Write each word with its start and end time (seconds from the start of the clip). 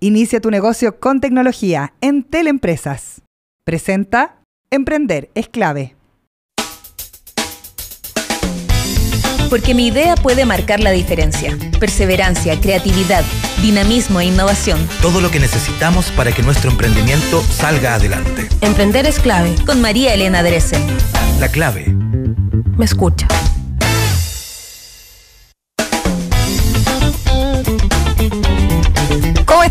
Inicia 0.00 0.42
tu 0.42 0.50
negocio 0.50 1.00
con 1.00 1.22
tecnología 1.22 1.94
en 2.02 2.22
Teleempresas. 2.22 3.22
Presenta 3.64 4.42
Emprender 4.70 5.30
es 5.34 5.48
clave. 5.48 5.96
Porque 9.48 9.74
mi 9.74 9.86
idea 9.86 10.16
puede 10.16 10.44
marcar 10.44 10.80
la 10.80 10.90
diferencia. 10.90 11.56
Perseverancia, 11.80 12.60
creatividad, 12.60 13.24
dinamismo 13.62 14.20
e 14.20 14.26
innovación. 14.26 14.86
Todo 15.00 15.22
lo 15.22 15.30
que 15.30 15.40
necesitamos 15.40 16.10
para 16.10 16.30
que 16.30 16.42
nuestro 16.42 16.70
emprendimiento 16.70 17.40
salga 17.40 17.94
adelante. 17.94 18.50
Emprender 18.60 19.06
es 19.06 19.18
clave. 19.18 19.54
Con 19.64 19.80
María 19.80 20.12
Elena 20.12 20.42
Dresen. 20.42 20.82
La 21.40 21.48
clave. 21.48 21.86
Me 22.76 22.84
escucha. 22.84 23.26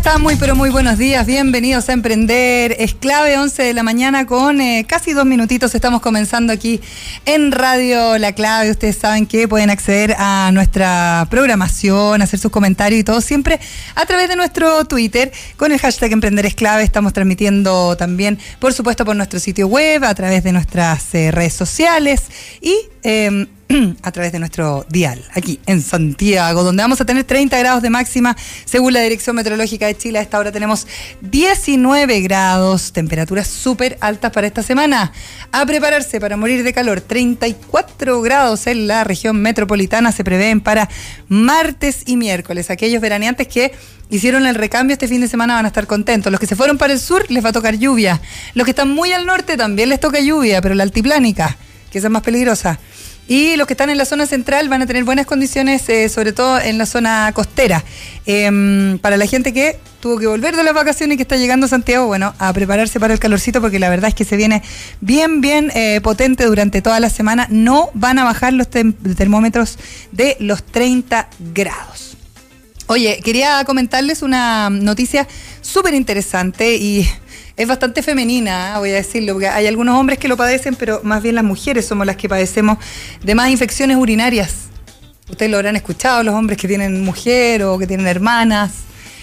Están? 0.06 0.22
Muy, 0.22 0.36
pero 0.36 0.54
muy 0.54 0.70
buenos 0.70 0.98
días. 0.98 1.26
Bienvenidos 1.26 1.88
a 1.88 1.92
Emprender. 1.92 2.76
Es 2.78 2.94
clave 2.94 3.36
11 3.38 3.60
de 3.60 3.74
la 3.74 3.82
mañana 3.82 4.24
con 4.24 4.60
eh, 4.60 4.84
casi 4.88 5.12
dos 5.12 5.26
minutitos. 5.26 5.74
Estamos 5.74 6.00
comenzando 6.00 6.52
aquí 6.52 6.80
en 7.24 7.50
Radio 7.50 8.16
La 8.16 8.30
Clave. 8.32 8.70
Ustedes 8.70 8.96
saben 8.96 9.26
que 9.26 9.48
pueden 9.48 9.68
acceder 9.68 10.14
a 10.16 10.50
nuestra 10.52 11.26
programación, 11.28 12.22
hacer 12.22 12.38
sus 12.38 12.52
comentarios 12.52 13.00
y 13.00 13.04
todo 13.04 13.20
siempre 13.20 13.58
a 13.96 14.06
través 14.06 14.28
de 14.28 14.36
nuestro 14.36 14.84
Twitter 14.84 15.32
con 15.56 15.72
el 15.72 15.80
hashtag 15.80 16.12
Emprender 16.12 16.46
es 16.46 16.54
clave. 16.54 16.84
Estamos 16.84 17.12
transmitiendo 17.12 17.96
también, 17.96 18.38
por 18.60 18.72
supuesto, 18.72 19.04
por 19.04 19.16
nuestro 19.16 19.40
sitio 19.40 19.66
web, 19.66 20.04
a 20.04 20.14
través 20.14 20.44
de 20.44 20.52
nuestras 20.52 21.14
eh, 21.16 21.32
redes 21.32 21.54
sociales 21.54 22.22
y 22.60 22.76
em, 23.02 23.48
a 24.02 24.12
través 24.12 24.32
de 24.32 24.38
nuestro 24.38 24.86
dial, 24.88 25.24
aquí 25.34 25.58
en 25.66 25.82
Santiago, 25.82 26.62
donde 26.62 26.82
vamos 26.82 27.00
a 27.00 27.04
tener 27.04 27.24
30 27.24 27.58
grados 27.58 27.82
de 27.82 27.90
máxima 27.90 28.36
según 28.64 28.92
la 28.92 29.00
Dirección 29.00 29.34
Meteorológica 29.34 29.86
de 29.86 29.96
Chile. 29.96 30.18
A 30.18 30.22
esta 30.22 30.38
hora 30.38 30.52
tenemos 30.52 30.86
19 31.22 32.20
grados, 32.20 32.92
temperaturas 32.92 33.48
súper 33.48 33.98
altas 34.00 34.30
para 34.30 34.46
esta 34.46 34.62
semana. 34.62 35.12
A 35.50 35.66
prepararse 35.66 36.20
para 36.20 36.36
morir 36.36 36.62
de 36.62 36.72
calor, 36.72 37.00
34 37.00 38.22
grados 38.22 38.66
en 38.68 38.86
la 38.86 39.02
región 39.02 39.40
metropolitana 39.42 40.12
se 40.12 40.22
prevén 40.22 40.60
para 40.60 40.88
martes 41.28 42.02
y 42.06 42.16
miércoles. 42.16 42.70
Aquellos 42.70 43.00
veraneantes 43.00 43.48
que 43.48 43.72
hicieron 44.10 44.46
el 44.46 44.54
recambio 44.54 44.94
este 44.94 45.08
fin 45.08 45.20
de 45.20 45.28
semana 45.28 45.54
van 45.54 45.64
a 45.64 45.68
estar 45.68 45.88
contentos. 45.88 46.30
Los 46.30 46.40
que 46.40 46.46
se 46.46 46.54
fueron 46.54 46.78
para 46.78 46.92
el 46.92 47.00
sur 47.00 47.28
les 47.30 47.44
va 47.44 47.48
a 47.48 47.52
tocar 47.52 47.76
lluvia. 47.76 48.20
Los 48.54 48.64
que 48.64 48.70
están 48.70 48.90
muy 48.90 49.12
al 49.12 49.26
norte 49.26 49.56
también 49.56 49.88
les 49.88 49.98
toca 49.98 50.20
lluvia, 50.20 50.62
pero 50.62 50.76
la 50.76 50.84
altiplánica, 50.84 51.56
que 51.90 51.98
esa 51.98 52.06
es 52.06 52.12
más 52.12 52.22
peligrosa. 52.22 52.78
Y 53.28 53.56
los 53.56 53.66
que 53.66 53.74
están 53.74 53.90
en 53.90 53.98
la 53.98 54.04
zona 54.04 54.26
central 54.26 54.68
van 54.68 54.82
a 54.82 54.86
tener 54.86 55.04
buenas 55.04 55.26
condiciones, 55.26 55.88
eh, 55.88 56.08
sobre 56.08 56.32
todo 56.32 56.60
en 56.60 56.78
la 56.78 56.86
zona 56.86 57.30
costera. 57.34 57.84
Em, 58.24 58.98
para 58.98 59.16
la 59.16 59.26
gente 59.26 59.52
que 59.52 59.78
tuvo 60.00 60.18
que 60.18 60.26
volver 60.26 60.54
de 60.54 60.62
las 60.62 60.74
vacaciones 60.74 61.14
y 61.14 61.16
que 61.16 61.22
está 61.22 61.36
llegando 61.36 61.66
a 61.66 61.68
Santiago, 61.68 62.06
bueno, 62.06 62.34
a 62.38 62.52
prepararse 62.52 63.00
para 63.00 63.14
el 63.14 63.18
calorcito 63.18 63.60
porque 63.60 63.80
la 63.80 63.88
verdad 63.88 64.08
es 64.08 64.14
que 64.14 64.24
se 64.24 64.36
viene 64.36 64.62
bien, 65.00 65.40
bien 65.40 65.72
eh, 65.74 66.00
potente 66.02 66.44
durante 66.44 66.82
toda 66.82 67.00
la 67.00 67.10
semana. 67.10 67.48
No 67.50 67.90
van 67.94 68.18
a 68.18 68.24
bajar 68.24 68.52
los 68.52 68.68
termómetros 68.68 69.78
de 70.12 70.36
los 70.38 70.62
30 70.62 71.28
grados. 71.52 72.16
Oye, 72.88 73.20
quería 73.24 73.64
comentarles 73.64 74.22
una 74.22 74.70
noticia 74.70 75.26
súper 75.60 75.94
interesante 75.94 76.76
y 76.76 77.08
es 77.56 77.66
bastante 77.66 78.02
femenina, 78.02 78.78
voy 78.78 78.90
a 78.90 78.94
decirlo, 78.94 79.32
porque 79.34 79.48
hay 79.48 79.66
algunos 79.66 79.98
hombres 79.98 80.18
que 80.18 80.28
lo 80.28 80.36
padecen, 80.36 80.74
pero 80.74 81.00
más 81.02 81.22
bien 81.22 81.34
las 81.34 81.44
mujeres 81.44 81.86
somos 81.86 82.06
las 82.06 82.16
que 82.16 82.28
padecemos 82.28 82.78
de 83.22 83.34
más 83.34 83.48
infecciones 83.48 83.96
urinarias. 83.96 84.66
Ustedes 85.30 85.50
lo 85.50 85.56
habrán 85.56 85.74
escuchado, 85.74 86.22
los 86.22 86.34
hombres 86.34 86.58
que 86.58 86.68
tienen 86.68 87.02
mujer 87.02 87.62
o 87.64 87.78
que 87.78 87.86
tienen 87.86 88.06
hermanas. 88.06 88.72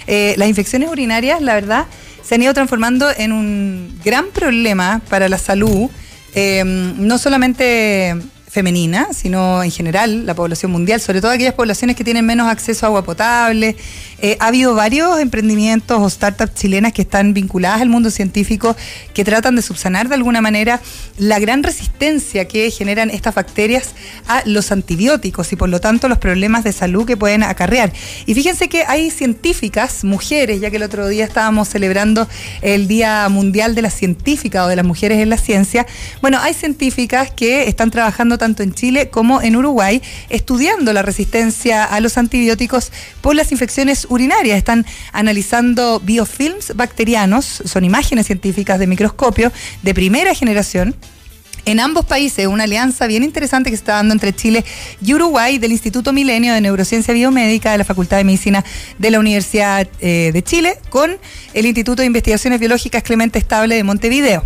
Eh, 0.07 0.33
las 0.37 0.49
infecciones 0.49 0.89
urinarias, 0.89 1.41
la 1.41 1.53
verdad, 1.53 1.85
se 2.23 2.35
han 2.35 2.41
ido 2.41 2.53
transformando 2.53 3.09
en 3.15 3.31
un 3.31 3.99
gran 4.03 4.27
problema 4.27 5.01
para 5.09 5.29
la 5.29 5.37
salud, 5.37 5.89
eh, 6.33 6.63
no 6.65 7.17
solamente 7.19 8.15
femenina, 8.53 9.07
sino 9.13 9.63
en 9.63 9.71
general 9.71 10.27
la 10.27 10.35
población 10.35 10.71
mundial, 10.71 11.01
sobre 11.01 11.21
todo 11.21 11.31
aquellas 11.31 11.55
poblaciones 11.55 11.95
que 11.95 12.03
tienen 12.03 12.23
menos 12.23 12.47
acceso 12.47 12.85
a 12.85 12.89
agua 12.89 13.03
potable. 13.03 13.75
Eh, 14.21 14.37
ha 14.39 14.47
habido 14.47 14.75
varios 14.75 15.19
emprendimientos 15.19 15.99
o 15.99 16.07
startups 16.07 16.53
chilenas 16.53 16.93
que 16.93 17.01
están 17.01 17.33
vinculadas 17.33 17.81
al 17.81 17.89
mundo 17.89 18.11
científico 18.11 18.75
que 19.15 19.25
tratan 19.25 19.55
de 19.55 19.63
subsanar 19.63 20.07
de 20.07 20.15
alguna 20.15 20.39
manera 20.39 20.79
la 21.17 21.39
gran 21.39 21.63
resistencia 21.63 22.47
que 22.47 22.69
generan 22.69 23.09
estas 23.09 23.33
bacterias 23.33 23.95
a 24.27 24.43
los 24.45 24.71
antibióticos 24.71 25.51
y 25.51 25.55
por 25.55 25.69
lo 25.69 25.81
tanto 25.81 26.07
los 26.07 26.19
problemas 26.19 26.63
de 26.63 26.73
salud 26.73 27.07
que 27.07 27.17
pueden 27.17 27.41
acarrear. 27.41 27.91
Y 28.27 28.35
fíjense 28.35 28.69
que 28.69 28.83
hay 28.87 29.09
científicas, 29.09 30.03
mujeres, 30.03 30.61
ya 30.61 30.69
que 30.69 30.77
el 30.77 30.83
otro 30.83 31.07
día 31.07 31.25
estábamos 31.25 31.69
celebrando 31.69 32.27
el 32.61 32.87
Día 32.87 33.27
Mundial 33.29 33.73
de 33.73 33.81
la 33.81 33.89
Científica 33.89 34.63
o 34.63 34.67
de 34.67 34.75
las 34.75 34.85
Mujeres 34.85 35.19
en 35.19 35.29
la 35.29 35.37
Ciencia. 35.37 35.87
Bueno, 36.21 36.37
hay 36.39 36.53
científicas 36.53 37.31
que 37.31 37.67
están 37.67 37.89
trabajando 37.89 38.37
tanto 38.43 38.61
en 38.61 38.73
Chile 38.73 39.07
como 39.09 39.41
en 39.41 39.55
Uruguay, 39.55 40.01
estudiando 40.27 40.91
la 40.91 41.01
resistencia 41.01 41.85
a 41.85 42.01
los 42.01 42.17
antibióticos 42.17 42.91
por 43.21 43.35
las 43.35 43.53
infecciones 43.53 44.05
urinarias. 44.09 44.57
Están 44.57 44.85
analizando 45.13 46.01
biofilms 46.01 46.75
bacterianos, 46.75 47.45
son 47.63 47.85
imágenes 47.85 48.25
científicas 48.25 48.79
de 48.79 48.87
microscopio 48.87 49.53
de 49.81 49.93
primera 49.93 50.35
generación 50.35 50.93
en 51.65 51.79
ambos 51.79 52.05
países, 52.05 52.45
una 52.47 52.65
alianza 52.65 53.07
bien 53.07 53.23
interesante 53.23 53.69
que 53.69 53.77
se 53.77 53.81
está 53.83 53.93
dando 53.93 54.13
entre 54.13 54.33
Chile 54.33 54.65
y 55.01 55.13
Uruguay 55.13 55.59
del 55.59 55.71
Instituto 55.71 56.11
Milenio 56.11 56.53
de 56.53 56.59
Neurociencia 56.59 57.13
Biomédica 57.13 57.71
de 57.71 57.77
la 57.77 57.85
Facultad 57.85 58.17
de 58.17 58.25
Medicina 58.25 58.65
de 58.99 59.11
la 59.11 59.19
Universidad 59.19 59.87
eh, 60.01 60.31
de 60.33 60.43
Chile 60.43 60.77
con 60.89 61.17
el 61.53 61.65
Instituto 61.65 62.01
de 62.01 62.07
Investigaciones 62.07 62.59
Biológicas 62.59 63.01
Clemente 63.03 63.39
Estable 63.39 63.75
de 63.75 63.83
Montevideo. 63.85 64.43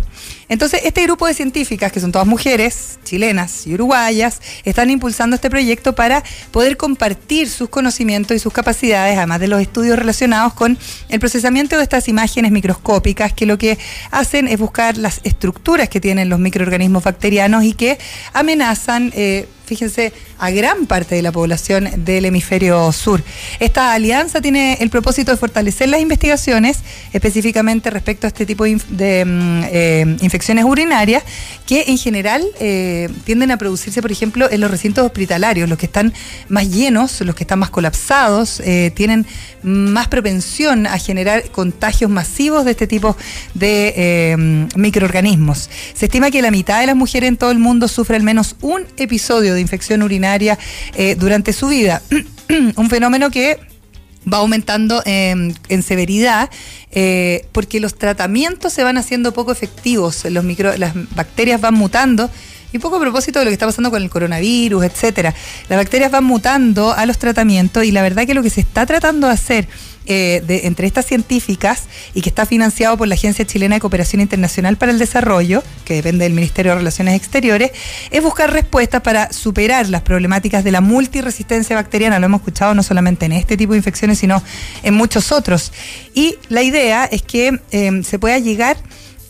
Entonces, 0.48 0.80
este 0.84 1.02
grupo 1.02 1.26
de 1.26 1.34
científicas, 1.34 1.92
que 1.92 2.00
son 2.00 2.12
todas 2.12 2.26
mujeres, 2.26 2.98
chilenas 3.04 3.66
y 3.66 3.74
uruguayas, 3.74 4.40
están 4.64 4.90
impulsando 4.90 5.36
este 5.36 5.50
proyecto 5.50 5.94
para 5.94 6.22
poder 6.50 6.76
compartir 6.76 7.48
sus 7.48 7.68
conocimientos 7.68 8.36
y 8.36 8.40
sus 8.40 8.52
capacidades, 8.52 9.16
además 9.16 9.40
de 9.40 9.48
los 9.48 9.60
estudios 9.60 9.98
relacionados 9.98 10.54
con 10.54 10.78
el 11.08 11.20
procesamiento 11.20 11.76
de 11.76 11.82
estas 11.82 12.08
imágenes 12.08 12.50
microscópicas, 12.50 13.32
que 13.32 13.46
lo 13.46 13.58
que 13.58 13.78
hacen 14.10 14.48
es 14.48 14.58
buscar 14.58 14.96
las 14.96 15.20
estructuras 15.24 15.88
que 15.88 16.00
tienen 16.00 16.28
los 16.28 16.38
microorganismos 16.38 17.04
bacterianos 17.04 17.64
y 17.64 17.74
que 17.74 17.98
amenazan 18.32 19.12
eh, 19.14 19.48
fíjense, 19.68 20.12
a 20.38 20.50
gran 20.50 20.86
parte 20.86 21.14
de 21.14 21.22
la 21.22 21.30
población 21.30 21.88
del 21.98 22.24
hemisferio 22.24 22.90
sur. 22.92 23.22
Esta 23.60 23.92
alianza 23.92 24.40
tiene 24.40 24.78
el 24.80 24.88
propósito 24.90 25.30
de 25.30 25.36
fortalecer 25.36 25.88
las 25.88 26.00
investigaciones, 26.00 26.78
específicamente 27.12 27.90
respecto 27.90 28.26
a 28.26 28.28
este 28.28 28.46
tipo 28.46 28.64
de, 28.64 29.24
mm, 29.24 29.62
eh, 29.70 30.16
infecciones 30.22 30.64
urinarias, 30.64 31.22
que 31.66 31.84
en 31.88 31.98
general 31.98 32.42
eh, 32.60 33.08
tienden 33.24 33.50
a 33.50 33.58
producirse, 33.58 34.00
por 34.00 34.10
ejemplo, 34.10 34.50
en 34.50 34.60
los 34.60 34.70
recintos 34.70 35.04
hospitalarios, 35.04 35.68
los 35.68 35.78
que 35.78 35.86
están 35.86 36.14
más 36.48 36.70
llenos, 36.70 37.20
los 37.20 37.34
que 37.34 37.44
están 37.44 37.58
más 37.58 37.70
colapsados, 37.70 38.60
eh, 38.60 38.90
tienen 38.94 39.26
más 39.62 40.08
propensión 40.08 40.86
a 40.86 40.98
generar 40.98 41.50
contagios 41.50 42.10
masivos 42.10 42.64
de 42.64 42.70
este 42.70 42.86
tipo 42.86 43.16
de 43.54 44.68
microorganismos. 44.76 45.68
Se 45.94 46.06
estima 46.06 46.30
que 46.30 46.40
la 46.40 46.50
mitad 46.50 46.80
de 46.80 46.86
las 46.86 46.96
mujeres 46.96 47.28
en 47.28 47.36
todo 47.36 47.50
el 47.50 47.58
mundo 47.58 47.88
sufre 47.88 48.16
al 48.16 48.22
menos 48.22 48.56
un 48.60 48.86
episodio 48.96 49.54
de 49.54 49.57
de 49.58 49.62
infección 49.62 50.02
urinaria 50.02 50.58
eh, 50.94 51.14
durante 51.14 51.52
su 51.52 51.68
vida. 51.68 52.00
Un 52.76 52.88
fenómeno 52.88 53.30
que 53.30 53.58
va 54.30 54.38
aumentando 54.38 55.02
en 55.04 55.82
severidad 55.82 56.50
eh, 56.90 57.46
porque 57.52 57.80
los 57.80 57.96
tratamientos 57.96 58.72
se 58.72 58.82
van 58.82 58.96
haciendo 58.96 59.32
poco 59.32 59.52
efectivos, 59.52 60.24
los 60.24 60.42
micro, 60.42 60.76
las 60.76 60.94
bacterias 61.14 61.60
van 61.60 61.74
mutando. 61.74 62.30
Y 62.72 62.78
poco 62.78 62.96
a 62.96 63.00
propósito 63.00 63.38
de 63.38 63.46
lo 63.46 63.50
que 63.50 63.54
está 63.54 63.66
pasando 63.66 63.90
con 63.90 64.02
el 64.02 64.10
coronavirus, 64.10 64.84
etcétera. 64.84 65.34
Las 65.68 65.78
bacterias 65.78 66.10
van 66.10 66.24
mutando 66.24 66.92
a 66.92 67.06
los 67.06 67.18
tratamientos 67.18 67.84
y 67.84 67.92
la 67.92 68.02
verdad 68.02 68.26
que 68.26 68.34
lo 68.34 68.42
que 68.42 68.50
se 68.50 68.60
está 68.60 68.84
tratando 68.84 69.26
de 69.26 69.32
hacer 69.32 69.68
eh, 70.10 70.42
de, 70.46 70.66
entre 70.66 70.86
estas 70.86 71.04
científicas 71.04 71.82
y 72.14 72.22
que 72.22 72.30
está 72.30 72.46
financiado 72.46 72.96
por 72.96 73.06
la 73.08 73.14
Agencia 73.14 73.44
Chilena 73.44 73.76
de 73.76 73.80
Cooperación 73.80 74.22
Internacional 74.22 74.78
para 74.78 74.90
el 74.90 74.98
Desarrollo, 74.98 75.62
que 75.84 75.96
depende 75.96 76.24
del 76.24 76.32
Ministerio 76.32 76.72
de 76.72 76.78
Relaciones 76.78 77.14
Exteriores, 77.14 77.72
es 78.10 78.22
buscar 78.22 78.50
respuestas 78.50 79.02
para 79.02 79.30
superar 79.34 79.86
las 79.90 80.00
problemáticas 80.00 80.64
de 80.64 80.72
la 80.72 80.80
multiresistencia 80.80 81.76
bacteriana. 81.76 82.18
Lo 82.18 82.24
hemos 82.24 82.40
escuchado 82.40 82.74
no 82.74 82.82
solamente 82.82 83.26
en 83.26 83.32
este 83.32 83.58
tipo 83.58 83.72
de 83.74 83.78
infecciones, 83.80 84.18
sino 84.18 84.42
en 84.82 84.94
muchos 84.94 85.30
otros. 85.30 85.72
Y 86.14 86.36
la 86.48 86.62
idea 86.62 87.04
es 87.04 87.20
que 87.20 87.60
eh, 87.70 88.02
se 88.02 88.18
pueda 88.18 88.38
llegar 88.38 88.78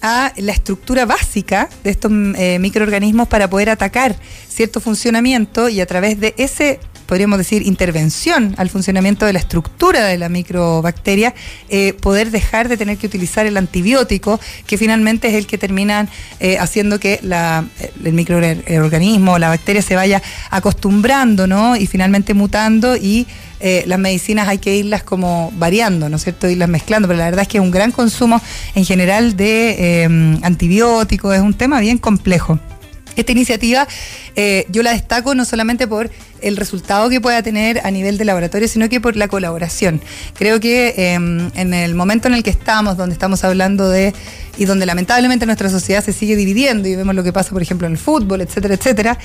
a 0.02 0.32
la 0.36 0.52
estructura 0.52 1.06
básica 1.06 1.68
de 1.84 1.90
estos 1.90 2.12
eh, 2.36 2.58
microorganismos 2.58 3.28
para 3.28 3.48
poder 3.48 3.70
atacar 3.70 4.16
cierto 4.48 4.80
funcionamiento 4.80 5.68
y 5.68 5.80
a 5.80 5.86
través 5.86 6.20
de 6.20 6.34
ese 6.36 6.80
podríamos 7.08 7.38
decir, 7.38 7.66
intervención 7.66 8.54
al 8.58 8.68
funcionamiento 8.68 9.24
de 9.24 9.32
la 9.32 9.38
estructura 9.38 10.04
de 10.04 10.18
la 10.18 10.28
microbacteria, 10.28 11.34
eh, 11.70 11.94
poder 11.94 12.30
dejar 12.30 12.68
de 12.68 12.76
tener 12.76 12.98
que 12.98 13.06
utilizar 13.06 13.46
el 13.46 13.56
antibiótico, 13.56 14.38
que 14.66 14.76
finalmente 14.76 15.28
es 15.28 15.34
el 15.34 15.46
que 15.46 15.56
terminan 15.56 16.10
eh, 16.38 16.58
haciendo 16.58 17.00
que 17.00 17.18
la, 17.22 17.64
el 18.04 18.12
microorganismo, 18.12 19.38
la 19.38 19.48
bacteria 19.48 19.80
se 19.80 19.96
vaya 19.96 20.22
acostumbrando, 20.50 21.46
¿no? 21.46 21.76
Y 21.76 21.86
finalmente 21.86 22.34
mutando 22.34 22.94
y 22.94 23.26
eh, 23.60 23.84
las 23.86 23.98
medicinas 23.98 24.46
hay 24.46 24.58
que 24.58 24.76
irlas 24.76 25.02
como 25.02 25.50
variando, 25.56 26.08
¿no 26.08 26.16
es 26.16 26.22
cierto? 26.22 26.48
Irlas 26.48 26.68
mezclando, 26.68 27.08
pero 27.08 27.18
la 27.18 27.24
verdad 27.24 27.42
es 27.42 27.48
que 27.48 27.58
un 27.58 27.70
gran 27.70 27.90
consumo 27.90 28.40
en 28.74 28.84
general 28.84 29.34
de 29.34 30.02
eh, 30.04 30.38
antibióticos, 30.42 31.34
es 31.34 31.40
un 31.40 31.54
tema 31.54 31.80
bien 31.80 31.96
complejo. 31.96 32.60
Esta 33.18 33.32
iniciativa 33.32 33.86
eh, 34.36 34.64
yo 34.70 34.82
la 34.82 34.92
destaco 34.92 35.34
no 35.34 35.44
solamente 35.44 35.86
por 35.86 36.10
el 36.40 36.56
resultado 36.56 37.10
que 37.10 37.20
pueda 37.20 37.42
tener 37.42 37.80
a 37.84 37.90
nivel 37.90 38.16
de 38.16 38.24
laboratorio, 38.24 38.68
sino 38.68 38.88
que 38.88 39.00
por 39.00 39.16
la 39.16 39.28
colaboración. 39.28 40.00
Creo 40.34 40.60
que 40.60 40.94
em, 40.96 41.50
en 41.54 41.74
el 41.74 41.94
momento 41.94 42.28
en 42.28 42.34
el 42.34 42.42
que 42.42 42.50
estamos, 42.50 42.96
donde 42.96 43.12
estamos 43.12 43.42
hablando 43.44 43.88
de, 43.88 44.14
y 44.56 44.64
donde 44.64 44.86
lamentablemente 44.86 45.46
nuestra 45.46 45.68
sociedad 45.68 46.04
se 46.04 46.12
sigue 46.12 46.36
dividiendo 46.36 46.88
y 46.88 46.94
vemos 46.94 47.14
lo 47.14 47.24
que 47.24 47.32
pasa, 47.32 47.50
por 47.50 47.60
ejemplo, 47.60 47.86
en 47.86 47.94
el 47.94 47.98
fútbol, 47.98 48.40
etcétera, 48.40 48.74
etcétera, 48.74 49.18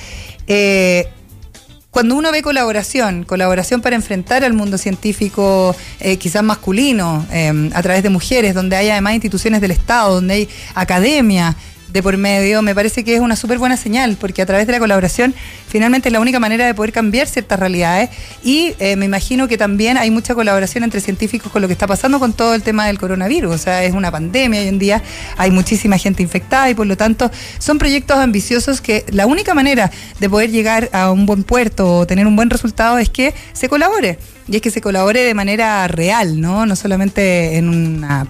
cuando 1.94 2.16
uno 2.16 2.32
ve 2.32 2.42
colaboración, 2.42 3.22
colaboración 3.22 3.80
para 3.80 3.94
enfrentar 3.94 4.42
al 4.42 4.52
mundo 4.52 4.78
científico 4.78 5.76
eh, 6.00 6.16
quizás 6.16 6.42
masculino, 6.42 7.24
eh, 7.30 7.70
a 7.72 7.82
través 7.82 8.02
de 8.02 8.10
mujeres, 8.10 8.52
donde 8.52 8.74
hay 8.74 8.90
además 8.90 9.14
instituciones 9.14 9.60
del 9.60 9.70
Estado, 9.70 10.16
donde 10.16 10.34
hay 10.34 10.48
academia, 10.74 11.56
de 11.94 12.02
por 12.02 12.16
medio, 12.16 12.60
me 12.60 12.74
parece 12.74 13.04
que 13.04 13.14
es 13.14 13.20
una 13.20 13.36
súper 13.36 13.58
buena 13.58 13.76
señal, 13.76 14.16
porque 14.20 14.42
a 14.42 14.46
través 14.46 14.66
de 14.66 14.72
la 14.72 14.80
colaboración 14.80 15.32
finalmente 15.68 16.08
es 16.08 16.12
la 16.12 16.18
única 16.18 16.40
manera 16.40 16.66
de 16.66 16.74
poder 16.74 16.90
cambiar 16.90 17.28
ciertas 17.28 17.56
realidades. 17.56 18.10
Y 18.42 18.74
eh, 18.80 18.96
me 18.96 19.04
imagino 19.04 19.46
que 19.46 19.56
también 19.56 19.96
hay 19.96 20.10
mucha 20.10 20.34
colaboración 20.34 20.82
entre 20.82 21.00
científicos 21.00 21.52
con 21.52 21.62
lo 21.62 21.68
que 21.68 21.72
está 21.72 21.86
pasando 21.86 22.18
con 22.18 22.32
todo 22.32 22.56
el 22.56 22.64
tema 22.64 22.88
del 22.88 22.98
coronavirus, 22.98 23.54
o 23.54 23.58
sea, 23.58 23.84
es 23.84 23.94
una 23.94 24.10
pandemia 24.10 24.60
hoy 24.60 24.66
en 24.66 24.80
día, 24.80 25.02
hay 25.36 25.52
muchísima 25.52 25.96
gente 25.96 26.20
infectada 26.20 26.68
y 26.68 26.74
por 26.74 26.88
lo 26.88 26.96
tanto 26.96 27.30
son 27.58 27.78
proyectos 27.78 28.18
ambiciosos 28.18 28.80
que 28.80 29.04
la 29.10 29.26
única 29.26 29.54
manera 29.54 29.92
de 30.18 30.28
poder 30.28 30.50
llegar 30.50 30.90
a 30.92 31.12
un 31.12 31.26
buen 31.26 31.44
puerto 31.44 31.98
o 31.98 32.06
tener 32.08 32.26
un 32.26 32.34
buen 32.34 32.50
resultado 32.50 32.98
es 32.98 33.08
que 33.08 33.34
se 33.52 33.68
colabore. 33.68 34.18
Y 34.46 34.56
es 34.56 34.62
que 34.62 34.70
se 34.70 34.82
colabore 34.82 35.22
de 35.22 35.32
manera 35.32 35.88
real, 35.88 36.38
¿no? 36.38 36.66
No 36.66 36.76
solamente 36.76 37.56
en 37.56 37.68
una 37.68 38.26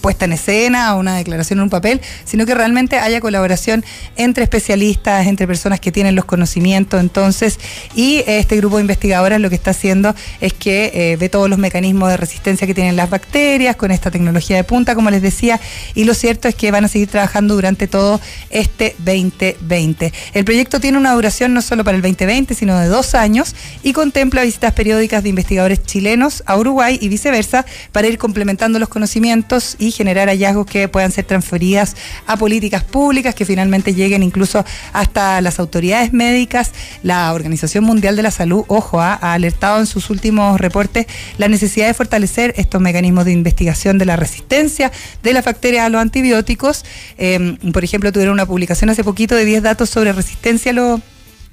puesta 0.00 0.24
en 0.24 0.32
escena 0.32 0.94
o 0.94 1.00
una 1.00 1.16
declaración 1.16 1.58
en 1.58 1.64
un 1.64 1.70
papel, 1.70 2.00
sino 2.24 2.46
que 2.46 2.54
realmente 2.54 2.98
haya 2.98 3.20
colaboración 3.20 3.84
entre 4.16 4.44
especialistas, 4.44 5.26
entre 5.26 5.46
personas 5.46 5.80
que 5.80 5.92
tienen 5.92 6.14
los 6.14 6.24
conocimientos. 6.24 7.00
Entonces, 7.00 7.58
y 7.94 8.22
este 8.26 8.56
grupo 8.56 8.76
de 8.76 8.82
investigadoras 8.82 9.40
lo 9.40 9.48
que 9.48 9.56
está 9.56 9.70
haciendo 9.70 10.14
es 10.40 10.52
que 10.52 10.90
eh, 10.94 11.16
ve 11.16 11.28
todos 11.28 11.50
los 11.50 11.58
mecanismos 11.58 12.08
de 12.08 12.16
resistencia 12.16 12.66
que 12.66 12.74
tienen 12.74 12.96
las 12.96 13.10
bacterias 13.10 13.76
con 13.76 13.90
esta 13.90 14.10
tecnología 14.10 14.56
de 14.56 14.64
punta, 14.64 14.94
como 14.94 15.10
les 15.10 15.22
decía, 15.22 15.60
y 15.94 16.04
lo 16.04 16.14
cierto 16.14 16.48
es 16.48 16.54
que 16.54 16.70
van 16.70 16.84
a 16.84 16.88
seguir 16.88 17.08
trabajando 17.08 17.54
durante 17.54 17.86
todo 17.86 18.20
este 18.50 18.94
2020. 18.98 20.12
El 20.34 20.44
proyecto 20.44 20.80
tiene 20.80 20.98
una 20.98 21.12
duración 21.12 21.54
no 21.54 21.62
solo 21.62 21.84
para 21.84 21.96
el 21.96 22.02
2020, 22.02 22.54
sino 22.54 22.78
de 22.78 22.86
dos 22.86 23.14
años 23.14 23.54
y 23.82 23.92
contempla 23.92 24.42
visitas 24.42 24.72
periódicas 24.72 25.22
de 25.22 25.30
investigadores 25.30 25.82
chilenos 25.82 26.42
a 26.46 26.56
Uruguay 26.56 26.98
y 27.00 27.08
viceversa 27.08 27.64
para 27.92 28.06
ir 28.06 28.18
complementando 28.18 28.78
los 28.78 28.88
conocimientos 28.88 29.63
y 29.78 29.90
generar 29.90 30.28
hallazgos 30.28 30.66
que 30.66 30.88
puedan 30.88 31.12
ser 31.12 31.24
transferidas 31.24 31.96
a 32.26 32.36
políticas 32.36 32.84
públicas 32.84 33.34
que 33.34 33.44
finalmente 33.44 33.94
lleguen 33.94 34.22
incluso 34.22 34.64
hasta 34.92 35.40
las 35.40 35.58
autoridades 35.58 36.12
médicas. 36.12 36.72
La 37.02 37.32
Organización 37.32 37.84
Mundial 37.84 38.16
de 38.16 38.22
la 38.22 38.30
Salud, 38.30 38.64
ojo, 38.68 39.00
ha, 39.00 39.14
alertado 39.14 39.80
en 39.80 39.86
sus 39.86 40.10
últimos 40.10 40.60
reportes 40.60 41.06
la 41.38 41.48
necesidad 41.48 41.86
de 41.86 41.94
fortalecer 41.94 42.54
estos 42.56 42.80
mecanismos 42.80 43.24
de 43.24 43.32
investigación 43.32 43.98
de 43.98 44.04
la 44.04 44.16
resistencia 44.16 44.92
de 45.22 45.32
las 45.32 45.44
bacterias 45.44 45.86
a 45.86 45.88
los 45.88 46.00
antibióticos. 46.00 46.84
Em, 47.18 47.56
por 47.72 47.84
ejemplo, 47.84 48.12
tuvieron 48.12 48.34
una 48.34 48.46
publicación 48.46 48.90
hace 48.90 49.04
poquito 49.04 49.34
de 49.34 49.44
10 49.44 49.62
datos 49.62 49.90
sobre 49.90 50.12
resistencia 50.12 50.70
a 50.72 50.74
los 50.74 51.00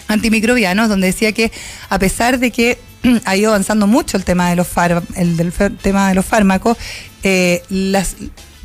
antimicrobianos, 0.08 0.90
donde 0.90 1.08
decía 1.08 1.32
que 1.32 1.52
a 1.90 2.00
pesar 2.00 2.40
de 2.40 2.52
que 2.52 2.78
ha 3.26 3.36
ido 3.36 3.50
avanzando 3.50 3.88
mucho 3.88 4.18
el 4.18 4.24
tema 4.24 4.50
de 4.50 4.56
los, 4.56 4.68
el 5.16 5.38
del 5.38 5.52
tema 5.54 6.10
de 6.10 6.16
los 6.16 6.26
fármacos, 6.26 6.78
eh, 7.24 7.64
las 7.70 8.16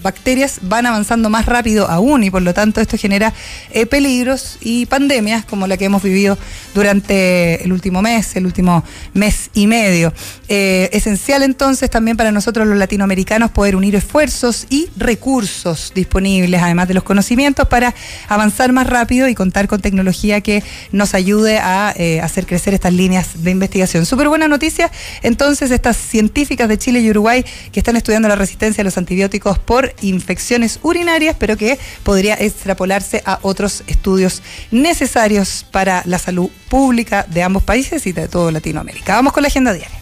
bacterias 0.07 0.61
van 0.63 0.87
avanzando 0.87 1.31
más 1.31 1.47
rápido 1.47 1.91
aún 1.91 2.23
y 2.23 2.31
por 2.31 2.41
lo 2.41 2.55
tanto 2.55 2.81
esto 2.81 2.97
genera 2.97 3.33
eh, 3.73 3.87
peligros 3.87 4.57
y 4.61 4.87
pandemias 4.87 5.45
como 5.45 5.67
la 5.67 5.77
que 5.77 5.87
hemos 5.87 6.01
vivido 6.01 6.39
durante 6.75 7.65
el 7.65 7.73
último 7.73 8.03
mes, 8.03 8.37
el 8.37 8.47
último 8.47 8.85
mes 9.15 9.51
y 9.53 9.67
medio. 9.67 10.13
Eh, 10.49 10.91
esencial 10.93 11.43
entonces 11.43 11.91
también 11.91 12.17
para 12.17 12.31
nosotros 12.31 12.69
los 12.69 12.79
latinoamericanos 12.79 13.51
poder 13.51 13.75
unir 13.75 13.97
esfuerzos 13.97 14.67
y 14.71 14.89
recursos 14.97 15.91
disponibles, 15.93 16.63
además 16.63 16.87
de 16.87 16.95
los 16.95 17.03
conocimientos, 17.03 17.67
para 17.67 17.93
avanzar 18.29 18.71
más 18.73 18.87
rápido 18.87 19.27
y 19.27 19.35
contar 19.35 19.67
con 19.67 19.81
tecnología 19.81 20.41
que 20.41 20.63
nos 20.93 21.15
ayude 21.15 21.59
a 21.59 21.93
eh, 21.97 22.21
hacer 22.21 22.47
crecer 22.47 22.75
estas 22.75 22.93
líneas 22.93 23.43
de 23.43 23.51
investigación. 23.51 24.07
Súper 24.07 24.29
buena 24.29 24.47
noticia, 24.47 24.93
entonces 25.23 25.73
estas 25.73 25.97
científicas 25.97 26.69
de 26.69 26.79
Chile 26.79 27.01
y 27.01 27.11
Uruguay 27.11 27.45
que 27.73 27.81
están 27.81 27.97
estudiando 27.97 28.29
la 28.29 28.37
resistencia 28.37 28.83
a 28.83 28.85
los 28.85 28.97
antibióticos 28.97 29.59
por 29.59 29.96
infecciones 30.01 30.79
urinarias, 30.83 31.37
pero 31.39 31.57
que 31.57 31.79
podría 32.03 32.35
extrapolarse 32.35 33.23
a 33.25 33.39
otros 33.43 33.85
estudios 33.87 34.43
necesarios 34.71 35.67
para 35.71 36.03
la 36.07 36.19
salud 36.19 36.51
pública 36.69 37.27
de 37.29 37.43
ambos 37.43 37.63
países 37.63 38.07
y 38.07 38.13
de 38.13 38.29
todo 38.29 38.51
Latinoamérica. 38.51 39.15
Vamos 39.15 39.33
con 39.33 39.43
la 39.43 39.49
agenda 39.49 39.73
diaria. 39.73 39.97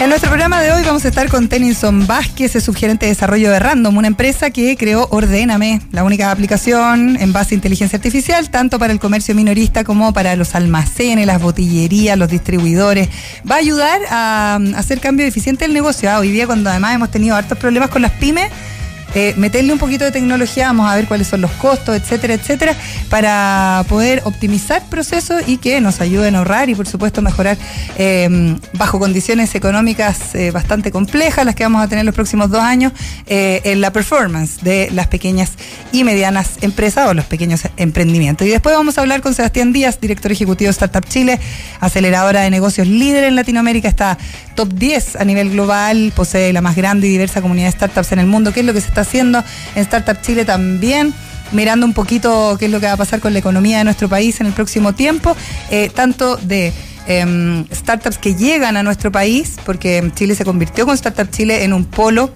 En 0.00 0.08
nuestro 0.08 0.30
programa 0.30 0.62
de 0.62 0.72
hoy 0.72 0.82
vamos 0.82 1.04
a 1.04 1.08
estar 1.08 1.28
con 1.28 1.50
Tennyson 1.50 2.06
Vázquez, 2.06 2.56
es 2.56 2.64
subgerente 2.64 3.04
de 3.04 3.10
desarrollo 3.12 3.50
de 3.50 3.58
Random, 3.58 3.94
una 3.98 4.06
empresa 4.06 4.50
que 4.50 4.74
creó 4.78 5.06
Ordéname, 5.10 5.82
la 5.92 6.04
única 6.04 6.30
aplicación 6.30 7.18
en 7.20 7.34
base 7.34 7.54
a 7.54 7.56
inteligencia 7.56 7.98
artificial, 7.98 8.48
tanto 8.48 8.78
para 8.78 8.94
el 8.94 8.98
comercio 8.98 9.34
minorista 9.34 9.84
como 9.84 10.14
para 10.14 10.36
los 10.36 10.54
almacenes, 10.54 11.26
las 11.26 11.42
botillerías, 11.42 12.16
los 12.16 12.30
distribuidores. 12.30 13.10
Va 13.48 13.56
a 13.56 13.58
ayudar 13.58 14.00
a, 14.08 14.58
hacer 14.74 15.00
cambio 15.00 15.26
eficiente 15.26 15.66
del 15.66 15.74
negocio. 15.74 16.10
Ah, 16.10 16.18
hoy 16.18 16.30
día, 16.30 16.46
cuando 16.46 16.70
además 16.70 16.94
hemos 16.94 17.10
tenido 17.10 17.36
hartos 17.36 17.58
problemas 17.58 17.90
con 17.90 18.00
las 18.00 18.12
pymes, 18.12 18.50
eh, 19.14 19.34
meterle 19.36 19.72
un 19.72 19.78
poquito 19.78 20.04
de 20.04 20.12
tecnología, 20.12 20.66
vamos 20.66 20.90
a 20.90 20.94
ver 20.94 21.06
cuáles 21.06 21.26
son 21.26 21.40
los 21.40 21.50
costos, 21.52 21.96
etcétera, 21.96 22.34
etcétera, 22.34 22.76
para 23.08 23.84
poder 23.88 24.22
optimizar 24.24 24.82
procesos 24.88 25.42
y 25.46 25.56
que 25.56 25.80
nos 25.80 26.00
ayuden 26.00 26.36
a 26.36 26.38
ahorrar 26.38 26.70
y 26.70 26.74
por 26.74 26.86
supuesto 26.86 27.20
mejorar 27.20 27.56
em, 27.98 28.58
bajo 28.74 28.98
condiciones 28.98 29.54
económicas 29.54 30.34
eh, 30.34 30.50
bastante 30.50 30.90
complejas, 30.90 31.44
las 31.44 31.54
que 31.54 31.64
vamos 31.64 31.82
a 31.82 31.88
tener 31.88 32.04
los 32.04 32.14
próximos 32.14 32.50
dos 32.50 32.60
años, 32.60 32.92
eh, 33.26 33.60
en 33.64 33.80
la 33.80 33.92
performance 33.92 34.62
de 34.62 34.90
las 34.92 35.08
pequeñas 35.08 35.52
y 35.92 36.04
medianas 36.04 36.58
empresas 36.60 37.08
o 37.08 37.14
los 37.14 37.24
pequeños 37.24 37.62
emprendimientos. 37.76 38.46
Y 38.46 38.50
después 38.50 38.74
vamos 38.76 38.98
a 38.98 39.00
hablar 39.00 39.20
con 39.22 39.34
Sebastián 39.34 39.72
Díaz, 39.72 40.00
director 40.00 40.30
ejecutivo 40.30 40.68
de 40.68 40.72
Startup 40.72 41.04
Chile, 41.08 41.40
aceleradora 41.80 42.42
de 42.42 42.50
negocios 42.50 42.86
líder 42.86 43.24
en 43.24 43.34
Latinoamérica, 43.36 43.88
está 43.88 44.18
top 44.54 44.72
10 44.74 45.16
a 45.16 45.24
nivel 45.24 45.50
global, 45.50 46.12
posee 46.14 46.52
la 46.52 46.60
más 46.60 46.76
grande 46.76 47.08
y 47.08 47.10
diversa 47.10 47.40
comunidad 47.42 47.68
de 47.68 47.72
startups 47.72 48.12
en 48.12 48.18
el 48.20 48.26
mundo, 48.26 48.52
¿Qué 48.52 48.60
es 48.60 48.66
lo 48.66 48.72
que 48.72 48.80
se 48.80 48.88
está 48.88 48.99
haciendo 49.00 49.42
en 49.74 49.82
Startup 49.82 50.20
Chile 50.20 50.44
también 50.44 51.14
mirando 51.52 51.86
un 51.86 51.92
poquito 51.92 52.56
qué 52.58 52.66
es 52.66 52.70
lo 52.70 52.80
que 52.80 52.86
va 52.86 52.92
a 52.92 52.96
pasar 52.96 53.20
con 53.20 53.32
la 53.32 53.38
economía 53.38 53.78
de 53.78 53.84
nuestro 53.84 54.08
país 54.08 54.40
en 54.40 54.46
el 54.46 54.52
próximo 54.52 54.94
tiempo, 54.94 55.36
eh, 55.70 55.90
tanto 55.92 56.36
de 56.36 56.72
em, 57.06 57.66
startups 57.72 58.18
que 58.18 58.34
llegan 58.34 58.76
a 58.76 58.82
nuestro 58.82 59.10
país, 59.10 59.56
porque 59.64 60.12
Chile 60.14 60.34
se 60.34 60.44
convirtió 60.44 60.86
con 60.86 60.94
Startup 60.94 61.28
Chile 61.28 61.64
en 61.64 61.72
un 61.72 61.84
polo 61.84 62.32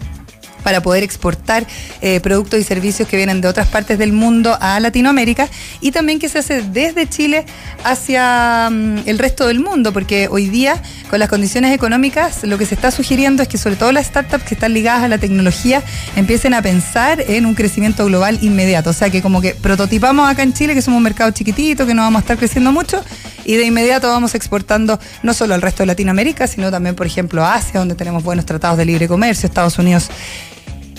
para 0.64 0.82
poder 0.82 1.04
exportar 1.04 1.66
eh, 2.00 2.18
productos 2.18 2.58
y 2.58 2.64
servicios 2.64 3.06
que 3.06 3.16
vienen 3.16 3.40
de 3.40 3.46
otras 3.46 3.68
partes 3.68 3.98
del 3.98 4.12
mundo 4.12 4.56
a 4.60 4.80
Latinoamérica 4.80 5.48
y 5.80 5.92
también 5.92 6.18
que 6.18 6.28
se 6.28 6.40
hace 6.40 6.62
desde 6.62 7.08
Chile 7.08 7.44
hacia 7.84 8.68
mm, 8.70 9.02
el 9.06 9.18
resto 9.18 9.46
del 9.46 9.60
mundo, 9.60 9.92
porque 9.92 10.26
hoy 10.28 10.48
día 10.48 10.82
con 11.10 11.20
las 11.20 11.28
condiciones 11.28 11.72
económicas 11.72 12.42
lo 12.44 12.58
que 12.58 12.66
se 12.66 12.74
está 12.74 12.90
sugiriendo 12.90 13.42
es 13.42 13.48
que 13.48 13.58
sobre 13.58 13.76
todo 13.76 13.92
las 13.92 14.06
startups 14.06 14.44
que 14.44 14.54
están 14.54 14.72
ligadas 14.72 15.04
a 15.04 15.08
la 15.08 15.18
tecnología 15.18 15.82
empiecen 16.16 16.54
a 16.54 16.62
pensar 16.62 17.22
en 17.28 17.46
un 17.46 17.54
crecimiento 17.54 18.06
global 18.06 18.38
inmediato, 18.42 18.90
o 18.90 18.94
sea 18.94 19.10
que 19.10 19.22
como 19.22 19.40
que 19.40 19.54
prototipamos 19.54 20.28
acá 20.28 20.42
en 20.42 20.54
Chile 20.54 20.74
que 20.74 20.82
somos 20.82 20.98
un 20.98 21.04
mercado 21.04 21.30
chiquitito, 21.30 21.86
que 21.86 21.94
no 21.94 22.02
vamos 22.02 22.20
a 22.20 22.22
estar 22.22 22.38
creciendo 22.38 22.72
mucho 22.72 23.04
y 23.44 23.56
de 23.56 23.64
inmediato 23.64 24.08
vamos 24.08 24.34
exportando 24.34 24.98
no 25.22 25.34
solo 25.34 25.54
al 25.54 25.62
resto 25.62 25.82
de 25.82 25.88
Latinoamérica, 25.88 26.46
sino 26.46 26.70
también 26.70 26.94
por 26.94 27.06
ejemplo 27.06 27.44
a 27.44 27.54
Asia, 27.54 27.80
donde 27.80 27.94
tenemos 27.94 28.22
buenos 28.22 28.46
tratados 28.46 28.78
de 28.78 28.84
libre 28.84 29.08
comercio, 29.08 29.46
Estados 29.46 29.78
Unidos 29.78 30.08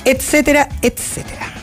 etcétera, 0.06 0.70
etcétera. 0.82 1.56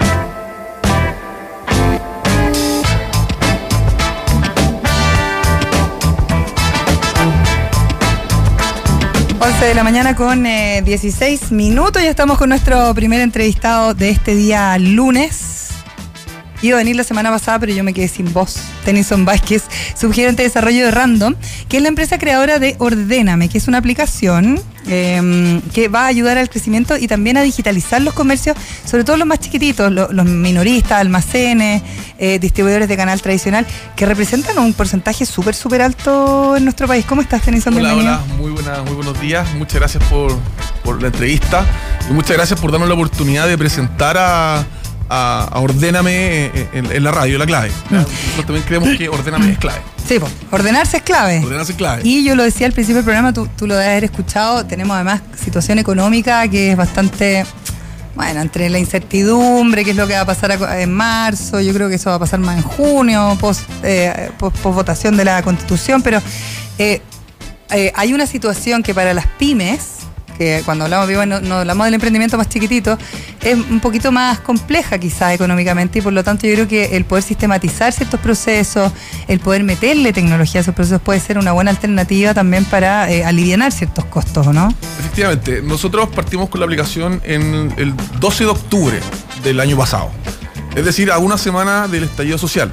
de 9.67 9.75
la 9.75 9.85
mañana 9.85 10.17
con 10.17 10.43
16 10.43 11.23
eh, 11.23 11.55
minutos. 11.55 12.03
Ya 12.03 12.11
estamos 12.11 12.37
con 12.37 12.49
nuestro 12.49 12.93
primer 12.95 13.21
entrevistado 13.21 13.95
de 13.95 14.11
este 14.11 14.35
día 14.35 14.77
lunes. 14.77 15.69
Iba 16.63 16.77
a 16.77 16.79
venir 16.79 16.97
la 16.97 17.05
semana 17.05 17.31
pasada, 17.31 17.61
pero 17.61 17.73
yo 17.73 17.85
me 17.85 17.95
quedé 17.95 18.09
sin 18.09 18.33
voz. 18.33 18.57
Tennyson 18.85 19.25
Vázquez, 19.25 19.63
subgerente 19.95 20.43
de 20.43 20.49
desarrollo 20.49 20.87
de 20.87 20.91
Random, 20.91 21.37
que 21.69 21.77
es 21.77 21.83
la 21.83 21.89
empresa 21.89 22.19
creadora 22.19 22.59
de 22.59 22.75
Ordéname, 22.79 23.49
que 23.49 23.59
es 23.59 23.69
una 23.69 23.79
aplicación 23.79 24.61
em, 24.87 25.61
que 25.73 25.89
va 25.89 26.05
a 26.05 26.07
ayudar 26.07 26.39
al 26.39 26.49
crecimiento 26.49 26.97
y 26.97 27.07
también 27.07 27.37
a 27.37 27.43
digitalizar 27.43 28.03
los 28.03 28.15
comercios, 28.15 28.57
sobre 28.85 29.05
todo 29.05 29.17
los 29.17 29.27
más 29.27 29.41
chiquititos, 29.41 29.93
los 29.93 30.25
minoristas, 30.25 31.01
almacenes, 31.01 31.83
eh, 32.19 32.39
distribuidores 32.39 32.89
de 32.89 32.97
canal 32.97 33.21
tradicional, 33.21 33.67
que 33.97 34.07
representan 34.07 34.59
un 34.59 34.73
porcentaje 34.73 35.27
súper, 35.27 35.55
súper 35.55 35.83
alto 35.83 36.57
en 36.57 36.65
nuestro 36.65 36.87
país. 36.87 37.05
¿Cómo 37.05 37.23
estás, 37.23 37.43
Tennyson? 37.43 37.77
Hola, 37.77 37.95
hola, 37.95 38.21
muy, 38.39 38.51
buena, 38.51 38.83
muy 38.83 38.95
buenos 38.95 39.21
días. 39.21 39.47
Muchas 39.55 39.77
gracias 39.77 40.05
por, 40.05 40.33
por 40.85 41.01
la 41.01 41.09
entrevista 41.09 41.65
y 42.09 42.13
muchas 42.13 42.37
gracias 42.37 42.61
por 42.61 42.73
darnos 42.73 42.89
la 42.89 42.95
oportunidad 42.95 43.49
de 43.49 43.59
presentar 43.59 44.17
a 44.19 44.65
a, 45.09 45.51
Ordéname 45.55 46.51
en, 46.73 47.05
la 47.05 47.11
radio, 47.11 47.39
la 47.39 47.47
clave. 47.47 47.71
Mm. 47.91 47.95
Nosotros 47.95 48.47
también 48.47 48.65
creemos 48.65 48.89
que 48.97 49.09
Ordéname 49.09 49.53
es 49.53 49.59
clave. 49.59 49.81
Sí, 50.07 50.19
pues, 50.19 50.33
ordenarse 50.51 50.99
es 50.99 51.03
clave. 51.03 51.41
Ordenarse 51.45 51.73
es 51.73 51.79
clave. 51.79 52.03
Y 52.05 52.25
yo 52.25 52.35
lo 52.35 52.43
decía 52.43 52.67
al 52.67 52.73
principio 52.73 52.97
del 52.97 53.05
programa, 53.05 53.33
tú, 53.33 53.49
lo 53.61 53.75
debes 53.75 53.89
haber 53.89 54.05
escuchado, 54.05 54.67
tenemos 54.67 54.95
además 54.95 55.23
situación 55.43 55.79
económica 55.79 56.47
que 56.49 56.73
es 56.73 56.77
bastante, 56.77 57.47
bueno, 58.15 58.41
entre 58.41 58.69
la 58.69 58.79
incertidumbre, 58.79 59.85
qué 59.85 59.93
es 59.93 59.97
lo 59.97 60.07
que 60.07 60.15
va 60.15 60.23
a 60.23 60.27
pasar 60.27 60.59
en 60.79 60.93
marzo, 60.93 61.61
yo 61.61 61.73
creo 61.73 61.89
que 61.89 61.95
eso 61.95 62.11
va 62.11 62.17
a 62.17 62.19
pasar 62.19 62.41
más 62.41 62.57
en 62.57 62.63
junio, 62.63 63.37
post, 63.41 63.63
eh, 63.83 64.31
votación 64.65 65.17
de 65.17 65.25
la 65.25 65.43
constitución, 65.43 66.03
pero 66.03 66.21
eh, 66.79 67.01
eh, 67.71 67.93
hay 67.95 68.13
una 68.13 68.27
situación 68.27 68.83
que 68.83 68.95
para 68.95 69.15
las 69.15 69.27
pymes, 69.27 70.02
que 70.33 70.63
cuando 70.65 70.85
hablamos 70.85 71.09
vivo 71.09 71.25
no, 71.25 71.55
hablamos 71.55 71.87
del 71.87 71.95
emprendimiento 71.95 72.37
más 72.37 72.49
chiquitito, 72.49 72.99
es 73.43 73.55
un 73.55 73.81
poquito 73.81 74.11
más 74.11 74.41
compleja 74.41 74.99
quizás 74.99 75.35
económicamente 75.35 76.01
y 76.01 76.03
por 76.03 76.13
lo 76.13 76.25
tanto 76.25 76.47
yo 76.47 76.55
creo 76.55 76.69
que 76.69 76.97
el 76.97 77.05
poder 77.05 77.23
sistematizar 77.23 77.93
ciertos 77.93 78.19
procesos, 78.21 78.93
el 79.29 79.41
poder 79.41 79.63
meterle 79.63 80.13
tecnología 80.13 80.61
a 80.61 80.63
esos 80.63 80.75
procesos 80.75 81.01
puede 81.01 81.21
ser 81.21 81.39
una 81.39 81.53
buena 81.53 81.71
alternativa 81.71 82.35
también 82.35 82.65
para 82.65 83.11
eh, 83.11 83.25
aliviar 83.25 83.53
ciertos 83.71 84.07
costos, 84.07 84.47
¿no? 84.47 84.73
Efectivamente, 84.99 85.61
nosotros 85.63 86.09
partimos 86.09 86.49
con 86.49 86.61
la 86.61 86.65
aplicación 86.65 87.21
en 87.25 87.73
el 87.77 87.95
12 88.19 88.45
de 88.45 88.51
octubre 88.51 89.01
del 89.45 89.61
año 89.61 89.77
pasado, 89.77 90.11
es 90.75 90.85
decir, 90.85 91.11
a 91.11 91.19
una 91.19 91.37
semana 91.37 91.87
del 91.87 92.05
estallido 92.05 92.39
social 92.39 92.73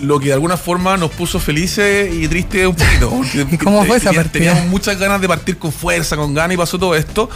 lo 0.00 0.18
que 0.18 0.26
de 0.26 0.32
alguna 0.34 0.56
forma 0.56 0.96
nos 0.96 1.10
puso 1.10 1.38
felices 1.38 2.12
y 2.12 2.28
tristes 2.28 2.66
un 2.66 2.74
poquito. 2.74 3.56
¿Cómo 3.64 3.84
fue 3.84 3.96
esa 3.96 4.12
partida? 4.12 4.32
Teníamos 4.32 4.66
muchas 4.66 4.98
ganas 4.98 5.20
de 5.20 5.28
partir 5.28 5.58
con 5.58 5.72
fuerza, 5.72 6.16
con 6.16 6.34
ganas 6.34 6.54
y 6.54 6.56
pasó 6.56 6.78
todo 6.78 6.94
esto. 6.94 7.28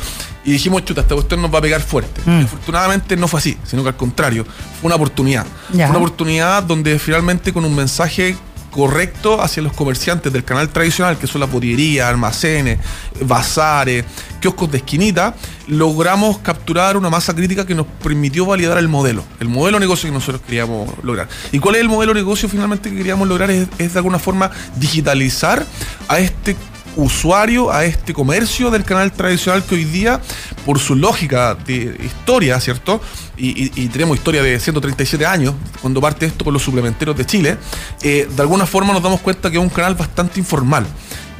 Y 0.45 0.52
dijimos, 0.52 0.85
chuta, 0.85 1.02
esta 1.02 1.14
cuestión 1.14 1.43
nos 1.43 1.52
va 1.52 1.59
a 1.59 1.62
pegar 1.62 1.81
fuerte. 1.81 2.21
Mm. 2.25 2.45
Afortunadamente 2.45 3.17
no 3.17 3.29
fue 3.29 3.40
así, 3.40 3.57
sino 3.64 3.83
que 3.83 3.90
al 3.90 3.97
contrario, 3.97 4.45
fue 4.45 4.87
una 4.87 4.97
oportunidad. 4.97 5.47
Fue 5.71 5.85
una 5.85 5.99
oportunidad 5.99 6.62
donde 6.62 6.99
finalmente 6.99 7.52
con 7.52 7.64
un 7.64 7.75
mensaje 7.75 8.37
correcto 8.70 9.42
hacia 9.42 9.62
los 9.62 9.72
comerciantes 9.72 10.32
del 10.32 10.44
canal 10.44 10.68
tradicional, 10.68 11.18
que 11.18 11.26
son 11.26 11.40
la 11.40 11.46
botillería, 11.46 12.08
almacenes, 12.08 12.78
bazares, 13.22 14.04
kioscos 14.40 14.70
de 14.70 14.78
esquinita, 14.78 15.34
logramos 15.66 16.38
capturar 16.38 16.96
una 16.96 17.10
masa 17.10 17.34
crítica 17.34 17.66
que 17.66 17.74
nos 17.74 17.86
permitió 17.86 18.46
validar 18.46 18.78
el 18.78 18.88
modelo, 18.88 19.24
el 19.40 19.48
modelo 19.48 19.78
de 19.78 19.80
negocio 19.80 20.08
que 20.08 20.14
nosotros 20.14 20.42
queríamos 20.46 20.88
lograr. 21.02 21.28
¿Y 21.52 21.58
cuál 21.58 21.76
es 21.76 21.80
el 21.82 21.88
modelo 21.88 22.14
de 22.14 22.20
negocio 22.20 22.48
finalmente 22.48 22.90
que 22.90 22.96
queríamos 22.96 23.28
lograr? 23.28 23.50
Es 23.50 23.92
de 23.92 23.98
alguna 23.98 24.18
forma 24.18 24.50
digitalizar 24.76 25.64
a 26.08 26.18
este 26.18 26.56
usuario 26.97 27.73
a 27.73 27.85
este 27.85 28.12
comercio 28.12 28.70
del 28.70 28.85
canal 28.85 29.12
tradicional 29.12 29.64
que 29.64 29.75
hoy 29.76 29.85
día, 29.85 30.20
por 30.66 30.78
su 30.78 30.97
lógica 30.97 31.54
de 31.54 31.97
historia, 32.04 32.61
¿cierto? 32.61 33.00
Y, 33.37 33.88
tenemos 33.88 34.18
historia 34.18 34.42
de 34.42 34.61
137 34.61 35.25
años, 35.25 35.54
cuando 35.80 36.00
parte 36.00 36.26
esto 36.26 36.44
con 36.44 36.52
los 36.52 36.62
suplementeros 36.62 37.16
de 37.16 37.25
Chile, 37.25 37.56
eh, 38.02 38.28
de 38.30 38.42
alguna 38.42 38.66
forma 38.66 38.92
nos 38.92 39.02
damos 39.02 39.20
cuenta 39.20 39.50
que 39.50 39.56
es 39.56 39.62
un 39.62 39.70
canal 39.70 39.94
bastante 39.94 40.38
informal 40.38 40.87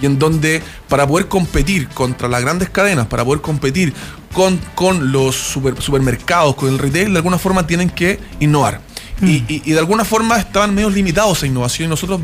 y 0.01 0.07
en 0.07 0.19
donde 0.19 0.63
para 0.89 1.07
poder 1.07 1.29
competir 1.29 1.89
contra 1.89 2.29
las 2.29 2.41
grandes 2.41 2.71
cadenas, 2.71 3.07
para 3.07 3.25
poder 3.25 3.41
competir 3.41 3.93
con, 4.33 4.59
con 4.75 5.13
los 5.13 5.37
supermercados, 5.37 6.55
con 6.55 6.69
el 6.69 6.79
retail, 6.79 7.13
de 7.13 7.19
alguna 7.19 7.39
forma 7.39 7.67
tienen 7.67 7.91
que 7.91 8.19
innovar. 8.41 8.81
Mm. 9.21 9.29
Y, 9.49 9.73
de 9.73 9.79
alguna 9.79 10.05
forma 10.05 10.39
estaban 10.39 10.75
medio 10.75 10.89
limitados 10.89 11.43
a 11.43 11.47
innovación 11.47 11.89
y 11.89 11.91
nosotros 11.91 12.21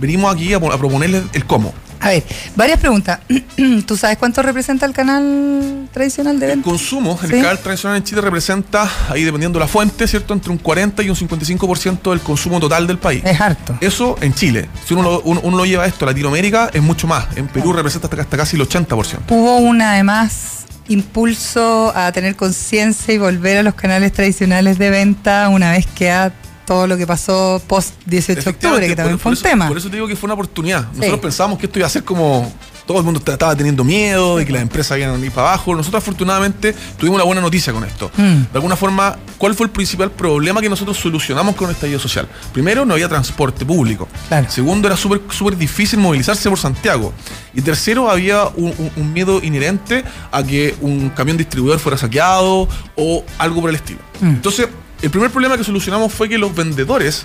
venimos 0.00 0.34
aquí 0.34 0.52
a, 0.52 0.56
a 0.56 0.78
proponerles 0.78 1.22
el 1.32 1.44
cómo. 1.44 1.72
A 2.00 2.08
ver, 2.08 2.24
varias 2.56 2.78
preguntas. 2.78 3.20
¿Tú 3.86 3.96
sabes 3.96 4.16
cuánto 4.16 4.42
representa 4.42 4.86
el 4.86 4.92
canal 4.92 5.88
tradicional 5.92 6.40
de 6.40 6.46
venta? 6.46 6.58
El 6.60 6.64
consumo, 6.64 7.18
el 7.22 7.30
canal 7.30 7.58
tradicional 7.58 7.98
en 7.98 8.04
Chile 8.04 8.22
representa, 8.22 8.90
ahí 9.08 9.22
dependiendo 9.22 9.58
de 9.58 9.64
la 9.64 9.68
fuente, 9.68 10.08
¿cierto? 10.08 10.32
Entre 10.32 10.50
un 10.50 10.58
40 10.58 11.02
y 11.02 11.10
un 11.10 11.16
55% 11.16 12.10
del 12.10 12.20
consumo 12.20 12.58
total 12.58 12.86
del 12.86 12.98
país. 12.98 13.22
Es 13.24 13.40
harto. 13.40 13.76
Eso 13.80 14.16
en 14.22 14.32
Chile. 14.34 14.68
Si 14.86 14.94
uno 14.94 15.02
lo, 15.02 15.20
uno, 15.22 15.56
lo 15.56 15.64
lleva 15.66 15.86
esto 15.86 16.06
a 16.06 16.08
Latinoamérica, 16.08 16.70
es 16.72 16.82
mucho 16.82 17.06
más. 17.06 17.26
En 17.36 17.48
Perú 17.48 17.72
representa 17.72 18.06
hasta, 18.06 18.22
hasta 18.22 18.36
casi 18.36 18.56
el 18.56 18.66
80%. 18.66 19.18
Hubo 19.28 19.58
una, 19.58 19.92
además, 19.92 20.64
impulso 20.88 21.92
a 21.94 22.10
tener 22.12 22.34
conciencia 22.34 23.12
y 23.12 23.18
volver 23.18 23.58
a 23.58 23.62
los 23.62 23.74
canales 23.74 24.12
tradicionales 24.12 24.78
de 24.78 24.90
venta 24.90 25.48
una 25.50 25.70
vez 25.72 25.86
que 25.86 26.10
ha 26.10 26.32
todo 26.70 26.86
lo 26.86 26.96
que 26.96 27.04
pasó 27.04 27.60
post 27.66 27.94
18 28.06 28.42
de 28.44 28.50
octubre, 28.50 28.86
que 28.86 28.94
también 28.94 29.18
fue 29.18 29.32
un 29.32 29.38
tema. 29.38 29.66
Por 29.66 29.76
eso 29.76 29.90
te 29.90 29.96
digo 29.96 30.06
que 30.06 30.14
fue 30.14 30.28
una 30.28 30.34
oportunidad. 30.34 30.86
Nosotros 30.92 31.18
pensábamos 31.18 31.58
que 31.58 31.66
esto 31.66 31.80
iba 31.80 31.86
a 31.88 31.90
ser 31.90 32.04
como 32.04 32.48
todo 32.86 32.98
el 32.98 33.04
mundo 33.04 33.18
estaba 33.18 33.56
teniendo 33.56 33.82
miedo 33.82 34.36
de 34.36 34.46
que 34.46 34.52
las 34.52 34.62
empresas 34.62 34.96
iban 34.96 35.20
a 35.20 35.26
ir 35.26 35.32
para 35.32 35.48
abajo. 35.48 35.74
Nosotros 35.74 36.00
afortunadamente 36.00 36.72
tuvimos 36.96 37.16
una 37.16 37.24
buena 37.24 37.40
noticia 37.40 37.72
con 37.72 37.82
esto. 37.82 38.08
Mm. 38.16 38.52
De 38.52 38.54
alguna 38.54 38.76
forma, 38.76 39.16
¿cuál 39.36 39.56
fue 39.56 39.66
el 39.66 39.72
principal 39.72 40.12
problema 40.12 40.60
que 40.60 40.68
nosotros 40.68 40.96
solucionamos 40.96 41.56
con 41.56 41.68
el 41.68 41.74
estallido 41.74 41.98
social? 41.98 42.28
Primero, 42.52 42.84
no 42.84 42.94
había 42.94 43.08
transporte 43.08 43.66
público. 43.66 44.06
Segundo, 44.48 44.86
era 44.86 44.96
súper 44.96 45.22
súper 45.30 45.56
difícil 45.56 45.98
movilizarse 45.98 46.48
por 46.48 46.58
Santiago. 46.58 47.12
Y 47.52 47.62
tercero, 47.62 48.08
había 48.08 48.44
un, 48.44 49.12
miedo 49.12 49.40
inherente 49.42 50.04
a 50.30 50.44
que 50.44 50.76
un 50.80 51.10
camión 51.10 51.36
distribuidor 51.36 51.80
fuera 51.80 51.98
saqueado 51.98 52.68
o 52.94 53.24
algo 53.38 53.60
por 53.60 53.70
el 53.70 53.76
estilo. 53.76 53.98
Mm. 54.20 54.28
Entonces, 54.28 54.68
el 55.02 55.10
primer 55.10 55.30
problema 55.30 55.56
que 55.56 55.64
solucionamos 55.64 56.12
fue 56.12 56.28
que 56.28 56.38
los 56.38 56.54
vendedores 56.54 57.24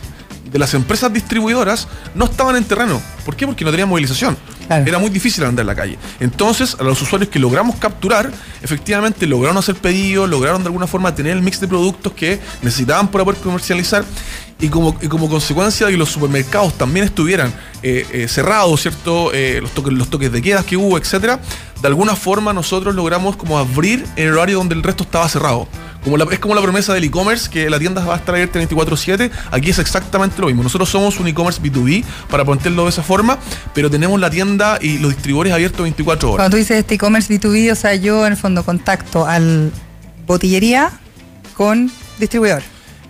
de 0.51 0.59
las 0.59 0.73
empresas 0.73 1.11
distribuidoras 1.11 1.87
no 2.13 2.25
estaban 2.25 2.55
en 2.55 2.63
terreno. 2.63 3.01
¿Por 3.25 3.35
qué? 3.35 3.45
Porque 3.45 3.65
no 3.65 3.71
tenían 3.71 3.89
movilización. 3.89 4.37
Era 4.69 4.97
muy 4.97 5.09
difícil 5.09 5.43
andar 5.43 5.63
en 5.63 5.67
la 5.67 5.75
calle. 5.75 5.97
Entonces, 6.19 6.75
a 6.79 6.83
los 6.83 7.01
usuarios 7.01 7.29
que 7.29 7.39
logramos 7.39 7.75
capturar, 7.75 8.31
efectivamente 8.61 9.27
lograron 9.27 9.57
hacer 9.57 9.75
pedidos, 9.75 10.29
lograron 10.29 10.63
de 10.63 10.67
alguna 10.67 10.87
forma 10.87 11.13
tener 11.13 11.33
el 11.33 11.41
mix 11.41 11.59
de 11.59 11.67
productos 11.67 12.13
que 12.13 12.39
necesitaban 12.61 13.09
para 13.09 13.23
poder 13.25 13.39
comercializar. 13.41 14.03
Y 14.59 14.69
como, 14.69 14.97
como 15.09 15.29
consecuencia 15.29 15.85
de 15.85 15.91
que 15.91 15.97
los 15.97 16.09
supermercados 16.09 16.77
también 16.77 17.05
estuvieran 17.05 17.53
eh, 17.83 18.05
eh, 18.11 18.27
cerrados, 18.27 18.81
¿cierto? 18.81 19.33
Eh, 19.33 19.59
los, 19.61 19.71
toques, 19.71 19.93
los 19.93 20.09
toques 20.09 20.31
de 20.31 20.41
quedas 20.41 20.65
que 20.65 20.77
hubo, 20.77 20.97
etcétera, 20.97 21.39
de 21.81 21.87
alguna 21.87 22.15
forma 22.15 22.53
nosotros 22.53 22.95
logramos 22.95 23.35
como 23.35 23.59
abrir 23.59 24.05
el 24.15 24.31
horario 24.31 24.57
donde 24.57 24.75
el 24.75 24.83
resto 24.83 25.03
estaba 25.03 25.27
cerrado 25.27 25.67
es 26.31 26.39
como 26.39 26.55
la 26.55 26.61
promesa 26.61 26.93
del 26.93 27.03
e-commerce, 27.03 27.49
que 27.49 27.69
la 27.69 27.79
tienda 27.79 28.03
va 28.05 28.13
a 28.13 28.17
estar 28.17 28.35
abierta 28.35 28.59
24-7. 28.59 29.31
Aquí 29.51 29.71
es 29.71 29.79
exactamente 29.79 30.39
lo 30.39 30.47
mismo. 30.47 30.61
Nosotros 30.61 30.89
somos 30.89 31.19
un 31.19 31.27
e-commerce 31.27 31.61
B2B, 31.61 32.03
para 32.29 32.45
ponerlo 32.45 32.83
de 32.83 32.89
esa 32.89 33.03
forma, 33.03 33.39
pero 33.73 33.89
tenemos 33.89 34.19
la 34.19 34.29
tienda 34.29 34.77
y 34.81 34.99
los 34.99 35.13
distribuidores 35.13 35.53
abiertos 35.53 35.81
24 35.81 36.29
horas. 36.29 36.37
Cuando 36.43 36.55
tú 36.55 36.57
dices 36.57 36.77
este 36.77 36.95
e-commerce 36.95 37.33
B2B, 37.33 37.71
o 37.71 37.75
sea, 37.75 37.95
yo 37.95 38.25
en 38.25 38.33
el 38.33 38.37
fondo 38.37 38.63
contacto 38.63 39.25
al 39.25 39.71
botillería 40.27 40.91
con 41.55 41.91
distribuidor. 42.19 42.61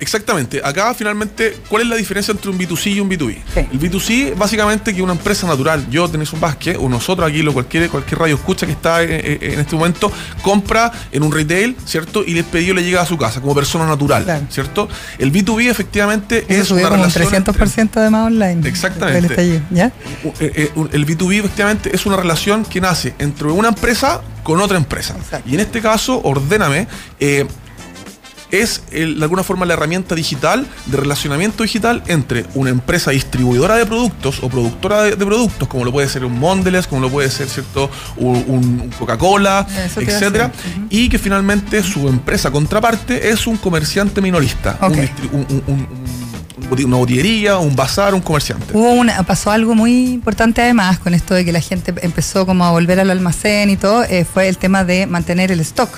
Exactamente. 0.06 0.62
Acá 0.64 0.94
finalmente, 0.94 1.58
¿cuál 1.68 1.82
es 1.82 1.88
la 1.88 1.96
diferencia 1.96 2.32
entre 2.32 2.52
un 2.52 2.60
B2C 2.60 2.94
y 2.94 3.00
un 3.00 3.10
B2B? 3.10 3.38
El 3.56 3.80
B2C, 3.80 4.38
básicamente, 4.38 4.94
que 4.94 5.02
una 5.02 5.14
empresa 5.14 5.48
natural, 5.48 5.90
yo 5.90 6.08
tenés 6.08 6.32
un 6.32 6.40
basque, 6.40 6.78
o 6.80 6.88
nosotros 6.88 7.28
aquí, 7.28 7.42
lo 7.42 7.54
cualquier, 7.54 7.90
cualquier 7.90 8.20
radio 8.20 8.36
escucha 8.36 8.68
que 8.68 8.74
está 8.74 9.02
en, 9.02 9.60
este 9.60 9.76
momento, 9.76 10.12
compra 10.44 10.92
en 11.12 11.24
un 11.24 11.32
retail, 11.32 11.76
¿cierto? 11.86 12.24
Y 12.24 12.38
el 12.38 12.44
pedido 12.44 12.76
le 12.76 12.84
llega 12.84 13.02
a 13.02 13.06
su 13.08 13.18
casa 13.18 13.42
como 13.42 13.56
persona 13.56 13.88
natural, 13.88 14.48
¿cierto? 14.52 14.88
El 15.18 15.32
B2B 15.32 15.72
efectivamente 15.72 16.46
es 16.48 16.70
una 16.70 16.84
como 16.84 16.98
relación. 16.98 17.44
300% 17.44 18.04
de 18.04 18.10
más 18.12 18.28
online. 18.28 18.70
Exactamente. 18.70 19.64
¿ya? 19.72 19.88
Eh, 19.88 20.32
eh, 20.40 20.72
el 20.92 21.08
B2B 21.08 21.40
efectivamente 21.40 21.90
es 21.96 22.06
una 22.06 22.16
relación 22.16 22.64
que 22.64 22.80
nace 22.80 23.16
entre 23.18 23.48
una 23.48 23.70
empresa 23.70 24.22
con 24.44 24.62
otra 24.62 24.78
empresa. 24.78 25.16
Y 25.48 25.56
en 25.56 25.62
este 25.62 25.82
caso, 25.82 26.22
ordéname. 26.24 26.88
Eh, 27.20 27.48
es 28.52 28.84
de 28.92 29.18
alguna 29.22 29.44
forma 29.44 29.66
la 29.66 29.74
herramienta 29.74 30.16
digital 30.16 30.68
de 30.86 30.98
relacionamiento 30.98 31.64
digital 31.64 32.04
entre 32.08 32.46
una 32.56 32.70
empresa 32.70 33.12
distribuidora 33.12 33.75
de 33.75 33.86
productos 33.86 34.42
o 34.42 34.50
productora 34.50 35.04
de, 35.04 35.18
productos, 35.18 35.68
como 35.68 35.86
lo 35.86 35.92
puede 35.92 36.08
ser 36.08 36.25
un 36.25 36.40
Mondelez, 36.40 36.88
como 36.88 37.02
lo 37.02 37.10
puede 37.10 37.30
ser 37.30 37.48
cierto 37.48 37.90
un, 38.18 38.92
Coca-Cola, 39.00 39.68
etcétera, 39.96 40.52
y 40.90 41.10
que 41.10 41.20
finalmente 41.20 41.84
su 41.84 42.08
empresa 42.08 42.52
contraparte 42.52 43.30
es 43.30 43.48
un 43.48 43.58
comerciante 43.58 44.22
minorista, 44.22 44.78
una 46.84 46.98
botillería, 46.98 47.58
un 47.58 47.75
bazar, 47.75 48.14
un 48.14 48.22
comerciante. 48.22 48.66
Hubo 48.74 48.92
una, 48.92 49.24
pasó 49.24 49.52
algo 49.52 49.75
muy 49.75 50.14
importante 50.14 50.62
además 50.62 51.00
con 51.00 51.14
esto 51.14 51.34
de 51.34 51.46
que 51.46 51.52
la 51.52 51.62
gente 51.62 51.94
empezó 52.02 52.46
como 52.46 52.66
a 52.66 52.72
volver 52.72 53.00
al 53.00 53.10
almacén 53.12 53.70
y 53.70 53.78
todo, 53.78 54.04
eh, 54.04 54.25
fue 54.25 54.48
el 54.48 54.58
tema 54.58 54.84
de 54.84 55.06
mantener 55.06 55.52
el 55.52 55.60
stock 55.60 55.90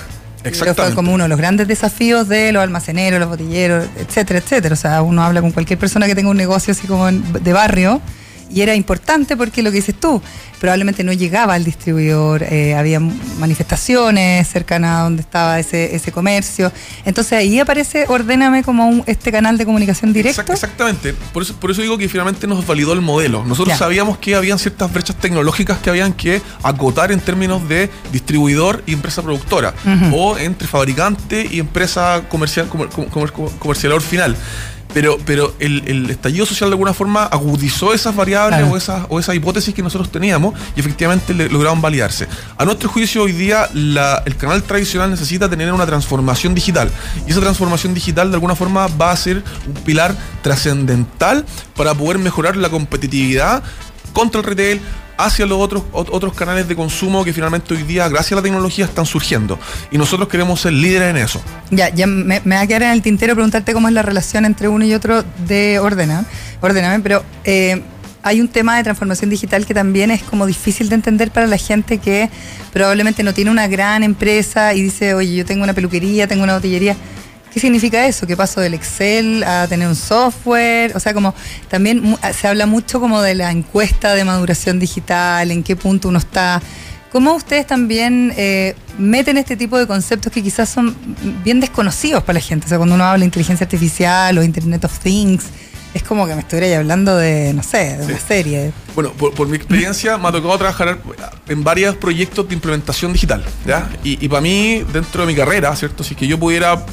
Exactamente. 0.44 0.82
Fue 0.82 0.94
como 0.94 1.12
uno 1.12 1.24
de 1.24 1.28
los 1.28 1.38
grandes 1.38 1.68
desafíos 1.68 2.28
de 2.28 2.52
los 2.52 2.62
almaceneros, 2.62 3.20
los 3.20 3.28
botilleros, 3.28 3.86
etcétera, 3.96 4.38
etcétera. 4.38 4.72
O 4.72 4.76
sea, 4.76 5.02
uno 5.02 5.22
habla 5.22 5.40
con 5.40 5.52
cualquier 5.52 5.78
persona 5.78 6.06
que 6.06 6.14
tenga 6.14 6.30
un 6.30 6.36
negocio 6.36 6.72
así 6.72 6.86
como 6.86 7.10
de 7.10 7.52
barrio 7.52 8.00
y 8.50 8.62
era 8.62 8.74
importante 8.74 9.36
porque 9.36 9.62
lo 9.62 9.70
que 9.70 9.76
dices 9.76 9.94
tú, 9.94 10.20
probablemente 10.60 11.04
no 11.04 11.12
llegaba 11.12 11.54
al 11.54 11.64
distribuidor, 11.64 12.42
eh, 12.42 12.74
había 12.74 13.00
manifestaciones 13.00 14.48
cercanas 14.48 14.98
a 14.98 15.02
donde 15.04 15.22
estaba 15.22 15.58
ese, 15.58 15.94
ese 15.94 16.12
comercio. 16.12 16.72
Entonces 17.04 17.32
ahí 17.34 17.58
aparece 17.60 18.06
Ordéname 18.08 18.62
como 18.62 19.04
este 19.06 19.30
canal 19.30 19.58
de 19.58 19.64
comunicación 19.64 20.12
directo. 20.12 20.52
exactamente, 20.52 21.14
por 21.32 21.42
eso, 21.42 21.54
por 21.54 21.70
eso 21.70 21.82
digo 21.82 21.98
que 21.98 22.08
finalmente 22.08 22.46
nos 22.46 22.66
validó 22.66 22.92
el 22.92 23.00
modelo. 23.00 23.44
Nosotros 23.44 23.76
sabíamos 23.76 24.18
que 24.18 24.34
habían 24.34 24.58
ciertas 24.58 24.92
brechas 24.92 25.16
tecnológicas 25.16 25.78
que 25.78 25.90
habían 25.90 26.12
que 26.12 26.42
acotar 26.62 27.12
en 27.12 27.20
términos 27.20 27.68
de 27.68 27.90
distribuidor 28.12 28.82
y 28.86 28.92
empresa 28.92 29.22
productora, 29.22 29.74
o 30.12 30.36
entre 30.38 30.66
fabricante 30.66 31.46
y 31.50 31.60
empresa 31.60 32.22
comercial, 32.28 32.68
comercial 32.68 34.00
final 34.00 34.36
pero, 34.92 35.18
pero 35.24 35.54
el, 35.58 36.08
estallido 36.10 36.46
social 36.46 36.70
de 36.70 36.74
alguna 36.74 36.94
forma 36.94 37.24
agudizó 37.24 37.92
esas 37.92 38.14
variables 38.14 38.62
o, 38.70 38.76
esas, 38.76 39.06
o 39.08 39.18
esas 39.20 39.34
hipótesis 39.34 39.74
que 39.74 39.82
nosotros 39.82 40.10
teníamos 40.10 40.54
y 40.76 40.80
efectivamente 40.80 41.34
lograron 41.34 41.80
validarse. 41.80 42.26
A 42.56 42.64
nuestro 42.64 42.88
juicio 42.88 43.22
hoy 43.22 43.32
día 43.32 43.68
el 43.74 44.36
canal 44.36 44.62
tradicional 44.62 45.10
necesita 45.10 45.48
tener 45.48 45.72
una 45.72 45.86
transformación 45.86 46.54
digital 46.54 46.90
y 47.26 47.30
esa 47.30 47.40
transformación 47.40 47.94
digital 47.94 48.30
de 48.30 48.36
alguna 48.36 48.54
forma 48.54 48.86
va 48.88 49.10
a 49.10 49.16
ser 49.16 49.42
un 49.66 49.74
pilar 49.84 50.16
trascendental 50.42 51.44
para 51.76 51.94
poder 51.94 52.18
mejorar 52.18 52.56
la 52.56 52.70
competitividad 52.70 53.62
contra 54.12 54.40
el 54.40 54.46
retail, 54.46 54.80
hacia 55.18 55.44
los 55.46 55.58
otros, 55.58 55.82
otros 55.92 56.32
canales 56.32 56.68
de 56.68 56.76
consumo 56.76 57.24
que 57.24 57.32
finalmente 57.32 57.74
hoy 57.74 57.82
día, 57.82 58.08
gracias 58.08 58.32
a 58.32 58.36
la 58.36 58.42
tecnología, 58.42 58.84
están 58.84 59.04
surgiendo. 59.04 59.58
Y 59.90 59.98
nosotros 59.98 60.28
queremos 60.28 60.60
ser 60.60 60.72
líderes 60.72 61.10
en 61.10 61.16
eso. 61.16 61.42
Ya, 61.70 61.88
ya 61.90 62.06
me, 62.06 62.38
va 62.40 62.60
a 62.60 62.66
quedar 62.66 62.84
en 62.84 62.90
el 62.90 63.02
tintero 63.02 63.34
preguntarte 63.34 63.74
cómo 63.74 63.88
es 63.88 63.94
la 63.94 64.02
relación 64.02 64.44
entre 64.44 64.68
uno 64.68 64.84
y 64.84 64.94
otro 64.94 65.24
de 65.46 65.80
Ordena, 65.80 66.24
Ordename, 66.60 67.00
pero 67.00 67.24
eh, 67.44 67.82
hay 68.22 68.40
un 68.40 68.48
tema 68.48 68.76
de 68.76 68.84
transformación 68.84 69.28
digital 69.28 69.66
que 69.66 69.74
también 69.74 70.10
es 70.12 70.22
como 70.22 70.46
difícil 70.46 70.88
de 70.88 70.94
entender 70.94 71.32
para 71.32 71.46
la 71.46 71.56
gente 71.56 71.98
que 71.98 72.30
probablemente 72.72 73.22
no 73.24 73.34
tiene 73.34 73.50
una 73.50 73.66
gran 73.66 74.04
empresa 74.04 74.72
y 74.74 74.82
dice, 74.82 75.14
oye, 75.14 75.34
yo 75.34 75.44
tengo 75.44 75.64
una 75.64 75.74
peluquería, 75.74 76.28
tengo 76.28 76.44
una 76.44 76.54
botillería 76.54 76.96
¿Qué 77.58 77.62
significa 77.62 78.06
eso? 78.06 78.24
¿Qué 78.24 78.36
pasó 78.36 78.60
del 78.60 78.74
Excel 78.74 79.42
a 79.42 79.66
tener 79.66 79.88
un 79.88 79.96
software? 79.96 80.96
O 80.96 81.00
sea, 81.00 81.12
como 81.12 81.34
también 81.66 82.16
se 82.32 82.46
habla 82.46 82.66
mucho 82.66 83.00
como 83.00 83.20
de 83.20 83.34
la 83.34 83.50
encuesta 83.50 84.14
de 84.14 84.24
maduración 84.24 84.78
digital, 84.78 85.50
en 85.50 85.64
qué 85.64 85.74
punto 85.74 86.08
uno 86.08 86.20
está. 86.20 86.62
¿Cómo 87.10 87.34
ustedes 87.34 87.66
también 87.66 88.32
eh, 88.36 88.76
meten 88.96 89.38
este 89.38 89.56
tipo 89.56 89.76
de 89.76 89.88
conceptos 89.88 90.32
que 90.32 90.40
quizás 90.40 90.68
son 90.68 90.96
bien 91.42 91.58
desconocidos 91.58 92.22
para 92.22 92.34
la 92.34 92.44
gente? 92.44 92.66
O 92.66 92.68
sea, 92.68 92.78
cuando 92.78 92.94
uno 92.94 93.02
habla 93.02 93.18
de 93.18 93.24
inteligencia 93.24 93.64
artificial 93.64 94.38
o 94.38 94.44
Internet 94.44 94.84
of 94.84 94.96
Things, 95.00 95.46
es 95.94 96.04
como 96.04 96.28
que 96.28 96.34
me 96.34 96.42
estuviera 96.42 96.78
hablando 96.78 97.16
de, 97.16 97.54
no 97.54 97.64
sé, 97.64 97.96
de 97.96 98.04
una 98.06 98.20
serie. 98.20 98.70
Bueno, 98.94 99.10
por, 99.14 99.48
mi 99.48 99.56
experiencia 99.56 100.16
me 100.16 100.28
ha 100.28 100.30
tocado 100.30 100.56
trabajar 100.58 101.00
en 101.48 101.64
varios 101.64 101.96
proyectos 101.96 102.46
de 102.46 102.54
implementación 102.54 103.12
digital, 103.12 103.44
¿ya? 103.66 103.90
Y, 104.04 104.24
y 104.24 104.28
para 104.28 104.42
mí, 104.42 104.84
dentro 104.92 105.26
de 105.26 105.32
mi 105.32 105.34
carrera, 105.36 105.74
¿cierto? 105.74 106.04
Si 106.04 106.14
que 106.14 106.28
yo 106.28 106.38
pudiera 106.38 106.86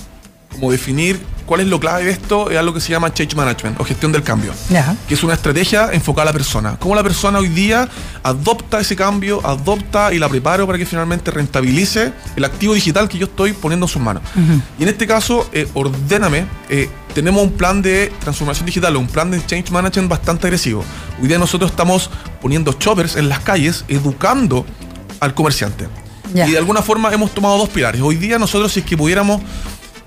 como 0.55 0.71
definir 0.71 1.19
cuál 1.45 1.62
es 1.62 1.67
lo 1.67 1.79
clave 1.79 2.05
de 2.05 2.12
esto, 2.12 2.50
es 2.50 2.57
algo 2.57 2.74
que 2.74 2.81
se 2.81 2.89
llama 2.89 3.13
change 3.13 3.35
management 3.35 3.79
o 3.79 3.83
gestión 3.83 4.12
del 4.12 4.24
cambio, 4.24 4.53
que 5.07 5.13
es 5.13 5.24
una 5.24 5.35
estrategia 5.35 5.89
enfocada 5.93 6.24
a 6.24 6.25
la 6.25 6.33
persona. 6.33 6.77
Cómo 6.79 6.95
la 6.95 7.03
persona 7.03 7.39
hoy 7.39 7.50
día 7.50 7.88
adopta 8.24 8.79
ese 8.79 8.95
cambio, 8.95 9.45
adopta 9.45 10.13
y 10.13 10.19
la 10.19 10.27
preparo 10.27 10.65
para 10.65 10.77
que 10.77 10.85
finalmente 10.85 11.31
rentabilice 11.31 12.13
el 12.35 12.45
activo 12.45 12.74
digital 12.74 13.07
que 13.07 13.17
yo 13.17 13.27
estoy 13.27 13.53
poniendo 13.53 13.85
en 13.85 13.89
sus 13.89 14.01
manos. 14.01 14.24
Y 14.79 14.83
en 14.83 14.89
este 14.89 15.05
caso, 15.05 15.47
eh, 15.51 15.67
ordéname, 15.74 16.45
eh, 16.69 16.89
tenemos 17.13 17.43
un 17.43 17.51
plan 17.51 17.81
de 17.81 18.12
transformación 18.19 18.65
digital, 18.65 18.95
un 18.97 19.07
plan 19.07 19.31
de 19.31 19.45
change 19.45 19.71
management 19.71 20.09
bastante 20.09 20.47
agresivo. 20.47 20.83
Hoy 21.21 21.27
día 21.27 21.38
nosotros 21.38 21.71
estamos 21.71 22.09
poniendo 22.41 22.74
choppers 22.74 23.15
en 23.15 23.29
las 23.29 23.39
calles, 23.39 23.85
educando 23.88 24.65
al 25.19 25.33
comerciante. 25.33 25.88
Y 26.33 26.51
de 26.51 26.57
alguna 26.57 26.81
forma 26.81 27.13
hemos 27.13 27.33
tomado 27.33 27.57
dos 27.57 27.69
pilares. 27.69 28.01
Hoy 28.01 28.15
día 28.15 28.38
nosotros 28.38 28.74
si 28.74 28.81
es 28.81 28.85
que 28.85 28.97
pudiéramos 28.97 29.41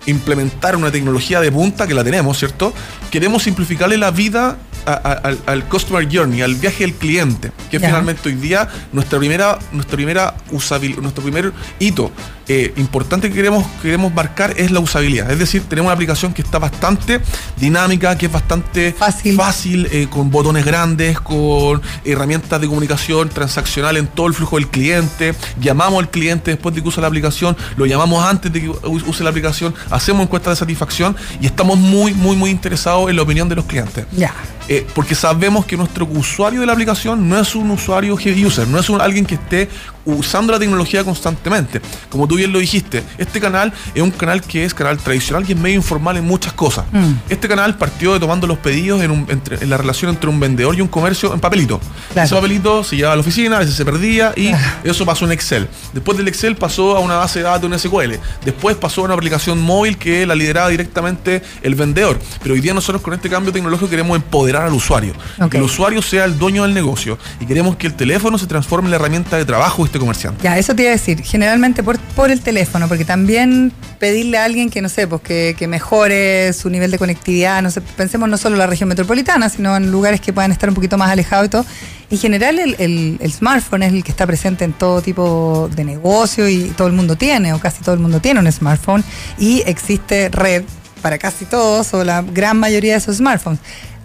implementar 0.07 0.76
una 0.76 0.90
tecnología 0.90 1.40
de 1.40 1.52
punta 1.52 1.87
que 1.87 1.95
la 1.95 2.05
tenemos, 2.05 2.38
¿cierto? 2.38 2.73
Queremos 3.11 3.43
simplificarle 3.43 3.99
la 3.99 4.11
vida 4.11 4.57
al, 4.87 5.64
customer 5.64 6.09
journey, 6.11 6.40
al 6.40 6.55
viaje 6.55 6.85
del 6.85 6.95
cliente, 6.95 7.52
que 7.71 7.78
finalmente 7.78 8.28
hoy 8.28 8.37
día 8.37 8.69
nuestra 8.93 9.19
primera, 9.19 9.59
nuestra 9.73 9.97
primera 9.97 10.35
usabilidad, 10.50 11.02
nuestro 11.02 11.23
primer 11.23 11.52
hito 11.78 12.11
eh, 12.49 12.73
importante 12.76 13.28
que 13.28 13.35
queremos, 13.35 13.67
queremos 13.83 14.12
marcar 14.12 14.55
es 14.57 14.71
la 14.71 14.81
usabilidad. 14.81 15.31
Es 15.31 15.38
decir, 15.38 15.63
tenemos 15.69 15.89
una 15.89 15.95
aplicación 15.95 16.32
que 16.32 16.43
está 16.43 16.58
bastante 16.58 17.21
dinámica, 17.58 18.17
que 18.17 18.26
es 18.26 18.32
bastante 18.32 18.93
fácil, 18.93 19.37
fácil 19.37 19.89
eh, 19.93 20.06
con 20.08 20.30
botones 20.30 20.65
grandes, 20.65 21.21
con 21.21 21.82
herramientas 22.04 22.61
de 22.61 22.67
comunicación 22.67 23.28
transaccional 23.28 23.97
en 23.97 24.06
todo 24.06 24.26
el 24.28 24.34
flujo 24.34 24.56
del 24.56 24.69
cliente. 24.69 25.34
Llamamos 25.61 26.02
al 26.02 26.11
cliente 26.11 26.52
después 26.52 26.75
de 26.75 26.82
que 26.82 26.89
usa 26.89 27.02
la 27.02 27.08
aplicación, 27.08 27.56
lo 27.76 27.87
llamamos 27.87 28.25
antes 28.25 28.52
de 28.52 28.63
que 28.63 28.69
use 28.69 29.23
la 29.23 29.30
aplicación, 29.30 29.75
hacemos 29.91 30.23
encuestas 30.23 30.52
de 30.52 30.56
satisfacción 30.56 31.17
y 31.41 31.47
estamos 31.47 31.76
muy, 31.78 32.15
muy, 32.15 32.34
muy 32.34 32.50
interesados 32.50 33.11
en 33.11 33.17
la 33.17 33.23
opinión 33.23 33.49
de 33.49 33.56
los 33.56 33.67
clientes. 33.67 34.06
Ya. 34.13 34.32
Eh, 34.71 34.87
porque 34.95 35.15
sabemos 35.15 35.65
que 35.65 35.78
nuestro 35.78 36.06
usuario 36.06 36.61
de 36.61 36.67
la 36.67 36.75
aplicación 36.75 37.26
no 37.26 37.41
es 37.41 37.54
un 37.54 37.71
usuario 37.71 38.17
heavy 38.19 38.45
user, 38.45 38.69
no 38.69 38.78
es 38.78 38.91
un, 38.91 39.00
alguien 39.00 39.25
que 39.25 39.37
esté 39.37 39.69
usando 40.04 40.52
la 40.52 40.58
tecnología 40.58 41.04
constantemente. 41.04 41.80
Como 42.11 42.28
tú 42.28 42.37
bien 42.39 42.53
lo 42.53 42.59
dijiste, 42.59 43.03
este 43.19 43.41
canal 43.41 43.73
es 43.95 44.03
un 44.03 44.11
canal 44.11 44.41
que 44.43 44.65
es 44.65 44.73
canal 44.73 44.99
tradicional 44.99 45.45
y 45.47 45.53
es 45.53 45.59
medio 45.59 45.77
informal 45.77 46.17
en 46.17 46.25
muchas 46.25 46.53
cosas. 46.55 46.85
Mm. 46.93 47.13
Este 47.29 47.49
canal 47.49 47.77
partió 47.77 48.15
de 48.15 48.21
tomando 48.21 48.47
los 48.47 48.59
pedidos 48.59 49.03
en, 49.03 49.69
la 49.69 49.77
relación 49.77 50.11
entre 50.11 50.31
un 50.31 50.41
vendedor 50.41 50.75
y 50.75 50.81
un 50.81 50.89
comercio 50.89 51.35
en 51.35 51.41
papelito. 51.41 51.81
Ese 52.15 52.35
papelito 52.35 52.83
se 52.85 52.97
llevaba 52.97 53.13
a 53.13 53.17
la 53.17 53.21
oficina, 53.21 53.57
a 53.57 53.59
veces 53.61 53.75
se 53.75 53.85
perdía 53.85 54.33
y 54.37 54.51
eso 54.85 55.05
pasó 55.05 55.25
en 55.25 55.33
Excel. 55.33 55.69
Después 55.93 56.17
del 56.17 56.29
Excel 56.29 56.57
pasó 56.57 56.97
a 56.97 57.01
una 57.01 57.17
base 57.17 57.41
de 57.41 57.45
datos 57.45 57.71
en 57.71 57.79
SQL. 57.79 58.15
Después 58.45 58.77
pasó 58.77 59.03
a 59.03 59.05
una 59.05 59.15
aplicación 59.15 59.61
móvil 59.61 59.99
que 59.99 60.27
la 60.27 60.35
lideraba 60.35 60.69
directamente 60.69 61.43
el 61.63 61.75
vendedor. 61.75 62.19
Pero 62.43 62.55
hoy 62.55 62.61
día 62.61 62.75
nosotros 62.75 63.03
con 63.03 63.15
este 63.15 63.29
cambio 63.29 63.53
tecnológico 63.53 63.91
queremos 63.91 64.17
empoderar 64.17 64.63
al 64.63 64.73
usuario. 64.73 65.15
Que 65.51 65.57
el 65.57 65.63
usuario 65.63 66.03
sea 66.03 66.25
el 66.25 66.39
dueño 66.39 66.63
del 66.63 66.75
negocio 66.75 67.19
y 67.41 67.47
queremos 67.47 67.77
que 67.77 67.87
el 67.87 67.95
teléfono 67.95 68.39
se 68.39 68.47
transforme 68.47 68.87
en 68.87 68.91
la 68.93 68.97
herramienta 68.97 69.37
de 69.37 69.45
trabajo 69.45 69.83
de 69.83 69.87
este 69.87 69.99
comerciante. 69.99 70.43
Ya, 70.43 70.59
eso 70.59 70.75
te 70.75 70.83
iba 70.83 70.91
a 70.91 70.93
decir, 70.93 71.23
generalmente 71.23 71.83
por, 71.83 71.99
por 71.99 72.27
el 72.32 72.41
teléfono, 72.41 72.88
porque 72.88 73.04
también 73.04 73.73
pedirle 73.99 74.38
a 74.38 74.45
alguien 74.45 74.71
que, 74.71 74.80
no 74.82 74.88
sé, 74.88 75.06
pues 75.06 75.23
que, 75.23 75.67
mejore 75.69 76.52
su 76.52 76.71
nivel 76.71 76.91
de 76.91 76.99
conectividad, 76.99 77.62
no 77.62 77.71
sé, 77.71 77.80
pensemos 77.80 78.28
no 78.28 78.38
solo 78.38 78.54
en 78.54 78.60
la 78.60 78.67
región 78.67 78.88
metropolitana, 78.88 79.49
sino 79.49 79.76
en 79.76 79.91
lugares 79.91 80.21
que 80.21 80.32
puedan 80.32 80.52
estar 80.52 80.69
un 80.69 80.75
poquito 80.75 80.97
más 80.99 81.10
alejados 81.10 81.47
y 81.47 81.49
todo. 81.49 81.67
En 82.10 82.19
general 82.19 82.58
el, 82.58 83.19
el, 83.21 83.32
smartphone 83.32 83.82
es 83.82 83.93
el 83.93 84.02
que 84.02 84.10
está 84.10 84.26
presente 84.26 84.64
en 84.64 84.73
todo 84.73 85.02
tipo 85.02 85.69
de 85.75 85.84
negocio 85.84 86.49
y 86.49 86.71
todo 86.76 86.88
el 86.88 86.95
mundo 86.95 87.17
tiene, 87.17 87.52
o 87.52 87.60
casi 87.60 87.82
todo 87.82 87.95
el 87.95 88.00
mundo 88.00 88.21
tiene 88.21 88.41
un 88.41 88.50
smartphone, 88.50 89.04
y 89.38 89.62
existe 89.67 90.28
red 90.30 90.64
para 91.02 91.19
casi 91.19 91.45
todos 91.45 91.95
o 91.95 92.04
la 92.04 92.23
gran 92.23 92.58
mayoría 92.58 92.93
de 92.93 92.99
esos 92.99 93.17
smartphones. 93.17 93.60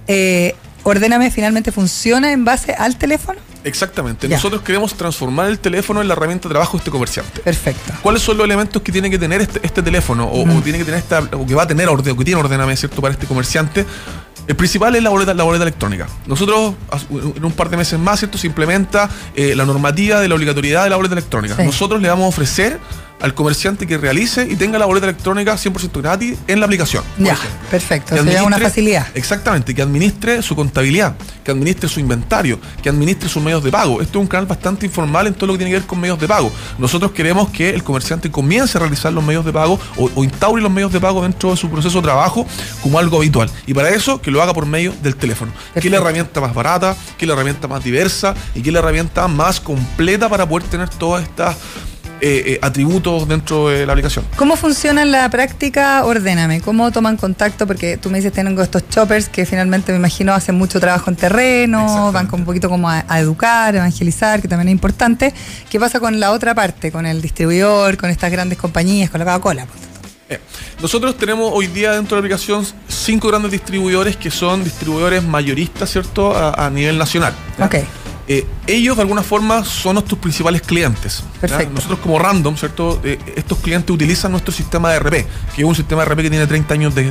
Eh, 0.07 0.55
Ordéname 0.83 1.31
finalmente 1.31 1.71
funciona 1.71 2.31
en 2.31 2.45
base 2.45 2.73
al 2.73 2.97
teléfono. 2.97 3.39
Exactamente. 3.63 4.27
Nosotros 4.27 4.61
queremos 4.61 4.93
transformar 4.95 5.47
el 5.47 5.59
teléfono 5.59 6.01
en 6.01 6.07
la 6.07 6.13
herramienta 6.13 6.49
de 6.49 6.53
trabajo 6.53 6.73
de 6.73 6.79
este 6.79 6.91
comerciante. 6.91 7.39
Perfecto. 7.41 7.93
¿Cuáles 8.01 8.21
son 8.21 8.37
los 8.37 8.45
elementos 8.45 8.81
que 8.81 8.91
tiene 8.91 9.09
que 9.09 9.17
tener 9.17 9.41
este, 9.41 9.59
este 9.63 9.81
teléfono 9.81 10.29
o, 10.29 10.43
tiene 10.61 10.79
que 10.79 10.85
tener 10.85 10.99
esta, 10.99 11.19
o 11.31 11.45
que 11.45 11.55
va 11.55 11.63
a 11.63 11.67
tener 11.67 11.87
o 11.87 11.97
que 11.97 12.25
tiene 12.25 12.35
ordename, 12.35 12.75
¿cierto? 12.75 13.01
Para 13.01 13.13
este 13.13 13.25
comerciante. 13.25 13.85
El 14.45 14.57
principal 14.57 14.93
es 14.95 15.01
la 15.01 15.09
boleta, 15.09 15.33
la 15.33 15.43
boleta 15.43 15.63
electrónica. 15.63 16.07
Nosotros, 16.27 16.73
en 17.09 17.45
un 17.45 17.53
par 17.53 17.69
de 17.69 17.77
meses 17.77 17.97
más, 17.97 18.19
¿cierto? 18.19 18.37
Se 18.37 18.47
implementa 18.47 19.09
eh, 19.35 19.55
la 19.55 19.63
normativa 19.63 20.19
de 20.19 20.27
la 20.27 20.35
obligatoriedad 20.35 20.83
de 20.83 20.89
la 20.89 20.97
boleta 20.97 21.13
electrónica. 21.13 21.55
Nosotros 21.63 22.01
le 22.01 22.09
vamos 22.09 22.25
a 22.25 22.27
ofrecer 22.27 22.77
al 23.23 23.33
comerciante 23.33 23.87
que 23.87 23.97
realice 23.97 24.45
y 24.49 24.57
tenga 24.57 24.77
la 24.77 24.85
boleta 24.85 25.07
electrónica 25.07 25.55
100% 25.55 26.01
gratis 26.01 26.37
en 26.45 26.59
la 26.59 26.65
aplicación. 26.65 27.03
Ya, 27.17 27.37
perfecto, 27.71 28.17
sería 28.17 28.43
una 28.43 28.59
facilidad. 28.59 29.07
Exactamente, 29.15 29.73
que 29.73 29.81
administre 29.81 30.41
su 30.41 30.57
contabilidad, 30.57 31.15
que 31.41 31.51
administre 31.51 31.87
su 31.87 32.01
inventario, 32.01 32.59
que 32.81 32.89
administre 32.89 33.29
sus 33.29 33.41
medios 33.41 33.63
de 33.63 33.71
pago. 33.71 34.01
Esto 34.01 34.19
es 34.19 34.21
un 34.23 34.27
canal 34.27 34.45
bastante 34.45 34.85
informal 34.85 35.27
en 35.27 35.33
todo 35.33 35.47
lo 35.47 35.53
que 35.53 35.59
tiene 35.59 35.71
que 35.71 35.79
ver 35.79 35.87
con 35.87 36.01
medios 36.01 36.19
de 36.19 36.27
pago. 36.27 36.51
Nosotros 36.77 37.11
queremos 37.11 37.49
que 37.49 37.69
el 37.69 37.81
comerciante 37.81 38.29
comience 38.29 38.77
a 38.77 38.81
realizar 38.81 39.13
los 39.13 39.23
medios 39.23 39.45
de 39.45 39.53
pago 39.53 39.79
o, 39.95 40.21
instaure 40.21 40.61
los 40.61 40.71
medios 40.71 40.91
de 40.91 40.99
pago 40.99 41.21
dentro 41.21 41.51
de 41.51 41.57
su 41.57 41.69
proceso 41.69 41.99
de 41.99 42.03
trabajo 42.03 42.45
como 42.81 42.99
algo 42.99 43.17
habitual. 43.17 43.49
Y 43.65 43.73
para 43.73 43.89
eso, 43.89 44.21
que 44.21 44.31
lo 44.31 44.43
haga 44.43 44.53
por 44.53 44.65
medio 44.65 44.93
del 45.01 45.15
teléfono. 45.15 45.53
Que 45.73 45.79
es 45.79 45.91
la 45.91 45.97
herramienta 45.97 46.41
más 46.41 46.53
barata, 46.53 46.93
que 47.17 47.23
es 47.23 47.27
la 47.27 47.35
herramienta 47.35 47.69
más 47.69 47.81
diversa 47.85 48.35
y 48.53 48.61
que 48.61 48.69
es 48.69 48.73
la 48.73 48.79
herramienta 48.79 49.29
más 49.29 49.61
completa 49.61 50.27
para 50.27 50.45
poder 50.45 50.67
tener 50.67 50.89
todas 50.89 51.23
estas 51.23 51.55
eh, 52.25 52.59
atributos 52.61 53.27
dentro 53.27 53.67
de 53.67 53.85
la 53.85 53.93
aplicación. 53.93 54.25
¿Cómo 54.35 54.55
funciona 54.55 55.01
en 55.01 55.11
la 55.11 55.29
práctica? 55.29 56.05
Ordéname. 56.05 56.61
¿Cómo 56.61 56.91
toman 56.91 57.17
contacto? 57.17 57.67
Porque 57.67 57.97
tú 57.97 58.09
me 58.09 58.17
dices, 58.19 58.31
tengo 58.31 58.61
estos 58.61 58.87
choppers 58.89 59.29
que 59.29 59.45
finalmente 59.45 59.91
me 59.91 59.97
imagino 59.97 60.33
hacen 60.33 60.55
mucho 60.55 60.79
trabajo 60.79 61.09
en 61.09 61.15
terreno, 61.15 62.11
van 62.11 62.27
con 62.27 62.41
un 62.41 62.45
poquito 62.45 62.69
como 62.69 62.89
a, 62.89 63.03
educar, 63.19 63.75
evangelizar, 63.75 64.41
que 64.41 64.47
también 64.47 64.69
es 64.69 64.73
importante. 64.73 65.33
¿Qué 65.69 65.79
pasa 65.79 65.99
con 65.99 66.19
la 66.19 66.31
otra 66.31 66.55
parte, 66.55 66.91
con 66.91 67.05
el 67.05 67.21
distribuidor, 67.21 67.97
con 67.97 68.09
estas 68.09 68.31
grandes 68.31 68.57
compañías, 68.57 69.09
con 69.09 69.19
la 69.19 69.25
Coca-Cola? 69.25 69.67
Eh, 70.29 70.39
nosotros 70.81 71.17
tenemos 71.17 71.51
hoy 71.53 71.67
día 71.67 71.91
dentro 71.91 72.15
de 72.15 72.21
la 72.21 72.25
aplicación 72.25 72.65
cinco 72.87 73.27
grandes 73.27 73.51
distribuidores 73.51 74.15
que 74.15 74.31
son 74.31 74.63
distribuidores 74.63 75.23
mayoristas, 75.23 75.91
¿cierto?, 75.91 76.33
a, 76.35 76.69
nivel 76.69 76.97
nacional. 76.97 77.33
Ok. 77.59 77.75
Eh, 78.27 78.45
ellos 78.67 78.95
de 78.95 79.01
alguna 79.01 79.21
forma 79.21 79.65
son 79.65 79.95
nuestros 79.95 80.19
principales 80.19 80.61
clientes. 80.61 81.23
Nosotros 81.73 81.99
como 81.99 82.19
Random, 82.19 82.55
¿cierto? 82.55 83.01
Eh, 83.03 83.19
estos 83.35 83.59
clientes 83.59 83.89
utilizan 83.89 84.31
nuestro 84.31 84.53
sistema 84.53 84.91
de 84.91 84.99
RP, 84.99 85.25
que 85.55 85.61
es 85.61 85.63
un 85.63 85.75
sistema 85.75 86.03
de 86.03 86.09
RP 86.09 86.21
que 86.21 86.29
tiene 86.29 86.47
30 86.47 86.73
años 86.73 86.95
de, 86.95 87.03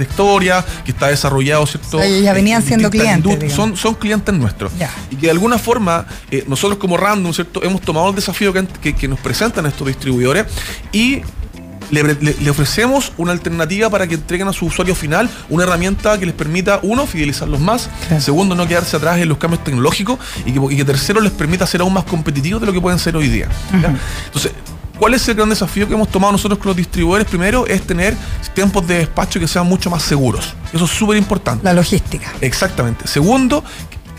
historia, 0.00 0.64
que 0.84 0.92
está 0.92 1.08
desarrollado, 1.08 1.66
¿cierto? 1.66 2.00
ya 2.22 2.32
venían 2.32 2.62
siendo 2.62 2.90
clientes. 2.90 3.52
Son, 3.52 3.76
son 3.76 3.94
clientes 3.94 4.34
nuestros. 4.34 4.72
Y 5.10 5.16
que 5.16 5.26
de 5.26 5.32
alguna 5.32 5.58
forma 5.58 6.06
nosotros 6.46 6.78
como 6.78 6.96
Random, 6.96 7.32
¿cierto? 7.32 7.62
Hemos 7.64 7.80
tomado 7.80 8.08
el 8.10 8.14
desafío 8.14 8.52
que, 8.52 8.94
que 8.94 9.08
nos 9.08 9.18
presentan 9.18 9.66
estos 9.66 9.86
distribuidores 9.86 10.46
y 10.92 11.22
le, 11.90 12.50
ofrecemos 12.50 13.12
una 13.16 13.32
alternativa 13.32 13.90
para 13.90 14.06
que 14.06 14.14
entreguen 14.14 14.48
a 14.48 14.52
su 14.52 14.66
usuario 14.66 14.94
final 14.94 15.28
una 15.48 15.64
herramienta 15.64 16.18
que 16.18 16.26
les 16.26 16.34
permita, 16.34 16.80
uno, 16.82 17.06
fidelizarlos 17.06 17.60
más, 17.60 17.88
segundo, 18.18 18.54
no 18.54 18.66
quedarse 18.66 18.96
atrás 18.96 19.18
en 19.18 19.28
los 19.28 19.38
cambios 19.38 19.64
tecnológicos 19.64 20.18
y 20.44 20.76
que, 20.76 20.84
tercero, 20.84 21.20
les 21.20 21.32
permita 21.32 21.66
ser 21.66 21.80
aún 21.80 21.92
más 21.92 22.04
competitivos 22.04 22.60
de 22.60 22.66
lo 22.66 22.72
que 22.72 22.80
pueden 22.80 22.98
ser 22.98 23.16
hoy 23.16 23.28
día. 23.28 23.48
Entonces, 24.26 24.52
¿Cuál 25.00 25.14
es 25.14 25.26
el 25.30 25.34
gran 25.34 25.48
desafío 25.48 25.88
que 25.88 25.94
hemos 25.94 26.10
tomado 26.10 26.30
nosotros 26.32 26.58
con 26.58 26.68
los 26.68 26.76
distribuidores? 26.76 27.26
Primero 27.26 27.66
es 27.66 27.80
tener 27.80 28.14
tiempos 28.52 28.86
de 28.86 28.98
despacho 28.98 29.40
que 29.40 29.48
sean 29.48 29.66
mucho 29.66 29.88
más 29.88 30.02
seguros. 30.02 30.54
Eso 30.74 30.84
es 30.84 30.90
súper 30.90 31.16
importante. 31.16 31.64
La 31.64 31.72
logística. 31.72 32.30
Exactamente. 32.42 33.08
Segundo, 33.08 33.64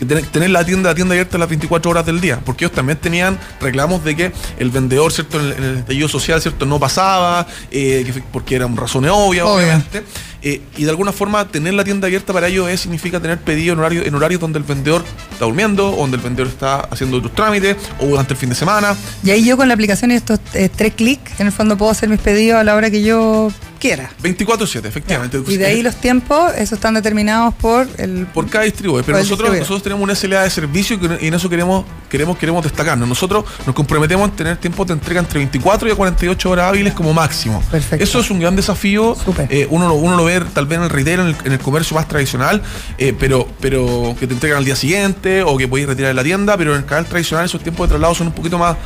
tener, 0.06 0.50
la 0.50 0.64
tienda, 0.64 0.90
la 0.90 0.94
tienda 0.94 1.14
abierta 1.14 1.38
las 1.38 1.48
24 1.48 1.90
horas 1.90 2.06
del 2.06 2.20
día, 2.20 2.40
porque 2.44 2.64
ellos 2.64 2.74
también 2.74 2.98
tenían 2.98 3.38
reclamos 3.60 4.04
de 4.04 4.16
que 4.16 4.32
el 4.58 4.70
vendedor, 4.70 5.12
¿cierto? 5.12 5.40
En 5.40 5.62
el, 5.62 5.78
estallido 5.78 6.08
social, 6.08 6.40
¿cierto? 6.40 6.66
No 6.66 6.78
pasaba, 6.78 7.46
eh, 7.70 8.12
porque 8.32 8.56
eran 8.56 8.76
razones 8.76 9.10
obvias, 9.14 9.46
obviamente. 9.46 10.02
Eh, 10.44 10.60
y 10.76 10.84
de 10.84 10.90
alguna 10.90 11.12
forma 11.12 11.46
tener 11.46 11.72
la 11.74 11.84
tienda 11.84 12.06
abierta 12.08 12.32
para 12.32 12.48
ellos 12.48 12.68
es, 12.68 12.80
significa 12.80 13.20
tener 13.20 13.38
pedido 13.38 13.74
en 13.74 13.78
horario 13.78 14.04
en 14.04 14.12
horarios 14.12 14.40
donde 14.40 14.58
el 14.58 14.64
vendedor 14.64 15.04
está 15.30 15.44
durmiendo, 15.44 15.92
o 15.92 15.96
donde 15.98 16.16
el 16.16 16.22
vendedor 16.22 16.48
está 16.48 16.80
haciendo 16.80 17.18
otros 17.18 17.34
trámites, 17.34 17.76
o 18.00 18.06
durante 18.06 18.34
el 18.34 18.38
fin 18.38 18.48
de 18.48 18.56
semana. 18.56 18.96
Y 19.22 19.30
ahí 19.30 19.44
yo 19.44 19.56
con 19.56 19.68
la 19.68 19.74
aplicación 19.74 20.10
y 20.10 20.14
estos 20.14 20.40
eh, 20.54 20.68
tres 20.74 20.94
clics, 20.94 21.38
en 21.38 21.46
el 21.46 21.52
fondo 21.52 21.76
puedo 21.76 21.92
hacer 21.92 22.08
mis 22.08 22.20
pedidos 22.20 22.60
a 22.60 22.64
la 22.64 22.74
hora 22.74 22.90
que 22.90 23.02
yo 23.02 23.52
quiera. 23.82 24.10
24-7, 24.22 24.84
efectivamente. 24.86 25.42
Y 25.48 25.56
de 25.56 25.66
ahí 25.66 25.82
los 25.82 25.96
tiempos, 25.96 26.52
esos 26.54 26.74
están 26.74 26.94
determinados 26.94 27.52
por 27.54 27.88
el... 27.98 28.26
Por 28.26 28.48
cada 28.48 28.64
distribuidor. 28.64 29.04
Pero 29.04 29.18
nosotros, 29.18 29.50
nosotros 29.50 29.82
tenemos 29.82 30.04
una 30.04 30.14
SLA 30.14 30.44
de 30.44 30.50
servicio 30.50 30.96
y 31.20 31.26
en 31.26 31.34
eso 31.34 31.50
queremos, 31.50 31.84
queremos, 32.08 32.38
queremos 32.38 32.62
destacarnos. 32.62 33.08
Nosotros 33.08 33.44
nos 33.66 33.74
comprometemos 33.74 34.30
en 34.30 34.36
tener 34.36 34.56
tiempos 34.58 34.86
de 34.86 34.92
entrega 34.92 35.18
entre 35.18 35.40
24 35.40 35.90
y 35.90 35.94
48 35.96 36.50
horas 36.50 36.68
hábiles 36.68 36.92
como 36.94 37.12
máximo. 37.12 37.60
Perfecto. 37.72 38.04
Eso 38.04 38.20
es 38.20 38.30
un 38.30 38.38
gran 38.38 38.54
desafío. 38.54 39.16
Eh, 39.48 39.66
uno, 39.68 39.92
uno 39.94 40.16
lo 40.16 40.26
ve 40.26 40.40
tal 40.54 40.66
vez 40.66 40.78
en 40.78 40.84
el 40.84 40.90
retail, 40.90 41.34
en 41.44 41.52
el, 41.52 41.58
comercio 41.58 41.96
más 41.96 42.06
tradicional, 42.06 42.62
eh, 42.98 43.12
pero, 43.18 43.48
pero 43.60 44.14
que 44.20 44.28
te 44.28 44.34
entregan 44.34 44.58
al 44.58 44.64
día 44.64 44.76
siguiente 44.76 45.42
o 45.42 45.56
que 45.56 45.66
podéis 45.66 45.88
retirar 45.88 46.10
de 46.10 46.14
la 46.14 46.22
tienda, 46.22 46.56
pero 46.56 46.72
en 46.72 46.82
el 46.82 46.86
canal 46.86 47.06
tradicional 47.06 47.46
esos 47.46 47.60
tiempos 47.60 47.88
de 47.88 47.94
traslado 47.94 48.14
son 48.14 48.28
un 48.28 48.32
poquito 48.32 48.58
más 48.58 48.76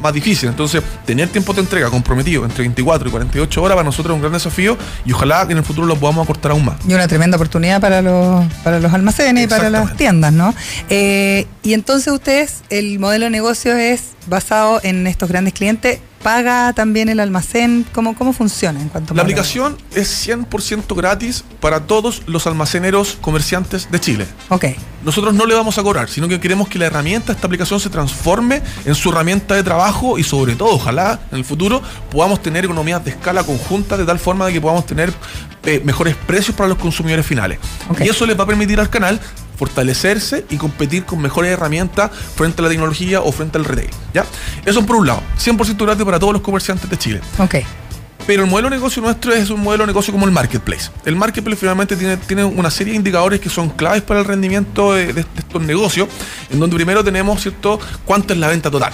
más 0.00 0.12
difícil. 0.12 0.48
Entonces, 0.48 0.82
tener 1.04 1.28
tiempo 1.28 1.52
de 1.52 1.60
entrega 1.60 1.90
comprometido 1.90 2.44
entre 2.44 2.62
24 2.62 3.08
y 3.08 3.10
48 3.10 3.62
horas 3.62 3.76
para 3.76 3.84
nosotros 3.84 4.12
es 4.12 4.16
un 4.16 4.20
gran 4.20 4.32
desafío 4.32 4.76
y 5.04 5.12
ojalá 5.12 5.46
que 5.46 5.52
en 5.52 5.58
el 5.58 5.64
futuro 5.64 5.86
lo 5.86 5.96
podamos 5.96 6.24
acortar 6.24 6.52
aún 6.52 6.64
más. 6.64 6.76
Y 6.86 6.94
una 6.94 7.08
tremenda 7.08 7.36
oportunidad 7.36 7.80
para 7.80 8.02
los, 8.02 8.44
para 8.62 8.80
los 8.80 8.92
almacenes 8.92 9.44
y 9.44 9.46
para 9.46 9.70
las 9.70 9.96
tiendas, 9.96 10.32
¿no? 10.32 10.54
Eh, 10.88 11.46
y 11.62 11.74
entonces 11.74 12.12
ustedes, 12.12 12.62
el 12.70 12.98
modelo 12.98 13.24
de 13.24 13.30
negocio 13.30 13.76
es 13.76 14.14
basado 14.26 14.80
en 14.82 15.06
estos 15.06 15.28
grandes 15.28 15.54
clientes 15.54 16.00
paga 16.24 16.72
también 16.72 17.10
el 17.10 17.20
almacén? 17.20 17.86
¿Cómo, 17.92 18.16
cómo 18.16 18.32
funciona 18.32 18.80
en 18.80 18.88
cuanto 18.88 19.14
La 19.14 19.22
aplicación 19.22 19.76
es 19.94 20.26
100% 20.26 20.96
gratis 20.96 21.44
para 21.60 21.80
todos 21.86 22.22
los 22.26 22.46
almaceneros 22.46 23.18
comerciantes 23.20 23.90
de 23.90 24.00
Chile. 24.00 24.26
Ok. 24.48 24.64
Nosotros 25.04 25.34
no 25.34 25.44
le 25.44 25.54
vamos 25.54 25.76
a 25.76 25.82
cobrar, 25.82 26.08
sino 26.08 26.26
que 26.26 26.40
queremos 26.40 26.66
que 26.66 26.78
la 26.78 26.86
herramienta, 26.86 27.32
esta 27.32 27.46
aplicación 27.46 27.78
se 27.78 27.90
transforme 27.90 28.62
en 28.86 28.94
su 28.94 29.10
herramienta 29.10 29.54
de 29.54 29.62
trabajo 29.62 30.18
y 30.18 30.24
sobre 30.24 30.56
todo, 30.56 30.70
ojalá 30.70 31.20
en 31.30 31.38
el 31.38 31.44
futuro 31.44 31.82
podamos 32.10 32.42
tener 32.42 32.64
economías 32.64 33.04
de 33.04 33.10
escala 33.10 33.44
conjunta 33.44 33.98
de 33.98 34.06
tal 34.06 34.18
forma 34.18 34.46
de 34.46 34.54
que 34.54 34.62
podamos 34.62 34.86
tener 34.86 35.12
eh, 35.66 35.82
mejores 35.84 36.16
precios 36.16 36.56
para 36.56 36.70
los 36.70 36.78
consumidores 36.78 37.26
finales. 37.26 37.58
Y 38.00 38.08
eso 38.08 38.24
les 38.24 38.38
va 38.38 38.44
a 38.44 38.46
permitir 38.46 38.80
al 38.80 38.88
canal 38.88 39.20
fortalecerse 39.56 40.44
y 40.50 40.56
competir 40.56 41.04
con 41.04 41.20
mejores 41.20 41.52
herramientas 41.52 42.10
frente 42.12 42.60
a 42.60 42.64
la 42.64 42.68
tecnología 42.68 43.20
o 43.20 43.32
frente 43.32 43.58
al 43.58 43.64
retail. 43.64 43.90
¿ya? 44.12 44.24
Eso 44.64 44.84
por 44.84 44.96
un 44.96 45.06
lado, 45.06 45.22
100% 45.38 45.84
gratis 45.84 46.04
para 46.04 46.18
todos 46.18 46.32
los 46.32 46.42
comerciantes 46.42 46.88
de 46.88 46.96
Chile. 46.96 47.20
Ok. 47.38 47.56
Pero 48.26 48.42
el 48.42 48.50
modelo 48.50 48.70
de 48.70 48.76
negocio 48.76 49.02
nuestro 49.02 49.34
es 49.34 49.50
un 49.50 49.62
modelo 49.62 49.82
de 49.82 49.88
negocio 49.88 50.12
como 50.12 50.24
el 50.24 50.32
marketplace. 50.32 50.90
El 51.04 51.14
marketplace 51.14 51.60
finalmente 51.60 51.94
tiene, 51.94 52.16
tiene 52.16 52.44
una 52.44 52.70
serie 52.70 52.92
de 52.92 52.96
indicadores 52.96 53.38
que 53.38 53.50
son 53.50 53.68
claves 53.68 54.02
para 54.02 54.20
el 54.20 54.26
rendimiento 54.26 54.94
de, 54.94 55.12
de 55.12 55.20
estos 55.36 55.60
negocios, 55.60 56.08
en 56.50 56.58
donde 56.58 56.74
primero 56.76 57.04
tenemos, 57.04 57.42
¿cierto?, 57.42 57.78
cuánto 58.06 58.32
es 58.32 58.38
la 58.38 58.48
venta 58.48 58.70
total 58.70 58.92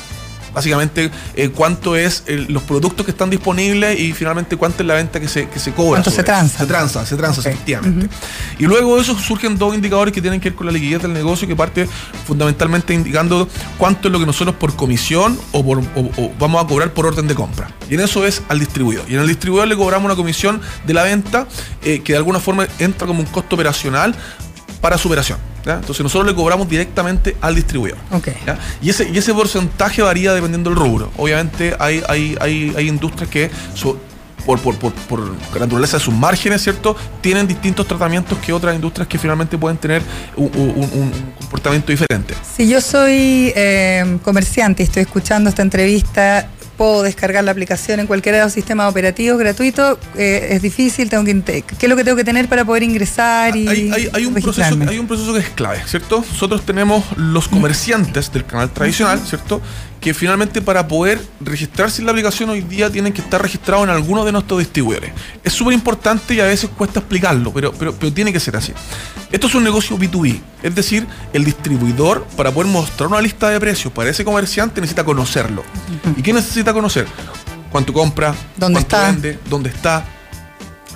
básicamente 0.55 1.11
eh, 1.35 1.49
cuánto 1.51 1.97
es 1.97 2.25
los 2.49 2.63
productos 2.63 3.05
que 3.05 3.13
están 3.13 3.31
disponibles 3.31 3.99
y 3.99 4.13
finalmente 4.13 4.57
cuánto 4.57 4.83
es 4.83 4.87
la 4.87 4.95
venta 4.95 5.21
que 5.21 5.29
se, 5.29 5.49
que 5.49 5.59
se 5.59 5.73
cobra. 5.73 6.03
¿Cuánto 6.03 6.11
se 6.11 6.23
tranza? 6.23 6.59
Se 6.59 6.67
tranza, 6.67 7.07
se 7.07 7.17
tranza, 7.17 7.41
efectivamente. 7.41 8.09
Y 8.59 8.65
luego 8.65 8.97
de 8.97 9.03
eso 9.03 9.19
surgen 9.19 9.59
dos 9.59 9.75
indicadores 9.75 10.13
que 10.13 10.21
tienen 10.21 10.41
que 10.41 10.51
ver 10.51 10.57
con 10.57 10.67
la 10.67 10.73
liquidez 10.73 11.03
del 11.03 11.13
negocio, 11.13 11.47
que 11.47 11.57
parte 11.57 11.89
fundamentalmente 12.27 12.95
indicando 12.95 13.49
cuánto 13.79 14.09
es 14.09 14.13
lo 14.13 14.19
que 14.19 14.27
nosotros 14.27 14.57
por 14.57 14.77
comisión 14.77 15.39
o, 15.53 15.65
por, 15.65 15.83
vamos 16.39 16.65
a 16.65 16.67
cobrar 16.67 16.93
por 16.93 17.07
orden 17.07 17.27
de 17.27 17.35
compra. 17.35 17.71
Y 17.89 17.95
en 17.95 18.01
eso 18.01 18.27
es 18.27 18.43
al 18.49 18.59
distribuidor. 18.59 19.05
Y 19.09 19.15
en 19.15 19.21
el 19.21 19.29
distribuidor 19.29 19.69
le 19.69 19.77
cobramos 19.77 20.07
una 20.07 20.17
comisión 20.17 20.61
de 20.87 20.95
la 20.95 21.03
venta 21.03 21.47
eh, 21.83 22.01
que 22.01 22.13
de 22.13 22.19
alguna 22.19 22.41
forma 22.41 22.67
entra 22.79 23.07
como 23.07 23.21
un 23.21 23.27
costo 23.27 23.57
operacional 23.57 24.15
para 24.81 24.99
su 24.99 25.09
operación. 25.09 25.39
Entonces 25.65 26.01
nosotros 26.01 26.27
le 26.27 26.35
cobramos 26.35 26.69
directamente 26.69 27.37
al 27.41 27.55
distribuidor. 27.55 27.99
Y, 28.81 28.91
ese, 28.91 29.09
y 29.09 29.19
ese 29.19 29.35
porcentaje 29.35 30.03
varía 30.03 30.33
dependiendo 30.33 30.71
del 30.71 30.79
rubro. 30.79 31.11
Obviamente 31.17 31.75
hay, 31.79 32.03
hay, 32.09 32.37
hay, 32.41 32.73
hay 32.77 32.89
industrias 32.89 33.29
que 33.29 33.51
por, 34.47 34.59
por, 34.59 34.75
por, 34.77 34.93
por, 34.93 35.61
naturaleza 35.61 35.99
de 35.99 36.03
sus 36.03 36.15
márgenes, 36.15 36.63
¿cierto? 36.63 36.97
Tienen 37.21 37.47
distintos 37.47 37.87
tratamientos 37.87 38.39
que 38.39 38.53
otras 38.53 38.75
industrias 38.75 39.07
que 39.07 39.19
finalmente 39.19 39.59
pueden 39.59 39.77
tener 39.77 40.03
un, 40.37 41.13
comportamiento 41.39 41.93
diferente. 41.93 42.35
Si 42.57 42.69
yo 42.69 42.81
soy 42.81 43.53
eh, 43.55 44.19
comerciante 44.25 44.83
y 44.83 44.87
estoy 44.87 45.03
escuchando 45.03 45.51
esta 45.51 45.63
entrevista, 45.63 46.49
puedo 46.81 47.03
descargar 47.03 47.45
la 47.45 47.51
aplicación 47.51 48.01
en 48.01 48.07
cualquiera 48.07 48.39
de 48.39 48.45
los 48.45 48.55
sistemas 48.55 48.91
operativos 48.91 49.39
gratuito, 49.39 49.99
eh, 50.17 50.49
es 50.53 50.63
difícil, 50.63 51.11
tengo 51.11 51.25
que 51.25 51.63
¿qué 51.63 51.77
es 51.79 51.89
lo 51.91 51.95
que 51.95 52.05
tengo 52.05 52.17
que 52.17 52.25
tener 52.25 52.49
para 52.49 52.65
poder 52.65 52.85
ingresar 52.85 53.55
y 53.55 53.69
hay, 53.69 54.25
un 54.25 54.33
proceso, 54.33 54.79
hay 54.89 54.99
un 54.99 55.07
proceso 55.07 55.35
que 55.35 55.41
es 55.41 55.51
clave, 55.51 55.83
¿cierto? 55.85 56.25
Nosotros 56.27 56.65
tenemos 56.65 57.05
los 57.19 57.49
comerciantes 57.49 58.33
del 58.33 58.47
canal 58.47 58.71
tradicional, 58.71 59.21
¿cierto? 59.21 59.61
Que 60.01 60.15
finalmente 60.15 60.63
para 60.63 60.89
poder 60.89 61.21
registrarse 61.41 62.01
en 62.01 62.07
la 62.07 62.13
aplicación 62.13 62.49
hoy 62.51 62.63
día 62.63 62.91
tienen 62.91 63.13
que 63.13 63.21
estar 63.21 63.41
registrados 63.41 63.85
en 63.85 63.91
alguno 63.91 64.25
de 64.25 64.33
nuestros 64.33 64.61
distribuidores. 64.61 65.13
Es 65.45 65.53
súper 65.53 65.75
importante 65.75 66.35
y 66.35 66.41
a 66.41 66.47
veces 66.47 66.71
cuesta 66.71 67.01
explicarlo, 67.01 67.53
pero, 67.53 67.73
pero, 67.73 67.95
pero 67.95 68.13
tiene 68.13 68.33
que 68.33 68.41
ser 68.41 68.57
así. 68.57 68.73
Esto 69.31 69.47
es 69.47 69.55
un 69.55 69.63
negocio 69.63 69.99
B2B, 69.99 70.41
es 70.63 70.75
decir, 70.75 71.07
el 71.33 71.45
distribuidor 71.45 72.27
para 72.37 72.51
poder 72.51 72.71
mostrar 72.71 73.09
una 73.09 73.21
lista 73.21 73.51
de 73.51 73.61
precios 73.61 73.93
para 73.93 74.11
ese 74.11 74.25
comerciante 74.25 74.81
necesita 74.81 75.05
conocerlo. 75.05 75.63
¿Y 76.17 76.23
qué 76.23 76.33
necesita 76.33 76.73
conocer? 76.73 77.07
¿Cuánto 77.71 77.93
compra? 77.93 78.35
¿Dónde 78.57 78.81
cuánto 78.81 78.97
está? 78.97 79.11
vende? 79.11 79.39
¿Dónde 79.49 79.69
está? 79.69 80.05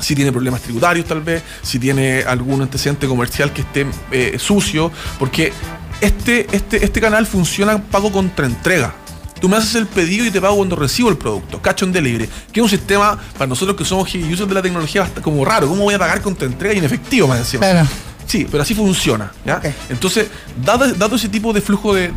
si 0.01 0.15
tiene 0.15 0.33
problemas 0.33 0.61
tributarios 0.61 1.07
tal 1.07 1.21
vez, 1.21 1.43
si 1.63 1.79
tiene 1.79 2.23
algún 2.23 2.61
antecedente 2.63 3.07
comercial 3.07 3.53
que 3.53 3.63
esté 3.63 3.87
eh, 4.11 4.37
sucio, 4.39 4.91
porque 5.19 5.53
este, 6.01 6.47
este, 6.53 6.85
este 6.85 7.01
canal 7.01 7.27
funciona 7.27 7.83
pago 7.83 8.11
contra 8.13 8.47
entrega. 8.47 8.95
Tú 9.41 9.49
me 9.49 9.57
haces 9.57 9.75
el 9.75 9.87
pedido 9.87 10.25
y 10.25 10.31
te 10.31 10.41
pago 10.41 10.57
cuando 10.57 10.77
recibo 10.77 11.11
el 11.11 11.19
producto. 11.19 11.61
Catch 11.61 11.83
on 11.83 11.93
delivery. 11.93 12.29
Que 12.53 12.61
es 12.61 12.65
un 12.65 12.71
sistema 12.71 13.19
para 13.35 13.47
nosotros 13.47 13.77
que 13.77 13.85
somos 13.85 14.09
users 14.15 14.49
de 14.49 14.55
la 14.55 14.63
tecnología 14.63 15.11
como 15.23 15.45
raro. 15.45 15.69
¿Cómo 15.69 15.83
voy 15.83 15.95
a 15.95 15.99
pagar 15.99 16.23
contra 16.23 16.47
entrega 16.47 16.75
y 16.75 16.79
en 16.79 16.85
efectivo 16.85 17.29
más 17.29 17.41
encima? 17.41 17.61
Claro. 17.61 17.89
Sí, 18.27 18.47
pero 18.51 18.63
así 18.63 18.75
funciona. 18.75 19.33
¿ya? 19.45 19.61
Entonces, 19.89 20.29
dado, 20.65 20.91
dado, 20.95 21.17
ese 21.17 21.29
tipo 21.29 21.53
de 21.53 21.61
flujo 21.61 21.95
de, 21.95 22.11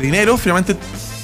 dinero, 0.00 0.36
finalmente 0.36 0.76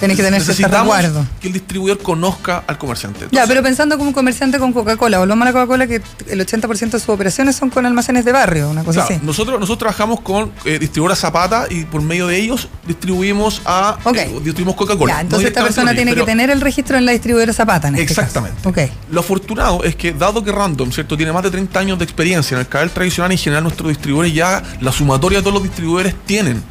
Tienes 0.03 0.17
que 0.17 0.25
tener 0.25 0.43
ese 0.43 0.67
resguardo. 0.67 1.25
que 1.41 1.47
el 1.47 1.53
distribuidor 1.53 1.99
conozca 1.99 2.65
al 2.67 2.77
comerciante. 2.77 3.29
ya, 3.31 3.47
pero 3.47 3.63
pensando 3.63 3.97
como 3.97 4.09
un 4.09 4.15
comerciante 4.15 4.59
con 4.59 4.73
Coca-Cola, 4.73 5.21
volvamos 5.21 5.43
a 5.43 5.45
la 5.45 5.53
Coca-Cola 5.53 5.87
que 5.87 6.03
el 6.29 6.45
80% 6.45 6.91
de 6.91 6.99
sus 6.99 7.09
operaciones 7.09 7.55
son 7.55 7.71
con 7.71 7.87
almacenes 7.87 8.25
de 8.25 8.33
barrio, 8.33 8.69
una 8.69 8.83
cosa 8.83 9.05
así. 9.05 9.21
Nosotros, 9.23 9.61
nosotros 9.61 9.79
trabajamos 9.79 10.21
con 10.21 10.51
eh, 10.65 10.81
distribuidora 10.81 11.15
Zapata 11.15 11.67
y 11.71 11.85
por 11.85 12.03
medio 12.03 12.27
de 12.27 12.37
ellos 12.37 12.69
distribuimos 12.85 13.63
a 13.65 13.97
okay. 14.03 14.29
distribuimos 14.43 14.75
Coca-Cola. 14.75 15.21
entonces 15.21 15.49
esta 15.49 15.63
persona 15.63 15.95
tiene 15.95 16.17
que 16.17 16.23
tener 16.25 16.51
el 16.51 16.61
registro 16.61 16.99
en 16.99 17.07
la 17.07 17.13
distribuidora 17.13 17.53
Zapata. 17.53 17.87
En 17.87 17.95
este 17.95 18.13
exactamente. 18.13 18.69
Okay. 18.69 18.91
Lo 19.09 19.21
afortunado 19.21 19.85
es 19.85 19.95
que 19.95 20.13
dado 20.13 20.43
que 20.43 20.51
Random, 20.51 20.91
¿cierto? 20.91 21.17
Tiene 21.17 21.33
más 21.33 21.45
de 21.45 21.53
30 21.53 21.79
años 21.79 21.99
de 21.99 22.05
experiencia 22.05 22.57
en 22.57 22.61
el 22.61 22.69
canal 22.69 22.91
tradicional 22.91 23.31
y 23.31 23.35
en 23.35 23.39
general 23.39 23.63
nuestros 23.63 23.89
distribuidores 23.89 24.35
ya 24.35 24.63
la 24.81 24.91
sumatoria 24.91 25.39
de 25.39 25.43
todos 25.43 25.55
los 25.55 25.63
distribuidores 25.63 26.15
tienen 26.27 26.63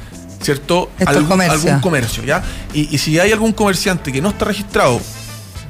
¿cierto? 0.41 0.89
Algún, 1.05 1.41
algún, 1.41 1.79
comercio, 1.79 2.23
¿ya? 2.23 2.43
Y, 2.73 2.97
si 2.97 3.19
hay 3.19 3.31
algún 3.31 3.53
comerciante 3.53 4.11
que 4.11 4.21
no 4.21 4.29
está 4.29 4.45
registrado, 4.45 5.01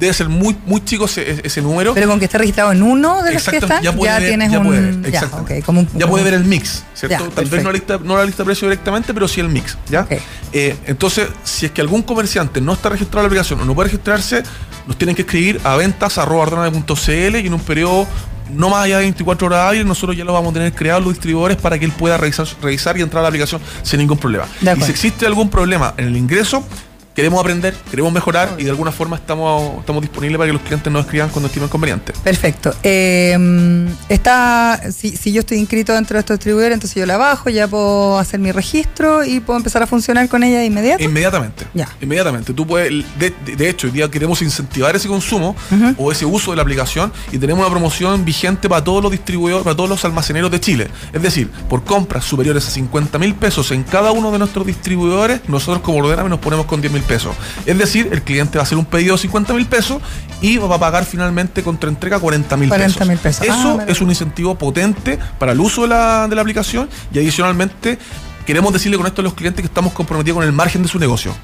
debe 0.00 0.12
ser 0.12 0.28
muy, 0.28 0.56
muy 0.66 0.84
chico 0.84 1.04
ese, 1.04 1.62
número. 1.62 1.94
Pero 1.94 2.08
con 2.08 2.18
que 2.18 2.24
esté 2.24 2.38
registrado 2.38 2.72
en 2.72 2.82
uno 2.82 3.22
de 3.22 3.34
los 3.34 3.48
que 3.48 3.58
están, 3.58 3.82
ya, 3.82 4.18
tienes 4.18 4.50
ya 4.50 4.58
un... 4.58 4.66
Puede 4.66 4.80
ver, 4.80 5.12
ya, 5.94 6.06
puede 6.08 6.24
ver 6.24 6.34
el 6.34 6.44
mix, 6.44 6.84
¿cierto? 6.94 7.28
Tal 7.28 7.46
vez 7.46 7.62
no 7.62 7.70
la, 7.70 7.72
lista, 7.72 7.98
no 8.02 8.16
la 8.16 8.24
lista 8.24 8.42
de 8.42 8.46
precio 8.46 8.68
directamente, 8.68 9.14
pero 9.14 9.28
sí 9.28 9.40
el 9.40 9.48
mix, 9.48 9.78
¿ya? 9.88 10.06
Eh, 10.52 10.76
entonces, 10.86 11.28
si 11.44 11.66
es 11.66 11.72
que 11.72 11.80
algún 11.80 12.02
comerciante 12.02 12.60
no 12.60 12.72
está 12.72 12.88
registrado 12.88 13.20
en 13.20 13.24
la 13.24 13.28
aplicación 13.28 13.60
o 13.60 13.64
no 13.64 13.74
puede 13.74 13.90
registrarse, 13.90 14.42
nos 14.86 14.96
tienen 14.96 15.14
que 15.14 15.22
escribir 15.22 15.60
a 15.64 15.76
ventas.cl 15.76 17.36
y 17.36 17.46
en 17.46 17.54
un 17.54 17.60
periodo 17.60 18.06
no 18.50 18.68
más 18.68 18.84
allá 18.84 18.98
de 18.98 19.04
24 19.04 19.46
horas 19.46 19.68
hábiles, 19.68 19.86
nosotros 19.86 20.16
ya 20.16 20.24
lo 20.24 20.32
vamos 20.32 20.50
a 20.50 20.54
tener 20.54 20.72
creado 20.72 21.00
los 21.00 21.10
distribuidores 21.10 21.56
para 21.56 21.78
que 21.78 21.84
él 21.84 21.92
pueda 21.92 22.16
revisar, 22.16 22.46
revisar 22.60 22.96
y 22.98 23.02
entrar 23.02 23.20
a 23.20 23.22
la 23.22 23.28
aplicación 23.28 23.60
sin 23.82 24.00
ningún 24.00 24.18
problema. 24.18 24.46
Y 24.60 24.82
si 24.82 24.90
existe 24.90 25.26
algún 25.26 25.48
problema 25.48 25.94
en 25.96 26.08
el 26.08 26.16
ingreso, 26.16 26.64
queremos 27.14 27.40
aprender, 27.40 27.74
queremos 27.90 28.12
mejorar 28.12 28.56
y 28.58 28.64
de 28.64 28.70
alguna 28.70 28.92
forma 28.92 29.16
estamos, 29.16 29.80
estamos 29.80 30.02
disponibles 30.02 30.38
para 30.38 30.48
que 30.48 30.52
los 30.54 30.62
clientes 30.62 30.92
nos 30.92 31.04
escriban 31.04 31.28
cuando 31.30 31.46
estimen 31.48 31.68
conveniente. 31.68 32.12
Perfecto. 32.24 32.74
Eh, 32.82 33.36
está, 34.08 34.80
si, 34.92 35.16
si, 35.16 35.32
yo 35.32 35.40
estoy 35.40 35.58
inscrito 35.58 35.92
dentro 35.92 36.16
de 36.16 36.20
estos 36.20 36.38
distribuidores, 36.38 36.74
entonces 36.74 36.96
yo 36.96 37.06
la 37.06 37.16
bajo, 37.16 37.50
ya 37.50 37.68
puedo 37.68 38.18
hacer 38.18 38.40
mi 38.40 38.52
registro 38.52 39.24
y 39.24 39.40
puedo 39.40 39.58
empezar 39.58 39.82
a 39.82 39.86
funcionar 39.86 40.28
con 40.28 40.42
ella 40.42 40.64
inmediatamente. 40.64 41.04
Inmediatamente. 41.04 41.66
Ya. 41.74 41.88
Inmediatamente. 42.00 42.54
Tú 42.54 42.66
puedes, 42.66 43.04
de, 43.18 43.68
hecho, 43.68 43.86
hoy 43.86 43.92
día 43.92 44.10
queremos 44.10 44.40
incentivar 44.42 44.94
ese 44.96 45.08
consumo 45.08 45.54
o 45.96 46.12
ese 46.12 46.24
uso 46.24 46.50
de 46.52 46.56
la 46.56 46.62
aplicación 46.62 47.12
y 47.30 47.38
tenemos 47.38 47.60
una 47.60 47.70
promoción 47.70 48.24
vigente 48.24 48.68
para 48.68 48.82
todos 48.82 49.02
los 49.02 49.12
distribuidores, 49.12 49.64
para 49.64 49.76
todos 49.76 49.88
los 49.88 50.04
almaceneros 50.04 50.50
de 50.50 50.60
Chile. 50.60 50.88
Es 51.12 51.22
decir, 51.22 51.50
por 51.68 51.84
compras 51.84 52.24
superiores 52.24 52.66
a 52.66 52.70
50 52.70 53.18
mil 53.18 53.34
pesos 53.34 53.70
en 53.70 53.82
cada 53.82 54.12
uno 54.12 54.30
de 54.30 54.38
nuestros 54.38 54.66
distribuidores, 54.66 55.40
nosotros 55.48 55.82
como 55.82 55.98
Ordename 55.98 56.28
nos 56.28 56.38
ponemos 56.38 56.66
con 56.66 56.80
10 56.80 56.92
mil 56.92 57.01
pesos. 57.02 57.34
Es 57.66 57.78
decir, 57.78 58.08
el 58.12 58.22
cliente 58.22 58.58
va 58.58 58.62
a 58.62 58.64
hacer 58.64 58.78
un 58.78 58.84
pedido 58.84 59.16
de 59.16 59.22
50 59.22 59.54
mil 59.54 59.66
pesos 59.66 60.02
y 60.40 60.58
va 60.58 60.76
a 60.76 60.78
pagar 60.78 61.04
finalmente 61.04 61.62
contra 61.62 61.88
entrega 61.88 62.18
40 62.18 62.56
mil 62.56 62.68
pesos. 62.68 63.42
Eso 63.42 63.78
ah, 63.80 63.84
es 63.86 64.00
un 64.00 64.10
incentivo 64.10 64.56
potente 64.56 65.18
para 65.38 65.52
el 65.52 65.60
uso 65.60 65.82
de 65.82 65.88
la, 65.88 66.28
de 66.28 66.34
la 66.34 66.42
aplicación 66.42 66.88
y 67.12 67.18
adicionalmente 67.18 67.98
queremos 68.46 68.72
decirle 68.72 68.96
con 68.96 69.06
esto 69.06 69.20
a 69.20 69.24
los 69.24 69.34
clientes 69.34 69.62
que 69.62 69.66
estamos 69.66 69.92
comprometidos 69.92 70.38
con 70.38 70.44
el 70.46 70.52
margen 70.52 70.82
de 70.82 70.88
su 70.88 70.98
negocio. 70.98 71.34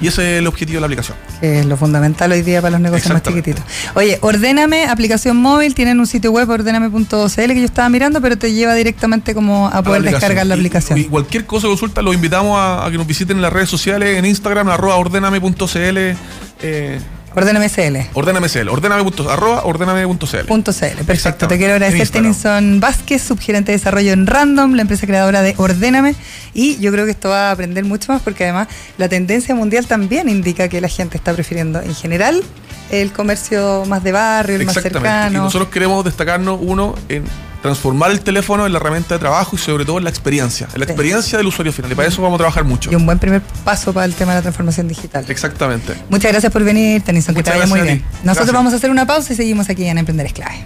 Y 0.00 0.08
ese 0.08 0.34
es 0.34 0.38
el 0.38 0.46
objetivo 0.46 0.76
de 0.76 0.80
la 0.80 0.86
aplicación. 0.86 1.16
Que 1.40 1.60
es 1.60 1.66
lo 1.66 1.76
fundamental 1.76 2.30
hoy 2.30 2.42
día 2.42 2.62
para 2.62 2.72
los 2.72 2.80
negocios 2.80 3.12
más 3.12 3.22
chiquititos. 3.22 3.64
Oye, 3.94 4.18
Ordéname, 4.20 4.86
aplicación 4.86 5.36
móvil, 5.36 5.74
tienen 5.74 5.98
un 5.98 6.06
sitio 6.06 6.30
web, 6.30 6.48
ordéname.cl, 6.48 7.06
que 7.34 7.58
yo 7.58 7.64
estaba 7.64 7.88
mirando, 7.88 8.20
pero 8.20 8.38
te 8.38 8.52
lleva 8.52 8.74
directamente 8.74 9.34
como 9.34 9.68
a 9.68 9.82
poder 9.82 10.02
descargar 10.02 10.46
la 10.46 10.54
aplicación. 10.54 10.98
Y, 10.98 11.04
cualquier 11.04 11.44
cosa 11.46 11.66
consulta, 11.66 12.02
los 12.02 12.14
invitamos 12.14 12.58
a, 12.58 12.88
que 12.90 12.96
nos 12.96 13.06
visiten 13.06 13.36
en 13.36 13.42
las 13.42 13.52
redes 13.52 13.68
sociales, 13.68 14.16
en 14.16 14.24
Instagram, 14.24 14.68
arroba 14.68 14.96
ordéname.cl. 14.96 15.98
Eh, 16.62 17.00
Ordéname 17.34 17.68
CL. 17.68 18.10
Ordéname 18.14 18.48
CL. 18.48 18.68
Arroba 19.28 19.64
ordéname.cl. 19.64 20.46
Perfecto. 21.04 21.48
Te 21.48 21.58
quiero 21.58 21.74
agradecer, 21.74 22.08
Tennyson 22.08 22.80
Vázquez, 22.80 23.22
subgerente 23.22 23.72
de 23.72 23.78
desarrollo 23.78 24.12
en 24.12 24.26
Random, 24.26 24.74
la 24.74 24.82
empresa 24.82 25.06
creadora 25.06 25.42
de 25.42 25.54
Ordéname. 25.56 26.14
Y 26.52 26.78
yo 26.78 26.92
creo 26.92 27.04
que 27.04 27.10
esto 27.10 27.30
va 27.30 27.48
a 27.48 27.50
aprender 27.52 27.84
mucho 27.84 28.12
más 28.12 28.22
porque 28.22 28.44
además 28.44 28.68
la 28.98 29.08
tendencia 29.08 29.54
mundial 29.54 29.86
también 29.86 30.28
indica 30.28 30.68
que 30.68 30.80
la 30.80 30.88
gente 30.88 31.16
está 31.16 31.32
prefiriendo 31.32 31.80
en 31.80 31.94
general 31.94 32.42
el 32.90 33.12
comercio 33.12 33.84
más 33.86 34.04
de 34.04 34.12
barrio, 34.12 34.56
el 34.56 34.66
más 34.66 34.74
cercano. 34.74 35.38
Y 35.38 35.42
nosotros 35.42 35.68
queremos 35.70 36.04
destacarnos, 36.04 36.58
uno, 36.62 36.94
en 37.08 37.24
transformar 37.64 38.10
el 38.10 38.20
teléfono 38.20 38.66
en 38.66 38.74
la 38.74 38.78
herramienta 38.78 39.14
de 39.14 39.18
trabajo 39.18 39.56
y 39.56 39.58
sobre 39.58 39.86
todo 39.86 39.96
en 39.96 40.04
la 40.04 40.10
experiencia, 40.10 40.68
en 40.74 40.80
la 40.80 40.84
experiencia 40.84 41.38
del 41.38 41.46
usuario 41.46 41.72
final. 41.72 41.90
Y 41.90 41.94
para 41.94 42.06
eso 42.06 42.20
vamos 42.20 42.36
a 42.36 42.40
trabajar 42.40 42.62
mucho. 42.62 42.92
Y 42.92 42.94
un 42.94 43.06
buen 43.06 43.18
primer 43.18 43.40
paso 43.40 43.94
para 43.94 44.04
el 44.04 44.12
tema 44.12 44.32
de 44.32 44.40
la 44.40 44.42
transformación 44.42 44.86
digital. 44.86 45.24
Exactamente. 45.30 45.94
Muchas 46.10 46.30
gracias 46.30 46.52
por 46.52 46.62
venir, 46.62 47.00
Tenison, 47.00 47.34
que 47.34 47.42
te 47.42 47.48
vaya 47.48 47.66
muy 47.66 47.80
bien. 47.80 48.04
Nosotros 48.22 48.52
vamos 48.52 48.74
a 48.74 48.76
hacer 48.76 48.90
una 48.90 49.06
pausa 49.06 49.32
y 49.32 49.36
seguimos 49.36 49.70
aquí 49.70 49.86
en 49.86 49.96
Emprender 49.96 50.26
es 50.26 50.34
clave. 50.34 50.62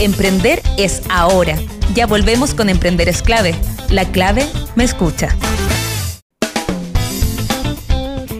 Emprender 0.00 0.62
es 0.78 1.02
ahora. 1.10 1.56
Ya 1.94 2.08
volvemos 2.08 2.54
con 2.54 2.68
Emprender 2.68 3.08
es 3.08 3.22
clave. 3.22 3.54
La 3.88 4.04
clave 4.04 4.48
me 4.74 4.82
escucha. 4.82 5.28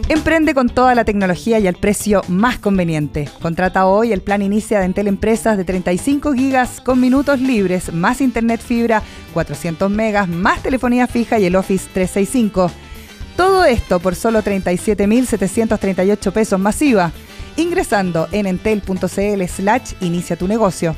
Emprende 0.09 0.55
con 0.55 0.69
toda 0.69 0.95
la 0.95 1.05
tecnología 1.05 1.59
y 1.59 1.67
al 1.67 1.75
precio 1.75 2.23
más 2.27 2.57
conveniente. 2.57 3.29
Contrata 3.43 3.85
hoy 3.85 4.11
el 4.11 4.23
plan 4.23 4.41
Inicia 4.41 4.79
de 4.79 4.85
Entel 4.85 5.07
Empresas 5.07 5.55
de 5.55 5.63
35 5.63 6.33
gigas 6.33 6.81
con 6.81 6.99
minutos 6.99 7.39
libres, 7.39 7.93
más 7.93 8.19
internet 8.19 8.59
fibra, 8.59 9.03
400 9.35 9.91
megas, 9.91 10.27
más 10.27 10.63
telefonía 10.63 11.05
fija 11.05 11.37
y 11.37 11.45
el 11.45 11.55
Office 11.55 11.87
365. 11.93 12.71
Todo 13.37 13.65
esto 13.65 13.99
por 13.99 14.15
solo 14.15 14.41
37.738 14.41 16.31
pesos 16.31 16.59
masiva, 16.59 17.11
ingresando 17.55 18.27
en 18.31 18.47
entel.cl 18.47 19.43
slash 19.47 19.93
inicia 20.01 20.35
tu 20.35 20.47
negocio. 20.47 20.95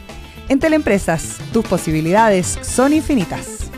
Entel 0.48 0.72
Empresas, 0.72 1.36
tus 1.52 1.66
posibilidades 1.66 2.60
son 2.62 2.94
infinitas. 2.94 3.71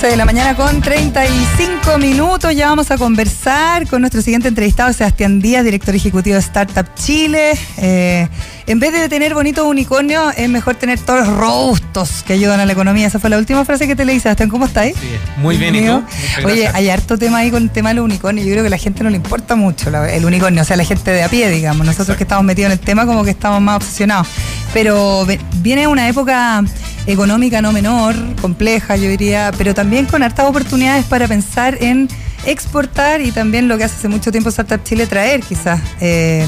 11 0.00 0.12
de 0.12 0.16
la 0.16 0.24
mañana 0.24 0.56
con 0.56 0.80
35 0.80 1.98
minutos. 1.98 2.56
Ya 2.56 2.68
vamos 2.68 2.90
a 2.90 2.96
conversar 2.96 3.86
con 3.86 4.00
nuestro 4.00 4.22
siguiente 4.22 4.48
entrevistado, 4.48 4.90
Sebastián 4.94 5.40
Díaz, 5.40 5.62
director 5.62 5.94
ejecutivo 5.94 6.36
de 6.36 6.40
Startup 6.40 6.86
Chile. 6.94 7.52
Eh, 7.76 8.26
en 8.66 8.80
vez 8.80 8.94
de 8.94 9.10
tener 9.10 9.34
bonitos 9.34 9.66
unicornios, 9.66 10.32
es 10.38 10.48
mejor 10.48 10.76
tener 10.76 10.98
todos 11.00 11.26
los 11.26 11.36
robustos 11.36 12.22
que 12.22 12.32
ayudan 12.32 12.60
a 12.60 12.64
la 12.64 12.72
economía. 12.72 13.08
Esa 13.08 13.18
fue 13.18 13.28
la 13.28 13.36
última 13.36 13.62
frase 13.66 13.86
que 13.86 13.94
te 13.94 14.06
leí, 14.06 14.18
Sebastián. 14.20 14.48
¿Cómo 14.48 14.64
estáis? 14.64 14.96
Sí, 14.96 15.08
muy 15.36 15.58
bien, 15.58 15.74
¿y 15.74 15.84
tú? 15.84 16.02
Oye, 16.46 16.70
hay 16.72 16.88
harto 16.88 17.18
tema 17.18 17.38
ahí 17.38 17.50
con 17.50 17.64
el 17.64 17.70
tema 17.70 17.90
de 17.90 17.96
los 17.96 18.04
unicornios. 18.06 18.46
Yo 18.46 18.52
creo 18.52 18.62
que 18.62 18.68
a 18.68 18.70
la 18.70 18.78
gente 18.78 19.04
no 19.04 19.10
le 19.10 19.16
importa 19.16 19.54
mucho 19.54 19.90
el 19.90 20.24
unicornio, 20.24 20.62
o 20.62 20.64
sea, 20.64 20.78
la 20.78 20.84
gente 20.84 21.10
de 21.10 21.24
a 21.24 21.28
pie, 21.28 21.50
digamos. 21.50 21.84
Nosotros 21.84 22.16
que 22.16 22.24
estamos 22.24 22.46
metidos 22.46 22.72
en 22.72 22.78
el 22.78 22.80
tema, 22.80 23.04
como 23.04 23.22
que 23.22 23.32
estamos 23.32 23.60
más 23.60 23.76
obsesionados. 23.76 24.28
Pero 24.72 25.26
viene 25.56 25.86
una 25.88 26.08
época 26.08 26.64
económica 27.06 27.62
no 27.62 27.72
menor, 27.72 28.14
compleja, 28.40 28.96
yo 28.96 29.08
diría, 29.08 29.52
pero 29.56 29.74
también 29.74 30.06
con 30.06 30.22
hartas 30.22 30.46
oportunidades 30.46 31.04
para 31.06 31.26
pensar 31.28 31.78
en 31.80 32.08
exportar 32.46 33.20
y 33.20 33.32
también 33.32 33.68
lo 33.68 33.76
que 33.78 33.84
hace 33.84 33.96
hace 33.96 34.08
mucho 34.08 34.30
tiempo 34.30 34.48
Startup 34.48 34.82
Chile 34.82 35.06
traer 35.06 35.40
quizás 35.40 35.80
eh, 36.00 36.46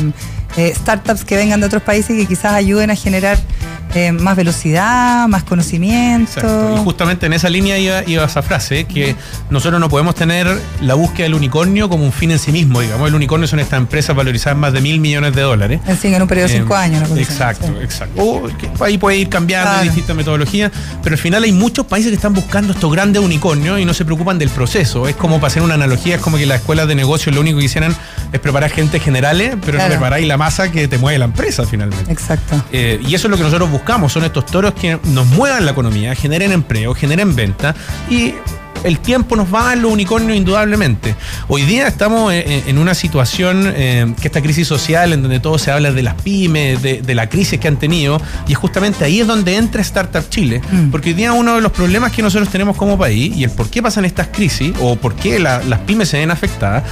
eh, 0.57 0.73
startups 0.75 1.25
que 1.25 1.37
vengan 1.37 1.61
de 1.61 1.67
otros 1.67 1.83
países 1.83 2.17
y 2.17 2.21
que 2.21 2.27
quizás 2.27 2.53
ayuden 2.53 2.91
a 2.91 2.97
generar 2.97 3.38
eh, 3.95 4.11
más 4.11 4.37
velocidad, 4.37 5.29
más 5.29 5.43
conocimiento. 5.43 6.75
Y 6.75 6.79
justamente 6.83 7.27
en 7.27 7.35
esa 7.35 7.51
línea 7.51 7.79
iba, 7.79 8.25
esa 8.25 8.41
frase, 8.41 8.85
que 8.85 9.15
nosotros 9.51 9.79
no 9.81 9.91
podemos 9.91 10.15
tener 10.15 10.47
la 10.81 10.95
búsqueda 10.95 11.25
del 11.25 11.35
unicornio 11.35 11.91
como 11.91 12.05
un 12.05 12.13
fin 12.13 12.31
en 12.31 12.39
sí 12.39 12.53
mismo, 12.53 12.81
digamos. 12.81 13.07
El 13.07 13.15
unicornio 13.15 13.47
son 13.47 13.61
estas 13.61 13.79
empresas 13.79 14.17
valorizadas 14.17 14.55
en 14.55 14.61
más 14.61 14.73
de 14.73 14.81
mil 14.81 14.99
millones 14.99 15.35
de 15.35 15.43
dólares. 15.43 15.81
En 15.87 15.99
fin, 15.99 16.15
en 16.15 16.23
un 16.23 16.29
periodo 16.29 16.49
de 16.49 16.55
cinco 16.55 16.75
eh, 16.75 16.79
años. 16.79 17.11
exacto, 17.19 17.67
exacto. 17.83 18.23
O 18.23 18.49
ahí 18.83 18.97
puede 18.97 19.19
ir 19.19 19.29
cambiando 19.29 19.79
de 19.79 19.85
distintas 19.85 20.17
metodologías, 20.17 20.73
pero 21.03 21.15
al 21.15 21.21
final 21.21 21.45
hay 21.45 21.53
muchos 21.53 21.85
países 21.85 22.11
que 22.11 22.17
están 22.17 22.33
buscando 22.33 22.73
estos 22.73 22.91
grandes 22.91 23.23
unicornios 23.23 23.79
y 23.79 23.85
no 23.85 23.93
se 23.93 24.07
preocupan 24.07 24.39
del 24.39 24.49
proceso. 24.49 25.07
Es 25.07 25.17
como 25.17 25.37
para 25.37 25.49
hacer 25.49 25.63
una 25.63 25.75
analogía, 25.75 26.15
es 26.15 26.23
como 26.23 26.39
que 26.39 26.47
las 26.47 26.61
escuelas 26.61 26.89
de 26.89 26.95
negocios 26.95 27.35
lo 27.35 27.43
único 27.43 27.59
que 27.59 27.67
hicieran 27.67 27.95
es 28.33 28.41
preparar 28.41 28.71
gente 28.71 29.01
generales, 29.01 29.55
pero 29.67 29.77
no 29.77 29.87
preparáis 29.87 30.27
la 30.27 30.39
masa 30.39 30.73
que 30.73 30.89
te 30.89 30.97
mueve 30.97 31.19
la 31.19 31.27
empresa 31.27 31.67
finalmente. 31.67 32.11
Exacto. 32.11 32.65
Eh, 32.73 32.99
y 33.07 33.15
eso 33.15 33.27
es 33.27 33.31
lo 33.31 33.37
que 33.37 33.43
nosotros 33.43 33.71
buscamos 33.71 33.82
buscamos 33.83 34.12
son 34.12 34.23
estos 34.23 34.47
toros 34.47 34.75
que 34.75 34.97
nos 35.07 35.27
muevan 35.27 35.64
la 35.64 35.73
economía, 35.73 36.14
generen 36.14 36.53
empleo, 36.53 36.95
generen 36.95 37.35
venta 37.35 37.75
y 38.09 38.33
el 38.85 39.01
tiempo 39.01 39.35
nos 39.35 39.53
va 39.53 39.62
a 39.62 39.64
dar 39.71 39.79
los 39.79 39.90
unicornios 39.90 40.37
indudablemente. 40.37 41.16
Hoy 41.49 41.62
día 41.62 41.88
estamos 41.88 42.33
en, 42.33 42.79
una 42.79 42.95
situación 42.95 43.64
eh, 43.66 44.14
que 44.21 44.29
esta 44.29 44.40
crisis 44.40 44.68
social 44.68 45.12
en 45.12 45.23
donde 45.23 45.40
todo 45.40 45.59
se 45.59 45.73
habla 45.73 45.90
de 45.90 46.03
las 46.03 46.14
pymes, 46.14 46.81
de, 46.81 47.14
la 47.14 47.29
crisis 47.29 47.59
que 47.59 47.66
han 47.66 47.77
tenido, 47.77 48.21
y 48.47 48.53
es 48.53 48.59
justamente 48.59 49.05
ahí 49.05 49.21
es 49.21 49.27
donde 49.27 49.57
entra 49.57 49.83
Startup 49.83 50.29
Chile, 50.29 50.61
mm. 50.71 50.90
porque 50.90 51.11
hoy 51.11 51.14
día 51.14 51.33
uno 51.33 51.57
de 51.57 51.61
los 51.61 51.73
problemas 51.73 52.12
que 52.12 52.23
nosotros 52.23 52.51
tenemos 52.51 52.77
como 52.77 52.97
país 52.97 53.37
y 53.37 53.42
el 53.42 53.51
por 53.51 53.68
qué 53.68 53.83
pasan 53.83 54.05
estas 54.05 54.29
crisis 54.29 54.73
o 54.81 54.95
por 54.95 55.16
qué 55.16 55.40
las 55.40 55.81
pymes 55.87 56.09
se 56.09 56.18
ven 56.18 56.31
afectadas 56.31 56.85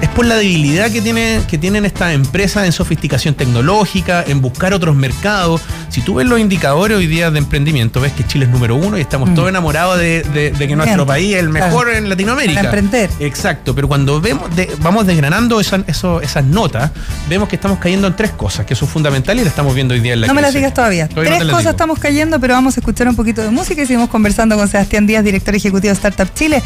es 0.00 0.08
por 0.10 0.26
la 0.26 0.36
debilidad 0.36 0.90
que, 0.90 1.00
tiene, 1.00 1.40
que 1.48 1.58
tienen 1.58 1.84
estas 1.84 2.14
empresas 2.14 2.66
en 2.66 2.72
sofisticación 2.72 3.34
tecnológica, 3.34 4.24
en 4.26 4.40
buscar 4.40 4.74
otros 4.74 4.94
mercados. 4.94 5.62
Si 5.88 6.02
tú 6.02 6.16
ves 6.16 6.26
los 6.26 6.38
indicadores 6.38 6.98
hoy 6.98 7.06
día 7.06 7.30
de 7.30 7.38
emprendimiento, 7.38 8.00
ves 8.00 8.12
que 8.12 8.26
Chile 8.26 8.44
es 8.44 8.50
número 8.50 8.74
uno 8.76 8.98
y 8.98 9.00
estamos 9.00 9.30
mm. 9.30 9.34
todos 9.34 9.48
enamorados 9.48 9.98
de, 9.98 10.54
que 10.58 10.76
nuestro 10.76 11.06
país 11.06 11.34
es 11.34 11.40
el 11.40 11.48
mejor 11.48 11.90
en 11.90 12.08
Latinoamérica. 12.08 12.62
Para 12.62 12.68
emprender. 12.68 13.10
Exacto, 13.20 13.74
pero 13.74 13.88
cuando 13.88 14.20
vemos 14.20 14.50
vamos 14.80 15.06
desgranando 15.06 15.60
esas 15.60 16.44
notas, 16.44 16.90
vemos 17.28 17.48
que 17.48 17.56
estamos 17.56 17.78
cayendo 17.78 18.06
en 18.06 18.16
tres 18.16 18.32
cosas 18.32 18.66
que 18.66 18.74
son 18.74 18.88
fundamentales 18.88 19.42
y 19.42 19.44
las 19.44 19.52
estamos 19.52 19.74
viendo 19.74 19.94
hoy 19.94 20.00
día 20.00 20.12
en 20.12 20.20
la 20.22 20.26
No 20.26 20.34
me 20.34 20.42
las 20.42 20.54
digas 20.54 20.74
todavía. 20.74 21.08
tres 21.08 21.44
cosas 21.44 21.66
estamos 21.66 21.98
cayendo, 21.98 22.38
pero 22.40 22.54
vamos 22.54 22.76
a 22.76 22.80
escuchar 22.80 23.08
un 23.08 23.16
poquito 23.16 23.42
de 23.42 23.50
música 23.50 23.82
y 23.82 23.86
seguimos 23.86 24.10
conversando 24.10 24.56
con 24.56 24.68
Sebastián 24.68 25.06
Díaz, 25.06 25.24
director 25.24 25.54
ejecutivo 25.54 25.88
de 25.88 25.94
Startup 25.94 26.28
Chile. 26.34 26.62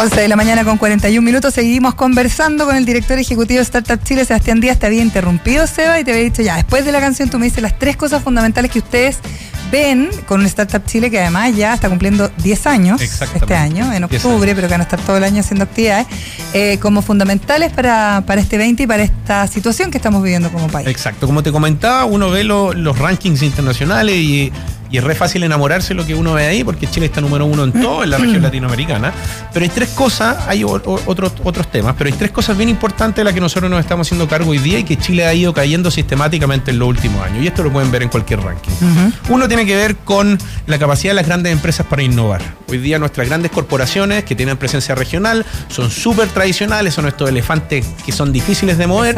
11 0.00 0.20
de 0.20 0.28
la 0.28 0.36
mañana 0.36 0.62
con 0.62 0.78
41 0.78 1.24
minutos. 1.24 1.54
Seguimos 1.54 1.96
conversando 1.96 2.66
con 2.66 2.76
el 2.76 2.84
director 2.84 3.18
ejecutivo 3.18 3.58
de 3.58 3.64
Startup 3.64 4.00
Chile, 4.04 4.24
Sebastián 4.24 4.60
Díaz. 4.60 4.78
Te 4.78 4.86
había 4.86 5.02
interrumpido, 5.02 5.66
Seba, 5.66 5.98
y 5.98 6.04
te 6.04 6.12
había 6.12 6.22
dicho 6.22 6.40
ya, 6.40 6.54
después 6.54 6.84
de 6.84 6.92
la 6.92 7.00
canción 7.00 7.28
tú 7.30 7.40
me 7.40 7.46
dices 7.46 7.60
las 7.62 7.76
tres 7.80 7.96
cosas 7.96 8.22
fundamentales 8.22 8.70
que 8.70 8.78
ustedes 8.78 9.18
ven 9.72 10.08
con 10.28 10.46
Startup 10.46 10.84
Chile, 10.86 11.10
que 11.10 11.18
además 11.18 11.56
ya 11.56 11.74
está 11.74 11.88
cumpliendo 11.88 12.30
10 12.44 12.66
años 12.68 13.02
este 13.02 13.56
año, 13.56 13.92
en 13.92 14.04
octubre, 14.04 14.54
pero 14.54 14.68
que 14.68 14.74
van 14.74 14.82
a 14.82 14.84
estar 14.84 15.00
todo 15.00 15.16
el 15.16 15.24
año 15.24 15.40
haciendo 15.40 15.64
actividades, 15.64 16.06
eh, 16.54 16.78
como 16.80 17.02
fundamentales 17.02 17.72
para, 17.72 18.22
para 18.24 18.40
este 18.40 18.56
20 18.56 18.84
y 18.84 18.86
para 18.86 19.02
esta 19.02 19.48
situación 19.48 19.90
que 19.90 19.98
estamos 19.98 20.22
viviendo 20.22 20.52
como 20.52 20.68
país. 20.68 20.86
Exacto, 20.86 21.26
como 21.26 21.42
te 21.42 21.50
comentaba, 21.50 22.04
uno 22.04 22.30
ve 22.30 22.44
los 22.44 22.98
rankings 22.98 23.42
internacionales 23.42 24.14
y 24.14 24.52
y 24.90 24.98
es 24.98 25.04
re 25.04 25.14
fácil 25.14 25.42
enamorarse 25.42 25.88
de 25.88 25.94
lo 25.94 26.06
que 26.06 26.14
uno 26.14 26.34
ve 26.34 26.46
ahí, 26.46 26.64
porque 26.64 26.86
Chile 26.86 27.06
está 27.06 27.20
número 27.20 27.46
uno 27.46 27.64
en 27.64 27.72
todo, 27.72 28.04
en 28.04 28.10
la 28.10 28.18
región 28.18 28.42
latinoamericana. 28.42 29.12
Pero 29.52 29.64
hay 29.64 29.68
tres 29.68 29.90
cosas, 29.90 30.36
hay 30.46 30.64
otros, 30.64 31.02
otros 31.06 31.70
temas, 31.70 31.94
pero 31.96 32.08
hay 32.08 32.16
tres 32.16 32.30
cosas 32.30 32.56
bien 32.56 32.68
importantes 32.68 33.16
de 33.16 33.24
las 33.24 33.34
que 33.34 33.40
nosotros 33.40 33.70
nos 33.70 33.80
estamos 33.80 34.06
haciendo 34.06 34.28
cargo 34.28 34.50
hoy 34.50 34.58
día 34.58 34.78
y 34.78 34.84
que 34.84 34.96
Chile 34.96 35.26
ha 35.26 35.34
ido 35.34 35.52
cayendo 35.52 35.90
sistemáticamente 35.90 36.70
en 36.70 36.78
los 36.78 36.88
últimos 36.88 37.24
años. 37.24 37.44
Y 37.44 37.46
esto 37.46 37.62
lo 37.62 37.72
pueden 37.72 37.90
ver 37.90 38.02
en 38.02 38.08
cualquier 38.08 38.40
ranking. 38.40 38.72
Uno 39.28 39.48
tiene 39.48 39.66
que 39.66 39.76
ver 39.76 39.96
con 39.96 40.38
la 40.66 40.78
capacidad 40.78 41.10
de 41.10 41.16
las 41.16 41.26
grandes 41.26 41.52
empresas 41.52 41.86
para 41.86 42.02
innovar. 42.02 42.40
Hoy 42.68 42.78
día 42.78 42.98
nuestras 42.98 43.28
grandes 43.28 43.50
corporaciones 43.50 44.24
que 44.24 44.34
tienen 44.34 44.56
presencia 44.56 44.94
regional 44.94 45.44
son 45.68 45.90
súper 45.90 46.28
tradicionales, 46.28 46.94
son 46.94 47.06
estos 47.06 47.28
elefantes 47.28 47.86
que 48.04 48.12
son 48.12 48.32
difíciles 48.32 48.78
de 48.78 48.86
mover. 48.86 49.16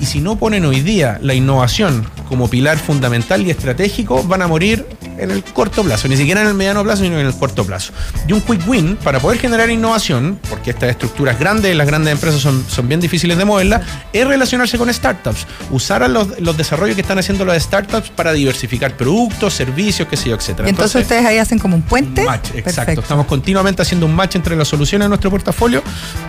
Y 0.00 0.06
si 0.06 0.20
no 0.20 0.36
ponen 0.36 0.64
hoy 0.64 0.80
día 0.80 1.18
la 1.20 1.34
innovación 1.34 2.06
como 2.28 2.48
pilar 2.48 2.78
fundamental 2.78 3.46
y 3.46 3.50
estratégico, 3.50 4.22
van 4.22 4.42
a 4.42 4.46
morir 4.46 4.86
en 5.18 5.30
el 5.30 5.44
corto 5.44 5.82
plazo, 5.82 6.08
ni 6.08 6.16
siquiera 6.16 6.42
en 6.42 6.48
el 6.48 6.54
mediano 6.54 6.82
plazo, 6.82 7.02
sino 7.02 7.18
en 7.18 7.26
el 7.26 7.34
corto 7.34 7.64
plazo. 7.64 7.92
Y 8.26 8.32
un 8.32 8.40
quick 8.40 8.66
win 8.66 8.96
para 8.96 9.20
poder 9.20 9.38
generar 9.38 9.70
innovación, 9.70 10.38
porque 10.48 10.70
estas 10.70 10.90
estructuras 10.90 11.38
grandes, 11.38 11.74
las 11.76 11.86
grandes 11.86 12.12
empresas 12.12 12.40
son, 12.40 12.64
son 12.68 12.88
bien 12.88 13.00
difíciles 13.00 13.36
de 13.38 13.44
moverlas, 13.44 13.82
es 14.12 14.26
relacionarse 14.26 14.78
con 14.78 14.92
startups, 14.92 15.46
usar 15.70 16.08
los, 16.10 16.40
los 16.40 16.56
desarrollos 16.56 16.94
que 16.94 17.02
están 17.02 17.18
haciendo 17.18 17.44
las 17.44 17.62
startups 17.62 18.10
para 18.10 18.32
diversificar 18.32 18.96
productos, 18.96 19.54
servicios, 19.54 20.08
qué 20.08 20.16
sé 20.16 20.30
yo, 20.30 20.36
etcétera. 20.36 20.68
Y 20.68 20.70
entonces, 20.70 21.02
ustedes 21.02 21.24
ahí 21.24 21.38
hacen 21.38 21.58
como 21.58 21.76
un 21.76 21.82
puente. 21.82 22.24
match, 22.24 22.50
exacto. 22.54 23.00
Estamos 23.00 23.26
continuamente 23.26 23.82
haciendo 23.82 24.06
un 24.06 24.14
match 24.14 24.36
entre 24.36 24.56
las 24.56 24.68
soluciones 24.68 25.06
de 25.06 25.08
nuestro 25.08 25.30
portafolio 25.30 25.82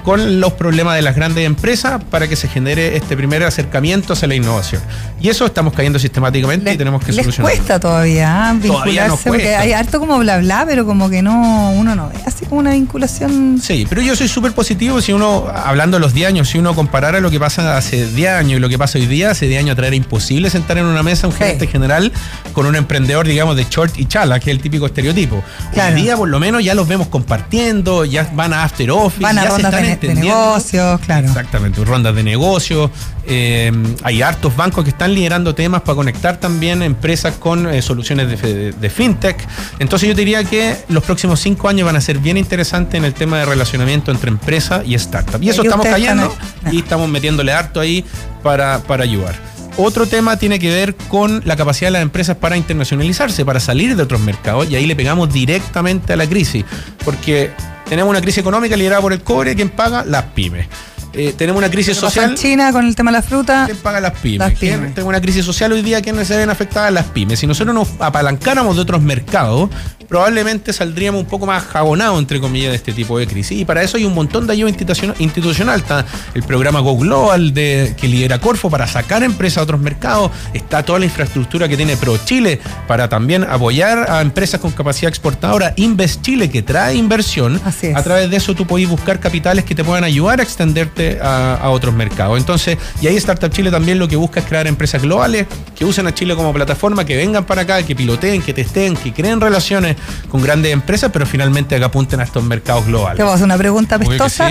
con 0.04 0.40
los 0.40 0.54
problemas 0.54 0.96
de 0.96 1.02
las 1.02 1.16
grandes 1.16 1.46
empresas 1.46 2.04
para 2.10 2.28
que 2.28 2.36
se 2.36 2.48
genere 2.48 2.96
este 2.96 3.16
primer 3.16 3.44
acercamiento 3.44 4.14
hacia 4.14 4.28
la 4.28 4.36
innovación. 4.36 4.82
Y 5.22 5.30
eso 5.30 5.46
estamos 5.46 5.74
cayendo 5.74 6.00
sistemáticamente 6.00 6.74
y 6.74 6.78
tenemos 6.78 7.04
que 7.04 7.14
solucionar. 7.14 7.52
Cuesta 7.52 7.80
todavía, 7.80 8.56
¿ah? 8.80 9.16
porque 9.26 9.56
hay 9.56 9.74
harto 9.74 10.00
como 10.00 10.20
bla 10.20 10.38
bla, 10.38 10.66
pero 10.68 10.86
como 10.86 11.10
que 11.10 11.22
no, 11.22 11.72
uno 11.72 11.96
no 11.96 12.10
ve 12.10 12.16
así 12.26 12.46
como 12.46 12.60
una 12.60 12.72
vinculación. 12.72 13.60
Sí, 13.62 13.86
pero 13.88 14.02
yo 14.02 14.16
soy 14.16 14.28
súper 14.28 14.54
positivo 14.54 15.02
si 15.02 15.14
uno, 15.14 15.46
hablando 15.54 15.98
de 15.98 16.02
los 16.02 16.14
10 16.14 16.28
años, 16.30 16.50
si 16.50 16.58
uno 16.58 16.76
comparara 16.76 17.20
lo 17.20 17.32
que 17.32 17.40
pasa 17.40 17.78
hace 17.78 18.08
10 18.08 18.30
años 18.32 18.58
y 18.58 18.60
lo 18.60 18.70
que 18.70 18.78
pasa 18.78 18.98
hoy 19.00 19.06
día, 19.06 19.32
hace 19.32 19.48
10 19.48 19.62
años 19.62 19.74
atrás 19.74 19.88
era 19.88 19.96
imposible 19.96 20.50
sentar 20.50 20.78
en 20.78 20.86
una 20.86 21.04
mesa 21.04 21.28
un 21.28 21.34
gerente 21.34 21.68
general 21.68 22.12
con 22.54 22.66
un 22.66 22.76
emprendedor, 22.76 23.28
digamos, 23.28 23.56
de 23.56 23.66
short 23.70 23.98
y 23.98 24.06
chala, 24.06 24.40
que 24.40 24.52
es 24.52 24.56
el 24.56 24.62
típico 24.62 24.86
estereotipo. 24.86 25.44
Hoy 25.74 25.94
día, 25.94 26.18
por 26.18 26.30
lo 26.30 26.40
menos, 26.40 26.64
ya 26.64 26.74
los 26.76 26.88
vemos 26.88 27.08
compartiendo, 27.08 28.06
ya 28.06 28.30
van 28.34 28.54
a 28.54 28.64
after 28.64 28.90
office, 28.92 29.24
van 29.24 29.40
a 29.40 29.46
rondas 29.46 30.00
de, 30.00 30.16
negocios, 30.16 31.00
claro. 31.02 31.28
Exactamente, 31.28 31.84
rondas 31.84 32.16
de 32.16 32.24
negocios. 32.24 32.92
Eh, 33.26 33.72
hay 34.04 34.22
hartos 34.22 34.56
bancos 34.56 34.84
que 34.84 34.90
están 34.90 35.14
liderando 35.14 35.56
temas 35.56 35.82
para 35.82 35.96
conectar 35.96 36.38
también 36.38 36.82
empresas 36.82 37.36
con 37.36 37.68
eh, 37.68 37.82
soluciones 37.82 38.42
de, 38.42 38.72
de, 38.74 38.90
fintech. 38.90 39.38
Entonces 39.80 40.10
yo 40.10 40.16
diría 40.16 40.44
que 40.44 40.76
los 40.90 41.04
próximos 41.04 41.40
cinco 41.40 41.70
años 41.70 41.86
van 41.86 41.96
a 41.96 42.02
ser 42.02 42.18
bien 42.18 42.38
interesantes 42.38 42.96
en 42.96 43.06
el 43.06 43.14
tema 43.14 43.40
de 43.40 43.46
relacionamiento 43.46 44.12
entre 44.12 44.30
empresa 44.30 44.84
y 44.86 44.96
startup. 44.96 45.42
Y 45.42 45.50
eso 45.50 45.64
estamos 45.64 45.86
cayendo 45.86 46.36
y 46.72 46.80
estamos 46.80 47.10
metiéndole 47.10 47.54
harto 47.54 47.80
ahí 47.80 48.04
para, 48.42 48.80
para 48.80 49.04
ayudar. 49.04 49.36
Otro 49.78 50.06
tema 50.06 50.38
tiene 50.38 50.60
que 50.60 50.70
ver 50.70 50.96
con 50.96 51.42
la 51.46 51.56
capacidad 51.56 51.88
de 51.88 51.94
las 51.94 52.02
empresas 52.04 52.38
para 52.38 52.58
internacionalizarse, 52.58 53.44
para 53.44 53.60
salir 53.60 53.96
de 53.96 54.04
otros 54.04 54.22
mercados, 54.22 54.70
y 54.70 54.76
ahí 54.76 54.86
le 54.86 54.96
pegamos 54.96 55.34
directamente 55.34 56.14
a 56.14 56.16
la 56.16 56.28
crisis, 56.28 56.64
porque 57.04 57.50
tenemos 57.90 58.12
una 58.12 58.22
crisis 58.22 58.40
económica 58.40 58.78
liderada 58.78 59.02
por 59.02 59.14
el 59.14 59.22
cobre, 59.22 59.56
quien 59.56 59.70
paga? 59.70 60.06
Las 60.06 60.26
pymes. 60.26 60.68
Eh, 61.14 61.34
tenemos 61.38 61.60
una 61.60 61.70
crisis 61.70 61.96
social. 61.96 62.32
En 62.32 62.36
China 62.36 62.72
con 62.72 62.86
el 62.86 62.96
tema 62.96 63.12
de 63.12 63.18
la 63.18 63.22
fruta. 63.22 63.66
¿Quién 63.66 63.78
paga 63.78 64.00
las 64.00 64.20
pymes? 64.20 64.60
Tenemos 64.60 65.06
una 65.06 65.22
crisis 65.22 65.46
social 65.46 65.72
hoy 65.72 65.82
día, 65.82 66.02
¿quiénes 66.02 66.28
se 66.28 66.36
ven 66.36 66.50
afectadas? 66.50 66.92
Las 66.92 67.06
pymes. 67.06 67.40
Si 67.40 67.48
nosotros 67.48 67.76
nos 67.76 67.90
apalancáramos 68.00 68.76
de 68.76 68.82
otros 68.82 69.02
mercados, 69.02 69.70
probablemente 70.08 70.74
saldríamos 70.74 71.22
un 71.22 71.28
poco 71.28 71.46
más 71.46 71.64
jabonados, 71.64 72.20
entre 72.20 72.40
comillas, 72.40 72.72
de 72.72 72.76
este 72.76 72.94
tipo 72.94 73.18
de 73.18 73.28
crisis. 73.28 73.60
Y 73.60 73.66
para 73.66 73.84
eso 73.84 73.98
hay 73.98 74.06
un 74.06 74.14
montón 74.14 74.48
de 74.48 74.54
ayuda 74.54 74.72
institucional. 75.20 75.80
Está 75.80 76.06
el 76.34 76.44
programa 76.44 76.80
Go 76.80 76.98
Global 76.98 77.54
de, 77.54 77.96
que 77.98 78.08
lidera 78.08 78.40
Corfo 78.40 78.70
para 78.70 78.88
sacar 78.88 79.24
empresas 79.24 79.60
a 79.60 79.64
otros 79.64 79.80
mercados. 79.80 80.32
Está 80.54 80.84
toda 80.84 81.00
la 81.00 81.06
infraestructura 81.06 81.68
que 81.68 81.78
tiene 81.78 81.98
Pro 81.98 82.18
Chile 82.18 82.60
para 82.88 83.10
también 83.10 83.44
apoyar 83.44 84.10
a 84.10 84.22
empresas 84.22 84.60
con 84.60 84.72
capacidad 84.72 85.10
exportadora. 85.10 85.74
Invest 85.78 86.22
Chile, 86.22 86.50
que 86.50 86.62
trae 86.62 86.96
inversión. 86.96 87.60
A 87.96 88.04
través 88.04 88.30
de 88.30 88.38
eso 88.38 88.56
tú 88.56 88.66
podés 88.66 88.88
buscar 88.88 89.20
capitales 89.20 89.66
que 89.66 89.76
te 89.76 89.84
puedan 89.84 90.04
ayudar 90.04 90.40
a 90.40 90.44
extenderte 90.44 91.20
a, 91.22 91.56
a 91.56 91.70
otros 91.70 91.94
mercados. 91.94 92.38
Entonces, 92.38 92.78
y 93.02 93.08
ahí 93.08 93.16
Startup 93.18 93.52
Chile 93.52 93.72
también 93.72 94.00
lo 94.00 94.08
que 94.08 94.16
busca 94.16 94.40
es 94.40 94.46
crear 94.46 94.68
empresas 94.68 95.02
globales 95.02 95.48
que 95.76 95.86
usen 95.86 96.08
a 96.08 96.14
Chile 96.14 96.36
como 96.36 96.54
plataforma, 96.54 97.06
que 97.06 97.16
vengan 97.16 97.46
para 97.46 97.64
acá, 97.64 97.84
que 97.84 97.96
piloteen, 97.96 98.42
que 98.42 98.54
testen, 98.54 98.96
que 98.96 99.14
creen 99.14 99.42
relaciones 99.42 99.93
con 100.30 100.42
grandes 100.42 100.72
empresas, 100.72 101.10
pero 101.12 101.26
finalmente 101.26 101.78
que 101.78 101.84
apunten 101.84 102.20
a 102.20 102.24
estos 102.24 102.44
mercados 102.44 102.86
globales. 102.86 103.18
Te 103.18 103.24
voy 103.24 103.32
a 103.32 103.36
hacer 103.36 103.46
una 103.46 103.58
pregunta 103.58 104.00
pestosa. 104.00 104.50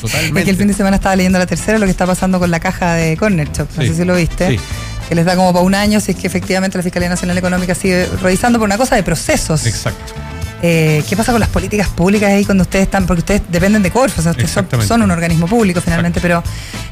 totalmente. 0.00 0.44
que 0.44 0.50
el 0.50 0.56
fin 0.56 0.68
de 0.68 0.74
semana 0.74 0.96
estaba 0.96 1.16
leyendo 1.16 1.38
la 1.38 1.46
tercera 1.46 1.78
lo 1.78 1.86
que 1.86 1.90
está 1.90 2.06
pasando 2.06 2.38
con 2.38 2.50
la 2.50 2.60
caja 2.60 2.94
de 2.94 3.16
Corner 3.16 3.50
Shop. 3.52 3.68
No 3.76 3.82
sé 3.82 3.94
si 3.94 4.04
lo 4.04 4.16
viste. 4.16 4.58
Que 5.08 5.14
les 5.14 5.26
da 5.26 5.36
como 5.36 5.52
para 5.52 5.64
un 5.64 5.74
año 5.74 6.00
si 6.00 6.12
es 6.12 6.16
que 6.16 6.26
efectivamente 6.26 6.78
la 6.78 6.82
Fiscalía 6.82 7.10
Nacional 7.10 7.36
Económica 7.36 7.74
sigue 7.74 8.08
revisando 8.22 8.58
por 8.58 8.66
una 8.66 8.78
cosa 8.78 8.96
de 8.96 9.02
procesos. 9.02 9.66
Exacto. 9.66 10.14
Eh, 10.66 11.04
¿Qué 11.06 11.14
pasa 11.14 11.30
con 11.30 11.40
las 11.40 11.50
políticas 11.50 11.88
públicas 11.88 12.30
ahí 12.30 12.42
cuando 12.46 12.62
ustedes 12.62 12.84
están, 12.84 13.06
porque 13.06 13.20
ustedes 13.20 13.42
dependen 13.50 13.82
de 13.82 13.90
Corfo, 13.90 14.20
o 14.20 14.22
sea, 14.22 14.30
ustedes 14.30 14.50
son, 14.86 15.02
un 15.02 15.10
organismo 15.10 15.46
público 15.46 15.82
finalmente, 15.82 16.22
pero 16.22 16.42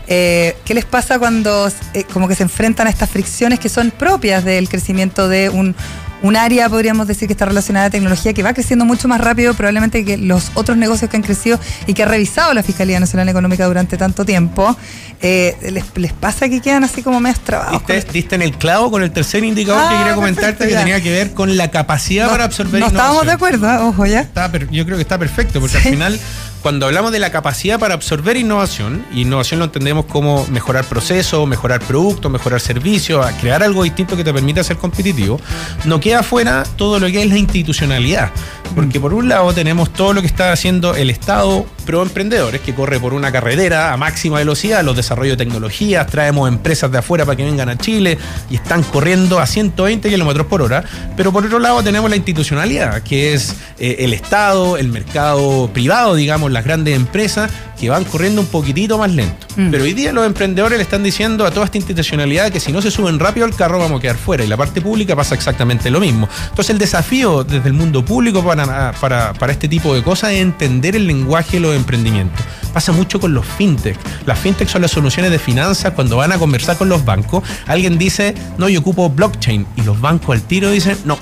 eh, 0.09 0.59
¿qué 0.63 0.75
les 0.75 0.85
pasa 0.85 1.19
cuando 1.19 1.73
eh, 1.95 2.05
como 2.13 2.29
que 2.29 2.35
se 2.35 2.43
enfrentan 2.43 2.87
a 2.87 2.91
estas 2.91 3.09
fricciones 3.09 3.59
que 3.59 3.71
son 3.71 3.91
propias 3.91 4.45
del 4.45 4.69
crecimiento 4.69 5.27
de 5.27 5.49
un, 5.49 5.75
un 6.23 6.37
área, 6.37 6.69
podríamos 6.69 7.07
decir, 7.07 7.29
que 7.29 7.33
está 7.33 7.45
relacionada 7.45 7.87
a 7.87 7.91
tecnología, 7.91 8.33
que 8.33 8.43
va 8.43 8.55
creciendo 8.55 8.85
mucho 8.85 9.09
más 9.09 9.21
rápido 9.21 9.55
probablemente 9.55 10.05
que 10.05 10.17
los 10.17 10.53
otros 10.55 10.77
negocios 10.77 11.11
que 11.11 11.17
han 11.17 11.23
crecido 11.23 11.59
y 11.87 11.95
que 11.95 12.03
ha 12.03 12.07
revisado 12.07 12.55
la 12.55 12.63
Fiscalía 12.63 13.01
Nacional 13.01 13.29
Económica 13.29 13.67
durante 13.67 13.97
tanto 13.97 14.25
tiempo, 14.25 14.77
eh, 15.21 15.57
les, 15.97 16.13
pasa 16.13 16.49
que 16.49 16.61
quedan 16.61 16.85
así 16.85 17.03
como 17.03 17.21
medio 17.21 17.33
trabados. 17.45 17.83
Diste, 18.13 18.35
en 18.35 18.43
el 18.43 18.53
clavo 18.57 18.91
con 18.91 19.03
el 19.03 19.11
tercer 19.11 19.45
indicador 19.45 19.89
que 19.89 19.95
ah, 19.95 19.99
quería 19.99 20.15
comentarte, 20.15 20.69
que 20.69 20.75
tenía 20.75 21.01
que 21.01 21.11
ver 21.11 21.33
con 21.33 21.57
la 21.57 21.71
capacidad 21.71 22.29
para 22.29 22.45
absorber 22.45 22.81
No 22.81 22.87
estábamos 22.87 23.27
de 23.27 23.33
acuerdo, 23.33 23.89
ojo 23.89 24.07
ya. 24.07 24.29
yo 24.71 24.85
creo 24.85 24.97
que 24.97 25.03
está 25.03 25.19
perfecto, 25.19 25.61
porque 25.61 25.77
al 25.77 25.83
final 25.83 26.21
cuando 26.63 26.87
hablamos 26.87 27.11
de 27.11 27.19
la 27.19 27.31
capacidad 27.31 27.81
para 27.81 27.95
absorber 27.95 28.37
innovación, 28.37 29.05
innovación 29.13 29.59
lo 29.59 29.67
entendemos 29.67 30.07
como 30.07 30.47
mejorar 30.47 30.85
procesos, 30.85 31.47
mejorar 31.49 31.81
productos, 31.81 32.31
mejorar 32.31 32.61
servicios, 32.61 33.27
crear 33.41 33.65
algo 33.65 33.83
distinto 33.83 34.17
que 34.17 34.23
te 34.23 34.33
permita 34.33 34.63
ser 34.63 34.77
competitivo, 34.77 35.41
no 35.85 35.99
queda 35.99 36.23
fuera 36.23 36.63
todo 36.77 37.01
lo 37.01 37.09
que 37.09 37.21
es 37.21 37.29
la 37.29 37.37
institucionalidad. 37.37 38.31
Porque 38.77 39.01
por 39.01 39.13
un 39.13 39.29
lado 39.29 39.53
tenemos 39.53 39.93
todo 39.93 40.13
lo 40.13 40.21
que 40.21 40.29
está 40.29 40.53
haciendo 40.53 40.95
el 40.95 41.11
Estado 41.11 41.67
pro 41.83 42.03
emprendedores 42.03 42.61
que 42.61 42.75
corre 42.75 42.99
por 42.99 43.15
una 43.15 43.31
carretera 43.31 43.93
a 43.93 43.97
máxima 43.97 44.39
velocidad, 44.39 44.83
los 44.83 44.97
desarrollos 44.97 45.37
de 45.37 45.45
tecnologías, 45.45 46.07
traemos 46.07 46.49
empresas 46.49 46.91
de 46.91 46.99
afuera 46.99 47.25
para 47.25 47.37
que 47.37 47.45
vengan 47.45 47.69
a 47.69 47.77
Chile 47.77 48.19
y 48.51 48.57
están 48.57 48.83
corriendo 48.83 49.39
a 49.39 49.47
120 49.47 50.09
kilómetros 50.09 50.47
por 50.47 50.63
hora. 50.63 50.85
Pero 51.17 51.33
por 51.33 51.45
otro 51.45 51.59
lado 51.59 51.83
tenemos 51.83 52.09
la 52.09 52.17
institucionalidad, 52.17 53.03
que 53.03 53.35
es 53.35 53.57
eh, 53.79 53.97
el 54.01 54.13
Estado, 54.13 54.77
el 54.77 54.89
mercado 54.89 55.71
privado, 55.73 56.15
digamos, 56.15 56.51
las 56.51 56.65
grandes 56.65 56.97
empresas 56.97 57.51
que 57.83 57.91
van 57.91 58.05
corriendo 58.05 58.41
un 58.41 58.47
poquitito 58.47 58.97
más 58.97 59.11
lento. 59.11 59.45
Mm. 59.57 59.71
Pero 59.73 59.83
hoy 59.83 59.93
día 59.93 60.13
los 60.13 60.25
emprendedores 60.25 60.79
le 60.79 60.85
están 60.85 61.03
diciendo 61.03 61.45
a 61.45 61.51
toda 61.51 61.67
esta 61.67 61.79
institucionalidad 61.79 62.53
que 62.53 62.61
si 62.61 62.71
no 62.71 62.81
se 62.81 62.93
suben 62.93 63.19
rápido 63.19 63.45
al 63.45 63.57
carro 63.57 63.81
vamos 63.81 63.99
a 63.99 64.03
quedar 64.03 64.17
fuera. 64.17 64.45
Y 64.45 64.47
la 64.47 64.57
parte 64.57 64.81
pública 64.81 65.17
pasa 65.17 65.35
exactamente 65.35 65.91
lo 65.91 65.99
mismo. 65.99 66.29
Entonces 66.51 66.71
el 66.71 66.79
desafío 66.79 67.43
desde 67.43 67.69
el 67.69 67.75
mundo 67.75 68.05
público 68.05 68.45
para, 68.45 68.93
para, 68.93 69.33
para 69.33 69.53
este 69.53 69.67
tipo 69.67 69.97
de 69.97 70.03
cosas 70.05 70.31
es 70.31 70.41
entender 70.41 70.95
el 70.95 71.09
lenguaje 71.09 71.57
de 71.57 71.61
los 71.61 71.72
emprendimientos. 71.77 72.45
Pasa 72.73 72.93
mucho 72.93 73.21
con 73.21 73.35
los 73.35 73.45
fintech. 73.45 73.99
Las 74.27 74.39
fintech 74.39 74.69
son 74.69 74.83
las 74.83 74.91
soluciones 74.91 75.31
de 75.31 75.39
finanzas 75.39 75.93
cuando 75.93 76.17
van 76.17 76.33
a 76.33 76.39
conversar 76.39 76.77
con 76.77 76.89
los 76.89 77.05
bancos. 77.05 77.43
Alguien 77.67 77.99
dice, 77.99 78.35
no, 78.59 78.69
yo 78.69 78.81
ocupo 78.81 79.11
blockchain. 79.11 79.67
Y 79.77 79.83
los 79.83 80.01
bancos 80.01 80.37
al 80.37 80.43
tiro 80.43 80.71
dicen, 80.71 80.97
no, 81.05 81.19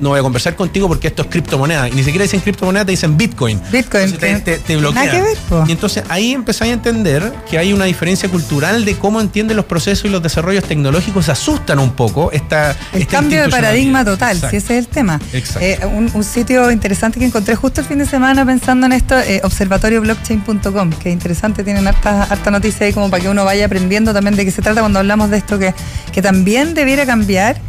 no 0.00 0.10
voy 0.10 0.18
a 0.18 0.22
conversar 0.22 0.56
contigo 0.56 0.88
porque 0.88 1.08
esto 1.08 1.22
es 1.22 1.28
criptomoneda. 1.28 1.88
Y 1.88 1.92
ni 1.92 2.02
siquiera 2.02 2.22
dicen 2.22 2.40
criptomoneda, 2.40 2.84
te 2.84 2.92
dicen 2.92 3.16
Bitcoin. 3.16 3.60
Bitcoin. 3.70 4.12
te, 4.16 4.40
te, 4.40 4.76
bloquean. 4.76 5.24
y 5.66 5.72
entonces 5.72 6.04
ahí 6.08 6.32
empezáis 6.32 6.70
a 6.70 6.74
entender 6.74 7.32
que 7.48 7.58
hay 7.58 7.72
una 7.72 7.84
diferencia 7.84 8.28
cultural 8.28 8.84
de 8.84 8.96
cómo 8.96 9.20
entienden 9.20 9.56
los 9.56 9.66
procesos 9.66 10.04
y 10.06 10.08
los 10.08 10.22
desarrollos 10.22 10.64
tecnológicos. 10.64 11.26
Se 11.26 11.32
asustan 11.32 11.78
un 11.78 11.92
poco 11.92 12.32
esta. 12.32 12.76
El 12.92 13.06
cambio 13.06 13.42
de 13.42 13.48
paradigma 13.48 14.04
total, 14.04 14.38
si 14.38 14.56
ese 14.56 14.78
es 14.78 14.86
el 14.86 14.88
tema. 14.88 15.20
Exacto. 15.32 15.60
Eh, 15.60 15.80
un, 15.86 16.24
sitio 16.24 16.70
interesante 16.70 17.18
que 17.18 17.24
encontré 17.24 17.56
justo 17.56 17.80
el 17.80 17.86
fin 17.86 17.98
de 17.98 18.06
semana 18.06 18.44
pensando 18.44 18.86
en 18.86 18.92
esto, 18.92 19.18
eh, 19.18 19.40
observatorioblockchain.com, 19.42 20.90
que 20.92 21.10
interesante, 21.10 21.64
tienen 21.64 21.88
harta, 21.88 22.24
harta 22.24 22.50
noticia 22.50 22.86
ahí 22.86 22.92
como 22.92 23.10
para 23.10 23.22
que 23.22 23.28
uno 23.28 23.44
vaya 23.44 23.66
aprendiendo 23.66 24.12
también 24.12 24.36
de 24.36 24.44
qué 24.44 24.50
se 24.50 24.62
trata 24.62 24.80
cuando 24.80 24.98
hablamos 25.00 25.30
de 25.30 25.38
esto, 25.38 25.58
que, 25.58 25.74
que 26.12 26.22
también 26.22 26.74
debiera 26.74 27.06
cambiar 27.06 27.60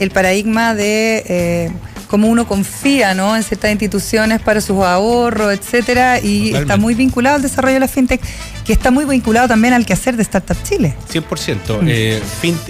el 0.00 0.10
paradigma 0.10 0.74
de 0.74 1.22
eh, 1.26 1.70
cómo 2.10 2.26
uno 2.26 2.44
confía 2.44 3.14
¿no? 3.14 3.36
en 3.36 3.44
ciertas 3.44 3.70
instituciones 3.70 4.40
para 4.40 4.60
sus 4.60 4.78
ahorros, 4.78 5.52
etcétera, 5.52 6.18
y 6.18 6.52
está 6.52 6.76
muy 6.76 6.94
vinculado 6.94 7.36
al 7.36 7.42
desarrollo 7.42 7.74
de 7.74 7.80
la 7.80 7.86
fintech 7.86 8.20
que 8.64 8.74
está 8.74 8.90
muy 8.90 9.04
vinculado 9.04 9.48
también 9.48 9.74
al 9.74 9.86
quehacer 9.86 10.16
de 10.16 10.22
Startup 10.22 10.56
Chile. 10.62 10.94
100%. 11.12 11.82
Mm. 11.82 11.86
Eh, 11.88 12.22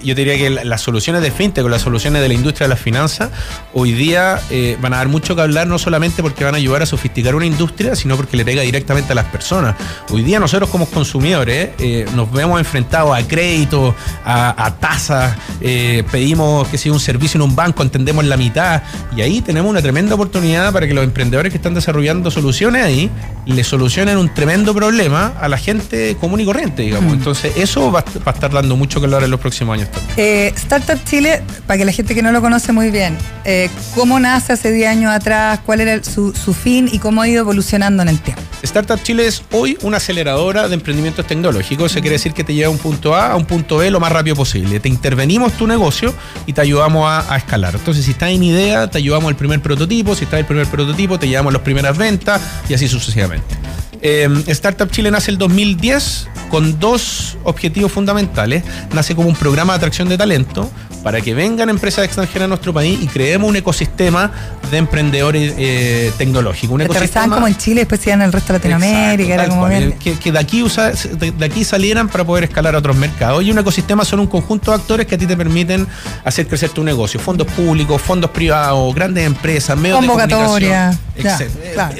yo 0.02 0.14
diría 0.14 0.36
que 0.36 0.50
las 0.50 0.82
soluciones 0.82 1.22
de 1.22 1.30
fintech 1.30 1.64
o 1.64 1.68
las 1.68 1.82
soluciones 1.82 2.22
de 2.22 2.28
la 2.28 2.34
industria 2.34 2.66
de 2.66 2.70
las 2.74 2.80
finanzas 2.80 3.30
hoy 3.72 3.92
día 3.92 4.40
eh, 4.50 4.76
van 4.80 4.94
a 4.94 4.98
dar 4.98 5.08
mucho 5.08 5.34
que 5.34 5.42
hablar, 5.42 5.66
no 5.66 5.78
solamente 5.78 6.22
porque 6.22 6.44
van 6.44 6.54
a 6.54 6.58
ayudar 6.58 6.82
a 6.82 6.86
sofisticar 6.86 7.34
una 7.34 7.46
industria, 7.46 7.96
sino 7.96 8.16
porque 8.16 8.36
le 8.36 8.44
pega 8.44 8.62
directamente 8.62 9.12
a 9.12 9.14
las 9.14 9.26
personas. 9.26 9.74
Hoy 10.10 10.22
día 10.22 10.38
nosotros 10.38 10.70
como 10.70 10.86
consumidores 10.86 11.70
eh, 11.78 12.06
nos 12.14 12.30
vemos 12.30 12.58
enfrentados 12.58 13.16
a 13.16 13.26
créditos, 13.26 13.94
a, 14.24 14.74
tasas, 14.80 15.36
pedimos 15.60 16.68
que 16.68 16.78
sea 16.78 16.92
un 16.92 17.00
servicio 17.00 17.38
en 17.38 17.42
un 17.42 17.56
banco, 17.56 17.82
entendemos 17.82 18.24
la 18.24 18.36
mitad, 18.36 18.82
y 19.16 19.20
ahí 19.20 19.29
tenemos 19.40 19.70
una 19.70 19.80
tremenda 19.80 20.14
oportunidad 20.14 20.72
para 20.72 20.86
que 20.86 20.94
los 20.94 21.04
emprendedores 21.04 21.52
que 21.52 21.58
están 21.58 21.74
desarrollando 21.74 22.30
soluciones 22.30 22.84
ahí 22.84 23.10
le 23.46 23.64
solucionen 23.64 24.18
un 24.18 24.32
tremendo 24.34 24.74
problema 24.74 25.32
a 25.40 25.48
la 25.48 25.58
gente 25.58 26.16
común 26.20 26.40
y 26.40 26.44
corriente, 26.44 26.82
digamos. 26.82 27.12
Mm. 27.12 27.18
Entonces, 27.18 27.56
eso 27.56 27.92
va, 27.92 28.00
a 28.00 28.30
estar 28.30 28.50
dando 28.50 28.76
mucho 28.76 29.00
que 29.00 29.06
hablar 29.06 29.22
en 29.22 29.30
los 29.30 29.40
próximos 29.40 29.74
años 29.74 29.90
también. 29.90 30.14
Eh, 30.16 30.52
Startup 30.56 30.98
Chile, 31.04 31.42
para 31.66 31.78
que 31.78 31.84
la 31.84 31.92
gente 31.92 32.14
que 32.14 32.22
no 32.22 32.32
lo 32.32 32.40
conoce 32.40 32.72
muy 32.72 32.90
bien, 32.90 33.16
eh, 33.44 33.70
¿cómo 33.94 34.18
nace 34.18 34.52
hace 34.52 34.72
10 34.72 34.88
años 34.88 35.12
atrás? 35.12 35.60
¿Cuál 35.64 35.80
era 35.80 36.02
su, 36.02 36.32
fin 36.54 36.88
y 36.90 36.98
cómo 36.98 37.22
ha 37.22 37.28
ido 37.28 37.40
evolucionando 37.40 38.02
en 38.02 38.08
el 38.08 38.20
tiempo? 38.20 38.42
Startup 38.62 39.02
Chile 39.02 39.26
es 39.26 39.42
hoy 39.52 39.78
una 39.82 39.98
aceleradora 39.98 40.68
de 40.68 40.74
emprendimientos 40.74 41.26
tecnológicos. 41.26 41.92
Eso 41.92 42.00
quiere 42.00 42.16
decir 42.16 42.32
que 42.32 42.44
te 42.44 42.54
lleva 42.54 42.68
a 42.68 42.70
un 42.70 42.78
punto 42.78 43.14
A 43.14 43.32
a 43.32 43.36
un 43.36 43.46
punto 43.46 43.78
B 43.78 43.90
lo 43.90 44.00
más 44.00 44.12
rápido 44.12 44.36
posible. 44.36 44.80
Te 44.80 44.88
intervenimos 44.88 45.52
tu 45.54 45.66
negocio 45.66 46.12
y 46.46 46.52
te 46.52 46.60
ayudamos 46.60 47.06
a, 47.08 47.36
escalar. 47.36 47.74
Entonces, 47.74 48.04
si 48.04 48.12
estás 48.12 48.30
en 48.30 48.42
idea, 48.42 48.88
te 48.88 48.98
ayudamos 48.98 49.19
al 49.28 49.36
primer 49.36 49.60
prototipo. 49.60 50.14
Si 50.14 50.24
estás 50.24 50.38
en 50.38 50.40
el 50.40 50.46
primer 50.46 50.66
prototipo, 50.66 51.18
te 51.18 51.28
llevamos 51.28 51.52
las 51.52 51.62
primeras 51.62 51.96
ventas 51.96 52.40
y 52.68 52.74
así 52.74 52.88
sucesivamente. 52.88 53.54
Em, 54.02 54.42
Startup 54.48 54.90
Chile 54.90 55.10
nace 55.10 55.30
el 55.30 55.38
2010 55.38 56.28
con 56.48 56.78
dos 56.78 57.36
objetivos 57.44 57.92
fundamentales. 57.92 58.64
Nace 58.92 59.14
como 59.14 59.28
un 59.28 59.36
programa 59.36 59.74
de 59.74 59.76
atracción 59.78 60.08
de 60.08 60.16
talento 60.16 60.70
para 61.02 61.20
que 61.20 61.34
vengan 61.34 61.68
empresas 61.70 62.04
extranjeras 62.04 62.44
a 62.44 62.48
nuestro 62.48 62.74
país 62.74 62.98
y 63.00 63.06
creemos 63.06 63.48
un 63.48 63.56
ecosistema 63.56 64.30
de 64.70 64.78
emprendedores 64.78 65.54
eh, 65.56 66.12
tecnológicos. 66.18 66.74
Un 66.74 66.82
ecosistema 66.82 67.34
como 67.34 67.46
en 67.46 67.56
Chile, 67.56 67.80
después 67.82 68.06
en 68.06 68.22
el 68.22 68.32
resto 68.32 68.52
de 68.52 68.58
Latinoamérica. 68.58 69.34
era 69.34 69.48
como 69.48 69.68
que, 69.68 70.32
de, 70.32 70.38
aquí 70.38 70.62
de, 70.62 71.44
aquí 71.44 71.64
salieran 71.64 72.08
para 72.08 72.24
poder 72.24 72.44
escalar 72.44 72.74
a 72.74 72.78
otros 72.78 72.96
mercados. 72.96 73.42
Y 73.42 73.50
un 73.50 73.58
ecosistema 73.58 74.04
son 74.04 74.20
un 74.20 74.26
conjunto 74.26 74.70
de 74.70 74.76
actores 74.76 75.06
que 75.06 75.14
a 75.14 75.18
ti 75.18 75.26
te 75.26 75.36
permiten 75.36 75.86
hacer 76.24 76.46
crecer 76.46 76.70
tu 76.70 76.84
negocio. 76.84 77.18
Fondos 77.18 77.46
públicos, 77.48 78.00
fondos 78.00 78.30
privados, 78.30 78.94
grandes 78.94 79.26
empresas, 79.26 79.76
medios 79.78 80.00
de 80.00 80.06
comunicación, 80.06 80.98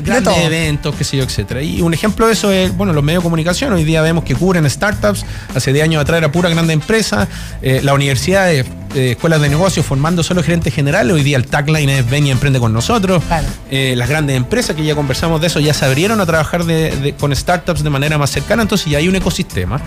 grandes 0.05 0.39
eventos, 0.39 0.95
qué 0.95 1.05
sé 1.05 1.17
yo, 1.17 1.25
etcétera. 1.25 1.63
Y 1.63 1.81
un 1.81 1.90
ejemplo 1.95 2.27
de 2.27 2.33
eso 2.33 2.53
es, 2.53 2.77
bueno, 2.77 2.93
los 2.93 3.05
medios 3.05 3.23
de 3.23 3.25
comunicación. 3.25 3.73
Hoy 3.73 3.85
día 3.85 4.03
vemos 4.03 4.25
que 4.25 4.35
cubren 4.35 4.69
startups. 4.69 5.25
Hace 5.55 5.73
10 5.73 5.85
años 5.85 6.03
atrás 6.03 6.19
era 6.19 6.33
pura 6.33 6.49
grande 6.49 6.73
empresa. 6.73 7.29
Eh, 7.63 7.81
la 7.83 7.95
universidad 7.95 8.47
de 8.47 8.65
eh, 8.95 9.13
escuelas 9.13 9.41
de 9.41 9.49
negocios 9.49 9.87
formando 9.87 10.23
solo 10.23 10.43
gerentes 10.43 10.75
generales. 10.75 11.13
Hoy 11.13 11.23
día 11.23 11.37
el 11.37 11.47
tagline 11.47 11.91
es 11.91 12.11
Ven 12.11 12.27
y 12.27 12.31
emprende 12.31 12.59
con 12.59 12.73
nosotros. 12.73 13.23
Eh, 13.71 13.95
las 13.97 14.09
grandes 14.09 14.37
empresas 14.37 14.75
que 14.75 14.85
ya 14.85 14.95
conversamos 14.95 15.41
de 15.41 15.47
eso 15.47 15.61
ya 15.61 15.73
se 15.75 15.85
abrieron 15.85 16.21
a 16.21 16.27
trabajar 16.27 16.63
con 17.19 17.35
startups 17.35 17.83
de 17.83 17.91
manera 17.91 18.19
más 18.19 18.31
cercana. 18.31 18.63
Entonces 18.63 18.91
ya 18.91 18.99
hay 18.99 19.09
un 19.09 19.15
ecosistema. 19.15 19.81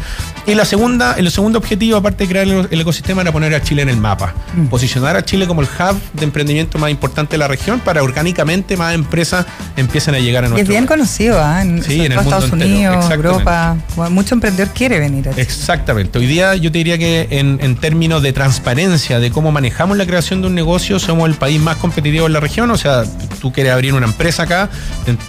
Y 0.46 0.56
la 0.56 0.66
segunda, 0.66 1.14
el 1.14 1.30
segundo 1.32 1.60
objetivo, 1.60 1.98
aparte 1.98 2.24
de 2.24 2.30
crear 2.30 2.48
el, 2.72 2.82
ecosistema, 2.82 3.22
era 3.22 3.32
poner 3.32 3.54
a 3.54 3.62
Chile 3.62 3.82
en 3.82 3.90
el 3.90 3.98
mapa. 3.98 4.34
Mm. 4.56 4.68
Posicionar 4.68 5.18
a 5.18 5.26
Chile 5.26 5.48
como 5.48 5.62
el 5.62 5.68
hub 5.68 6.00
de 6.14 6.24
emprendimiento 6.24 6.78
más 6.78 6.90
importante 6.90 7.32
de 7.32 7.40
la 7.40 7.48
región 7.48 7.80
para 7.80 8.04
orgánicamente 8.04 8.78
más 8.78 8.94
empresas 8.94 9.46
empiecen 9.76 10.16
a 10.16 10.20
llegar 10.20 10.46
a 10.46 10.48
nuestro 10.48 10.64
Es 10.64 10.70
bien 10.70 10.86
conocido, 10.86 11.40
¿eh? 11.42 11.62
en, 11.62 12.12
Estados 12.14 12.52
Unidos, 12.52 13.10
Europa. 13.12 13.76
Mucho 14.10 14.36
emprendedor 14.36 14.74
quiere 14.74 15.00
venir 15.00 15.30
a 15.30 15.32
Exactamente. 15.32 16.20
Hoy 16.20 16.28
día 16.28 16.56
yo 16.56 16.72
te 16.72 16.78
diría 16.78 16.98
que 16.98 17.28
en, 17.32 17.60
en 17.62 17.76
términos 17.76 18.22
de 18.22 18.34
transparencia, 18.34 18.93
de 18.94 19.32
cómo 19.32 19.52
manejamos 19.52 19.98
la 19.98 20.06
creación 20.06 20.42
de 20.42 20.48
un 20.48 20.54
negocio, 20.54 21.00
somos 21.00 21.28
el 21.28 21.34
país 21.34 21.60
más 21.60 21.78
competitivo 21.78 22.28
en 22.28 22.34
la 22.34 22.40
región. 22.40 22.70
O 22.70 22.78
sea, 22.78 23.04
tú 23.42 23.52
quieres 23.52 23.74
abrir 23.74 23.94
una 23.96 24.06
empresa 24.06 24.44
acá, 24.44 24.70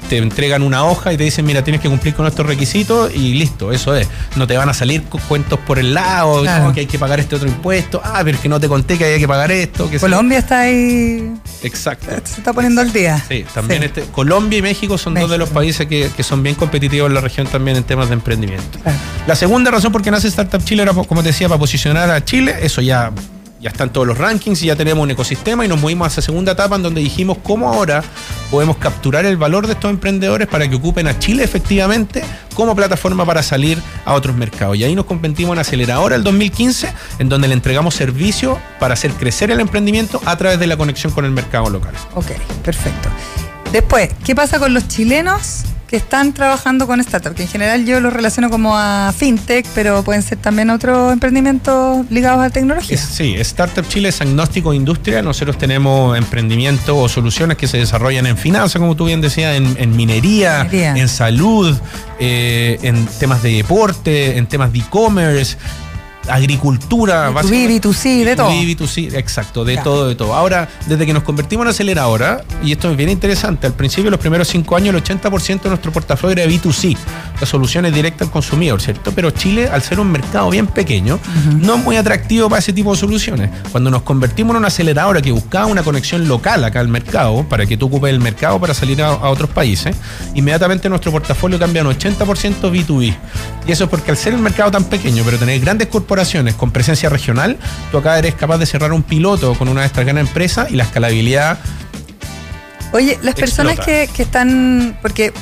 te, 0.09 0.19
entregan 0.19 0.63
una 0.63 0.85
hoja 0.85 1.15
y 1.15 1.17
te 1.17 1.25
dicen, 1.25 1.47
mira, 1.47 1.65
tienes 1.65 1.81
que 1.81 1.89
cumplir 1.89 2.15
con 2.15 2.27
estos 2.27 2.45
requisitos 2.45 3.11
y 3.15 3.33
listo, 3.35 3.73
eso 3.73 3.97
es. 3.97 4.07
No 4.37 4.47
te 4.47 4.57
van 4.57 4.69
a 4.69 4.75
salir 4.75 5.03
cuentos 5.05 5.59
por 5.61 5.79
el 5.79 5.95
lado, 5.95 6.43
que 6.75 6.81
hay 6.81 6.87
que 6.87 6.99
pagar 6.99 7.21
este 7.21 7.37
otro 7.37 7.49
impuesto, 7.49 8.03
ah, 8.05 8.21
pero 8.23 8.39
que 8.39 8.49
no 8.51 8.61
te 8.61 8.69
conté 8.69 8.99
que 8.99 9.05
hay 9.05 9.19
que 9.19 9.29
pagar 9.29 9.51
esto. 9.51 9.89
Que 9.89 9.99
Colombia 9.99 10.39
está 10.39 10.61
ahí. 10.61 11.33
Exacto. 11.63 12.07
Se 12.25 12.41
está 12.41 12.53
poniendo 12.53 12.83
al 12.83 12.93
día. 12.93 13.23
Sí, 13.27 13.47
también 13.55 13.83
Este, 13.83 14.03
Colombia 14.03 14.59
y 14.59 14.63
México 14.63 14.99
son 14.99 15.15
dos 15.15 15.31
de 15.31 15.39
los 15.39 15.49
países 15.49 15.87
que, 15.87 16.11
son 16.23 16.43
bien 16.43 16.55
competitivos 16.55 17.09
en 17.09 17.15
la 17.15 17.21
región 17.21 17.47
también 17.47 17.79
en 17.79 17.85
temas 17.85 18.09
de 18.09 18.15
emprendimiento. 18.15 18.79
La 19.27 19.35
segunda 19.35 19.71
razón 19.71 19.91
por 19.91 20.03
qué 20.03 20.11
nace 20.11 20.29
Startup 20.29 20.63
Chile 20.63 20.83
era, 20.83 20.93
como 20.93 21.23
te 21.23 21.29
decía, 21.29 21.49
para 21.49 21.59
posicionar 21.59 22.11
a 22.11 22.23
Chile, 22.25 22.55
eso 22.63 22.81
ya 22.81 23.11
ya 23.65 23.71
están 23.71 23.91
todos 23.91 24.07
los 24.07 24.19
rankings 24.19 24.63
y 24.63 24.67
ya 24.67 24.77
tenemos 24.77 25.03
un 25.03 25.11
ecosistema 25.11 25.65
y 25.65 25.69
nos 25.69 25.81
movimos 25.81 26.05
a 26.05 26.09
esa 26.11 26.21
segunda 26.21 26.53
etapa 26.53 26.77
en 26.77 26.83
donde 26.83 27.01
dijimos 27.01 27.39
cómo 27.43 27.73
ahora 27.73 28.05
podemos 28.51 28.77
capturar 28.77 29.25
el 29.25 29.39
valor 29.39 29.67
de 29.67 29.73
estos 29.73 29.91
emprendedores 29.91 30.49
para 30.49 30.69
que 30.69 30.77
ocupen 30.77 31.09
a 31.09 31.19
Chile 31.19 31.45
efectivamente 31.45 32.23
como 32.53 32.77
plataforma 32.77 33.25
para 33.25 33.43
salir 33.43 33.81
a 34.05 34.13
otros 34.13 34.37
mercados. 34.37 34.77
Y 34.77 34.85
ahí 34.85 34.95
nos 34.95 35.07
convertimos 35.07 35.55
en 35.55 35.61
aceleradora 35.61 36.15
el 36.15 36.23
2015, 36.23 36.93
en 37.21 37.31
donde 37.31 37.49
le 37.49 37.55
entregamos 37.55 37.95
servicio 37.95 38.61
para 38.79 38.93
hacer 38.93 39.13
crecer 39.13 39.51
el 39.51 39.61
emprendimiento 39.61 40.21
a 40.27 40.37
través 40.37 40.59
de 40.59 40.67
la 40.67 40.77
conexión 40.77 41.11
con 41.15 41.25
el 41.25 41.31
mercado 41.31 41.71
local. 41.71 41.95
Ok, 42.17 42.33
perfecto. 42.63 43.09
Después, 43.73 44.11
¿qué 44.27 44.35
pasa 44.35 44.59
con 44.59 44.75
los 44.75 44.89
chilenos 44.89 45.65
que 45.95 45.99
están 45.99 46.33
trabajando 46.33 46.89
con 46.89 47.01
startups? 47.01 47.37
Que 47.37 47.43
en 47.45 47.49
general 47.49 47.87
yo 47.87 48.01
los 48.01 48.13
relaciono 48.13 48.51
como 48.51 48.77
a 48.77 49.15
fintech, 49.17 49.65
pero 49.77 50.03
pueden 50.03 50.23
ser 50.23 50.39
también 50.39 50.71
otros 50.71 51.13
emprendimientos 51.13 52.05
ligados 52.11 52.45
a 52.45 52.51
tecnología. 52.51 52.99
sí, 52.99 53.35
Startup 53.35 53.87
Chile 53.87 54.09
es 54.09 54.21
agnóstico 54.21 54.73
de 54.73 54.77
industria. 54.79 55.23
Nosotros 55.23 55.57
tenemos 55.57 56.19
emprendimientos 56.19 56.97
o 56.99 57.09
soluciones 57.09 57.57
que 57.59 57.69
se 57.69 57.79
desarrollan 57.79 58.27
en 58.27 58.37
finanzas, 58.37 58.81
como 58.81 58.97
tú 58.97 59.05
bien 59.05 59.21
decías, 59.21 59.55
en, 59.55 59.95
minería, 59.97 60.69
en 60.73 61.09
salud, 61.09 61.79
eh, 62.19 62.77
en 62.83 63.07
temas 63.21 63.45
de 63.45 63.53
deporte, 63.53 64.37
en 64.37 64.49
temas 64.49 64.73
de 64.73 64.81
e-commerce, 64.81 65.57
agricultura, 66.29 67.31
B2B, 67.31 67.81
B2C, 67.81 68.25
de 68.25 68.37
todo. 68.37 68.51
B2C, 68.51 69.15
exacto, 69.15 69.65
de 69.65 69.77
todo, 69.79 70.09
de 70.09 70.15
todo. 70.15 70.35
Ahora, 70.35 70.69
desde 70.87 71.07
que 71.07 71.13
nos 71.13 71.23
convertimos 71.23 71.65
en 71.65 71.71
aceleradora, 71.71 72.45
y 72.63 72.73
esto 72.73 72.91
es 72.91 72.97
bien 72.97 73.11
interesante, 73.11 73.67
al 73.67 73.75
principio, 73.75 74.11
los 74.11 74.21
primeros 74.21 74.49
cinco 74.49 74.77
años, 74.77 74.95
el 74.95 75.03
80% 75.03 75.63
de 75.63 75.69
nuestro 75.69 75.93
portafolio 75.93 76.43
era 76.43 76.51
B2C. 76.51 76.97
O 77.45 77.47
busca 77.47 77.55
soluciones 77.55 77.95
directas 77.95 78.29
al 78.29 78.33
consumidor, 78.33 78.81
¿cierto? 78.81 79.13
Pero 79.13 79.31
Chile, 79.31 79.69
al 79.69 79.83
ser 79.83 80.01
un 80.01 80.11
mercado 80.11 80.51
bien 80.51 80.67
pequeño, 80.67 81.19
no 81.61 81.77
es 81.77 81.85
muy 81.85 81.97
atractivo 81.97 82.49
para 82.49 82.61
ese 82.61 82.73
tipo 82.73 82.93
de 82.93 82.99
soluciones. 82.99 83.51
Cuando 83.71 83.91
nos 83.91 84.03
convertimos 84.03 84.53
en 84.53 84.59
una 84.59 84.69
aceleradora 84.69 85.21
que 85.21 85.33
buscaba 85.33 85.67
una 85.67 85.83
conexión 85.83 86.27
local 86.29 86.65
acá 86.65 86.81
al 86.81 86.89
mercado, 86.89 87.45
para 87.49 87.67
que 87.67 87.77
tú 87.77 87.87
ocupes 87.87 88.11
el 88.11 88.21
mercado 88.21 88.59
para 88.61 88.75
salir 88.75 89.03
a, 89.03 89.13
otros 89.13 89.51
países, 89.51 89.97
inmediatamente 90.35 90.89
nuestro 90.89 91.13
portafolio 91.13 91.59
cambia 91.59 91.83
un 91.83 91.89
80% 91.89 92.71
B2B. 92.71 93.15
Y 93.67 93.73
eso 93.73 93.85
es 93.85 93.91
porque 93.91 94.11
al 94.11 94.17
ser 94.17 94.35
el 94.35 94.41
mercado 94.41 94.71
tan 94.71 94.85
pequeño, 94.85 95.23
pero 95.25 95.39
tener 95.39 95.61
grandes 95.61 95.89
corporaciones 95.89 96.55
con 96.55 96.71
presencia 96.71 97.09
regional, 97.09 97.59
tú 97.91 97.99
acá 97.99 98.19
eres 98.19 98.35
capaz 98.35 98.59
de 98.59 98.67
cerrar 98.67 98.93
un 98.93 99.03
piloto 99.03 99.55
con 99.55 99.69
una 99.69 99.83
de 99.83 99.87
estas 99.87 100.05
grandes 100.05 100.27
empresas 100.27 100.71
y 100.71 100.77
la 100.77 100.85
escalabilidad 100.85 101.59
Oye, 102.93 103.19
las 103.23 103.35
personas 103.35 103.81
que, 103.81 104.09
que, 104.15 104.23
están, 104.23 104.97
porque 105.03 105.33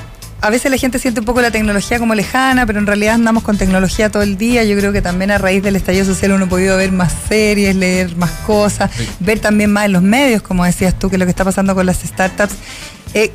a 0.43 0.51
veces 0.51 0.73
la 0.73 0.77
gente 0.77 0.99
siente 0.99 1.21
un 1.21 1.27
poco 1.27 1.41
la 1.41 1.53
tecnología 1.53 2.01
como 2.01 2.17
lejana, 2.17 2.67
pero 2.67 2.81
en 2.81 2.87
realidad 2.87 3.15
andamos 3.15 3.45
con 3.45 3.57
tecnología 3.57 4.11
todo 4.11 4.25
el 4.25 4.37
día. 4.37 4.65
Yo 4.65 4.77
creo 4.77 4.93
que 4.93 5.01
también 5.01 5.31
a 5.31 5.39
raíz 5.39 5.63
del 5.63 5.77
estallido 5.77 6.05
social 6.05 6.33
uno 6.33 6.47
ha 6.47 6.49
podido 6.49 6.77
ver 6.77 6.91
más 6.91 7.15
series, 7.29 7.77
leer 7.77 8.17
más 8.17 8.33
cosas, 8.45 8.91
ver 9.21 9.39
también 9.39 9.73
más 9.73 9.87
en 9.87 9.93
los 9.93 10.03
medios, 10.03 10.43
como 10.43 10.65
decías 10.65 10.99
tú, 10.99 11.09
que 11.09 11.17
lo 11.17 11.27
que 11.27 11.31
está 11.31 11.45
pasando 11.45 11.77
con 11.77 11.87
las 11.87 12.01
startups. 12.01 12.55
Eh, 13.15 13.31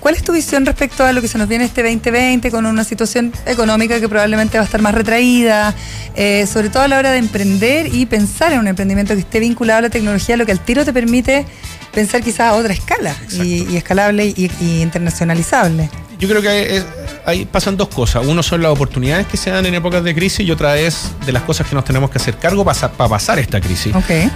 ¿Cuál 0.00 0.14
es 0.14 0.22
tu 0.22 0.32
visión 0.32 0.66
respecto 0.66 1.02
a 1.02 1.12
lo 1.12 1.22
que 1.22 1.28
se 1.28 1.38
nos 1.38 1.48
viene 1.48 1.64
este 1.64 1.82
2020 1.82 2.50
con 2.50 2.66
una 2.66 2.84
situación 2.84 3.32
económica 3.46 3.98
que 3.98 4.08
probablemente 4.08 4.58
va 4.58 4.62
a 4.62 4.66
estar 4.66 4.82
más 4.82 4.94
retraída, 4.94 5.74
eh, 6.14 6.46
sobre 6.46 6.68
todo 6.68 6.82
a 6.82 6.88
la 6.88 6.98
hora 6.98 7.10
de 7.10 7.18
emprender 7.18 7.92
y 7.92 8.04
pensar 8.04 8.52
en 8.52 8.60
un 8.60 8.68
emprendimiento 8.68 9.14
que 9.14 9.20
esté 9.20 9.40
vinculado 9.40 9.78
a 9.78 9.82
la 9.82 9.90
tecnología, 9.90 10.36
lo 10.36 10.44
que 10.44 10.52
al 10.52 10.60
tiro 10.60 10.84
te 10.84 10.92
permite 10.92 11.46
pensar 11.92 12.22
quizás 12.22 12.52
a 12.52 12.54
otra 12.54 12.74
escala 12.74 13.16
y, 13.32 13.76
escalable 13.76 14.26
y, 14.26 14.50
y 14.60 14.82
internacionalizable? 14.82 15.90
Yo 16.22 16.28
creo 16.28 16.40
que 16.40 16.76
es, 16.76 16.86
ahí 17.24 17.44
pasan 17.44 17.76
dos 17.76 17.88
cosas. 17.88 18.24
Uno 18.26 18.42
son 18.42 18.62
las 18.62 18.72
oportunidades 18.72 19.26
que 19.26 19.36
se 19.36 19.50
dan 19.50 19.64
en 19.66 19.74
épocas 19.74 20.02
de 20.04 20.14
crisis 20.14 20.46
y 20.46 20.50
otra 20.50 20.76
es 20.78 21.12
de 21.24 21.32
las 21.32 21.42
cosas 21.42 21.66
que 21.66 21.74
nos 21.74 21.84
tenemos 21.84 22.10
que 22.10 22.18
hacer 22.18 22.36
cargo 22.36 22.64
para, 22.64 22.92
pasar 22.92 23.38
esta 23.38 23.60
crisis. 23.60 23.94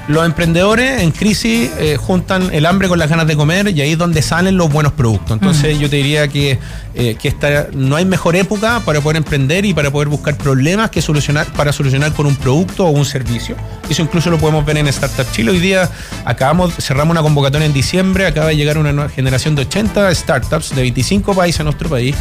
Los 0.08 0.24
emprendedores 0.24 1.02
en 1.02 1.10
crisis 1.10 1.70
eh, 1.78 1.96
juntan 1.96 2.52
el 2.52 2.66
hambre 2.66 2.88
con 2.88 2.98
las 2.98 3.08
ganas 3.08 3.26
de 3.26 3.36
comer 3.36 3.68
y 3.68 3.80
ahí 3.80 3.92
es 3.92 3.98
donde 3.98 4.22
salen 4.22 4.56
los 4.56 4.70
buenos 4.70 4.92
productos. 4.92 5.32
Entonces 5.32 5.76
mm. 5.76 5.80
yo 5.80 5.90
te 5.90 5.96
diría 5.96 6.28
que, 6.28 6.58
eh, 6.94 7.16
que 7.20 7.28
esta, 7.28 7.68
no 7.72 7.96
hay 7.96 8.04
mejor 8.04 8.36
época 8.36 8.80
para 8.84 9.00
poder 9.00 9.16
emprender 9.16 9.64
y 9.64 9.74
para 9.74 9.90
poder 9.90 10.08
buscar 10.08 10.36
problemas 10.36 10.90
que 10.90 11.02
solucionar 11.02 11.46
para 11.52 11.72
solucionar 11.72 12.12
con 12.12 12.26
un 12.26 12.36
producto 12.36 12.86
o 12.86 12.90
un 12.90 13.04
servicio. 13.04 13.56
Eso 13.88 14.02
incluso 14.02 14.30
lo 14.30 14.38
podemos 14.38 14.64
ver 14.64 14.78
en 14.78 14.86
Startup 14.88 15.26
Chile. 15.32 15.50
Hoy 15.50 15.60
día 15.60 15.90
acabamos, 16.24 16.74
cerramos 16.74 17.12
una 17.12 17.22
convocatoria 17.22 17.66
en 17.66 17.72
diciembre, 17.72 18.26
acaba 18.26 18.48
de 18.48 18.56
llegar 18.56 18.78
una 18.78 18.92
nueva 18.92 19.10
generación 19.10 19.54
de 19.54 19.62
80 19.62 20.14
startups 20.14 20.74
de 20.74 20.82
25 20.82 21.34
países 21.34 21.60
en 21.60 21.64
nuestro 21.64 21.88
país 21.88 22.14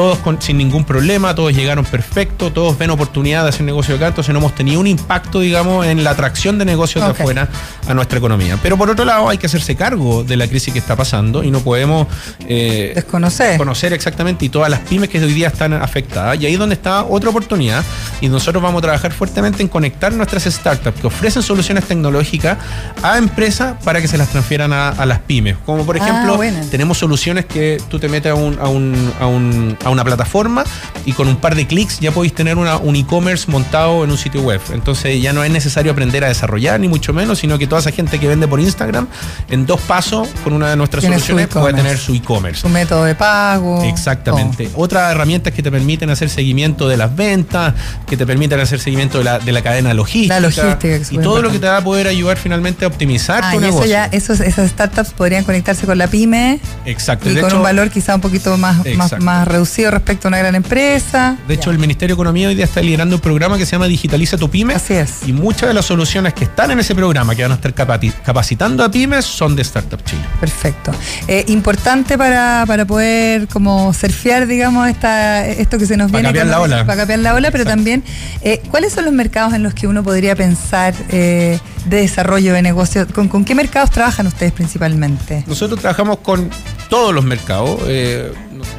todos 0.00 0.18
sin 0.38 0.56
ningún 0.56 0.84
problema, 0.84 1.34
todos 1.34 1.54
llegaron 1.54 1.84
perfecto, 1.84 2.50
todos 2.50 2.78
ven 2.78 2.88
oportunidad 2.88 3.42
de 3.42 3.50
hacer 3.50 3.66
negocio 3.66 3.96
acá, 3.96 4.06
entonces 4.06 4.32
no 4.32 4.38
hemos 4.38 4.54
tenido 4.54 4.80
un 4.80 4.86
impacto, 4.86 5.40
digamos, 5.40 5.84
en 5.84 6.02
la 6.02 6.12
atracción 6.12 6.56
de 6.56 6.64
negocios 6.64 7.04
de 7.04 7.10
afuera 7.10 7.50
a 7.86 7.92
nuestra 7.92 8.16
economía. 8.16 8.58
Pero 8.62 8.78
por 8.78 8.88
otro 8.88 9.04
lado, 9.04 9.28
hay 9.28 9.36
que 9.36 9.44
hacerse 9.44 9.76
cargo 9.76 10.24
de 10.24 10.38
la 10.38 10.48
crisis 10.48 10.72
que 10.72 10.78
está 10.78 10.96
pasando 10.96 11.44
y 11.44 11.50
no 11.50 11.60
podemos 11.60 12.06
eh, 12.48 12.92
desconocer. 12.94 13.58
conocer 13.58 13.92
exactamente 13.92 14.46
y 14.46 14.48
todas 14.48 14.70
las 14.70 14.80
pymes 14.80 15.10
que 15.10 15.22
hoy 15.22 15.34
día 15.34 15.48
están 15.48 15.74
afectadas. 15.74 16.40
Y 16.40 16.46
ahí 16.46 16.54
es 16.54 16.58
donde 16.58 16.76
está 16.76 17.04
otra 17.04 17.28
oportunidad 17.28 17.84
y 18.22 18.30
nosotros 18.30 18.62
vamos 18.62 18.78
a 18.78 18.82
trabajar 18.82 19.12
fuertemente 19.12 19.62
en 19.62 19.68
conectar 19.68 20.14
nuestras 20.14 20.44
startups 20.44 20.98
que 20.98 21.08
ofrecen 21.08 21.42
soluciones 21.42 21.84
tecnológicas 21.84 22.56
a 23.02 23.18
empresas 23.18 23.74
para 23.84 24.00
que 24.00 24.08
se 24.08 24.16
las 24.16 24.30
transfieran 24.30 24.72
a, 24.72 25.04
las 25.04 25.18
pymes. 25.18 25.58
Como 25.66 25.84
por 25.84 25.96
ah, 25.96 25.98
ejemplo, 25.98 26.40
tenemos 26.70 26.96
soluciones 26.96 27.44
que 27.44 27.78
tú 27.90 27.98
te 27.98 28.08
metes 28.08 28.32
a 28.32 28.34
un, 28.34 28.58
a 28.58 28.68
un, 28.68 29.12
a 29.20 29.26
un 29.26 29.76
a 29.84 29.89
una 29.90 30.04
plataforma 30.04 30.64
y 31.04 31.12
con 31.12 31.28
un 31.28 31.36
par 31.36 31.54
de 31.54 31.66
clics 31.66 32.00
ya 32.00 32.12
podéis 32.12 32.34
tener 32.34 32.58
una, 32.58 32.76
un 32.76 32.96
e-commerce 32.96 33.50
montado 33.50 34.04
en 34.04 34.10
un 34.10 34.18
sitio 34.18 34.42
web. 34.42 34.60
Entonces 34.72 35.20
ya 35.20 35.32
no 35.32 35.42
es 35.42 35.50
necesario 35.50 35.92
aprender 35.92 36.24
a 36.24 36.28
desarrollar, 36.28 36.78
ni 36.80 36.88
mucho 36.88 37.12
menos, 37.12 37.38
sino 37.38 37.58
que 37.58 37.66
toda 37.66 37.80
esa 37.80 37.90
gente 37.90 38.18
que 38.18 38.28
vende 38.28 38.46
por 38.46 38.60
Instagram, 38.60 39.08
en 39.48 39.66
dos 39.66 39.80
pasos, 39.80 40.28
con 40.44 40.52
una 40.52 40.70
de 40.70 40.76
nuestras 40.76 41.04
soluciones, 41.04 41.48
puede 41.48 41.74
tener 41.74 41.98
su 41.98 42.14
e-commerce. 42.14 42.60
Su 42.60 42.68
método 42.68 43.04
de 43.04 43.14
pago. 43.14 43.82
Exactamente. 43.84 44.70
Otras 44.74 45.12
herramientas 45.12 45.52
que 45.52 45.62
te 45.62 45.70
permiten 45.70 46.10
hacer 46.10 46.28
seguimiento 46.28 46.88
de 46.88 46.96
las 46.96 47.14
ventas, 47.14 47.74
que 48.06 48.16
te 48.16 48.26
permiten 48.26 48.60
hacer 48.60 48.80
seguimiento 48.80 49.18
de 49.18 49.24
la, 49.24 49.38
de 49.38 49.52
la 49.52 49.62
cadena 49.62 49.94
logística. 49.94 50.34
La 50.34 50.48
logística. 50.48 50.98
y 51.10 51.18
todo 51.18 51.42
lo 51.42 51.50
que 51.50 51.58
te 51.58 51.66
va 51.66 51.78
a 51.78 51.84
poder 51.84 52.06
ayudar 52.06 52.36
finalmente 52.36 52.84
a 52.84 52.88
optimizar 52.88 53.42
ah, 53.44 53.52
tu 53.52 53.60
y 53.60 53.64
Eso 53.64 53.84
ya, 53.84 54.06
esos, 54.06 54.40
esas 54.40 54.70
startups 54.70 55.10
podrían 55.10 55.44
conectarse 55.44 55.86
con 55.86 55.98
la 55.98 56.06
pyme. 56.06 56.60
Exacto. 56.84 57.30
Y, 57.30 57.36
con 57.36 57.52
un 57.54 57.62
valor 57.62 57.90
quizá 57.90 58.14
un 58.14 58.20
poquito 58.20 58.56
más, 58.56 58.84
más, 58.96 59.18
más 59.20 59.48
reducido 59.48 59.69
respecto 59.90 60.26
a 60.26 60.30
una 60.30 60.38
gran 60.38 60.54
empresa. 60.54 61.36
De 61.46 61.54
hecho, 61.54 61.70
el 61.70 61.78
Ministerio 61.78 62.14
de 62.14 62.18
Economía 62.18 62.48
hoy 62.48 62.54
día 62.54 62.64
está 62.64 62.80
liderando 62.82 63.16
un 63.16 63.22
programa 63.22 63.56
que 63.56 63.64
se 63.64 63.72
llama 63.72 63.86
Digitaliza 63.86 64.36
tu 64.36 64.50
pyme. 64.50 64.74
Así 64.74 64.94
es. 64.94 65.26
Y 65.26 65.32
muchas 65.32 65.68
de 65.68 65.74
las 65.74 65.86
soluciones 65.86 66.34
que 66.34 66.44
están 66.44 66.70
en 66.70 66.80
ese 66.80 66.94
programa, 66.94 67.34
que 67.34 67.42
van 67.42 67.52
a 67.52 67.54
estar 67.54 67.72
capacitando 67.72 68.84
a 68.84 68.90
pymes, 68.90 69.24
son 69.24 69.54
de 69.54 69.62
Startup 69.62 70.02
Chile. 70.04 70.22
Perfecto. 70.40 70.92
Eh, 71.28 71.44
importante 71.48 72.18
para, 72.18 72.66
poder 72.86 73.46
como 73.48 73.92
surfear, 73.92 74.46
digamos, 74.46 74.88
esta, 74.88 75.46
esto 75.46 75.78
que 75.78 75.86
se 75.86 75.96
nos 75.96 76.10
viene. 76.10 76.32
Para 76.32 76.44
la 76.44 76.60
ola. 76.60 76.86
Para 76.86 77.02
capear 77.02 77.20
la 77.20 77.34
ola, 77.34 77.50
pero 77.50 77.64
también, 77.64 78.02
eh, 78.42 78.60
¿cuáles 78.70 78.92
son 78.92 79.04
los 79.04 79.14
mercados 79.14 79.54
en 79.54 79.62
los 79.62 79.74
que 79.74 79.86
uno 79.86 80.02
podría 80.02 80.34
pensar 80.34 80.94
eh, 81.10 81.58
de 81.86 81.96
desarrollo 81.96 82.52
de 82.52 82.62
negocios? 82.62 83.06
¿Con, 83.12 83.28
¿Con 83.28 83.44
qué 83.44 83.54
mercados 83.54 83.90
trabajan 83.90 84.26
ustedes 84.26 84.52
principalmente? 84.52 85.44
Nosotros 85.46 85.80
trabajamos 85.80 86.18
con 86.18 86.50
todos 86.88 87.14
los 87.14 87.24
mercados 87.24 87.80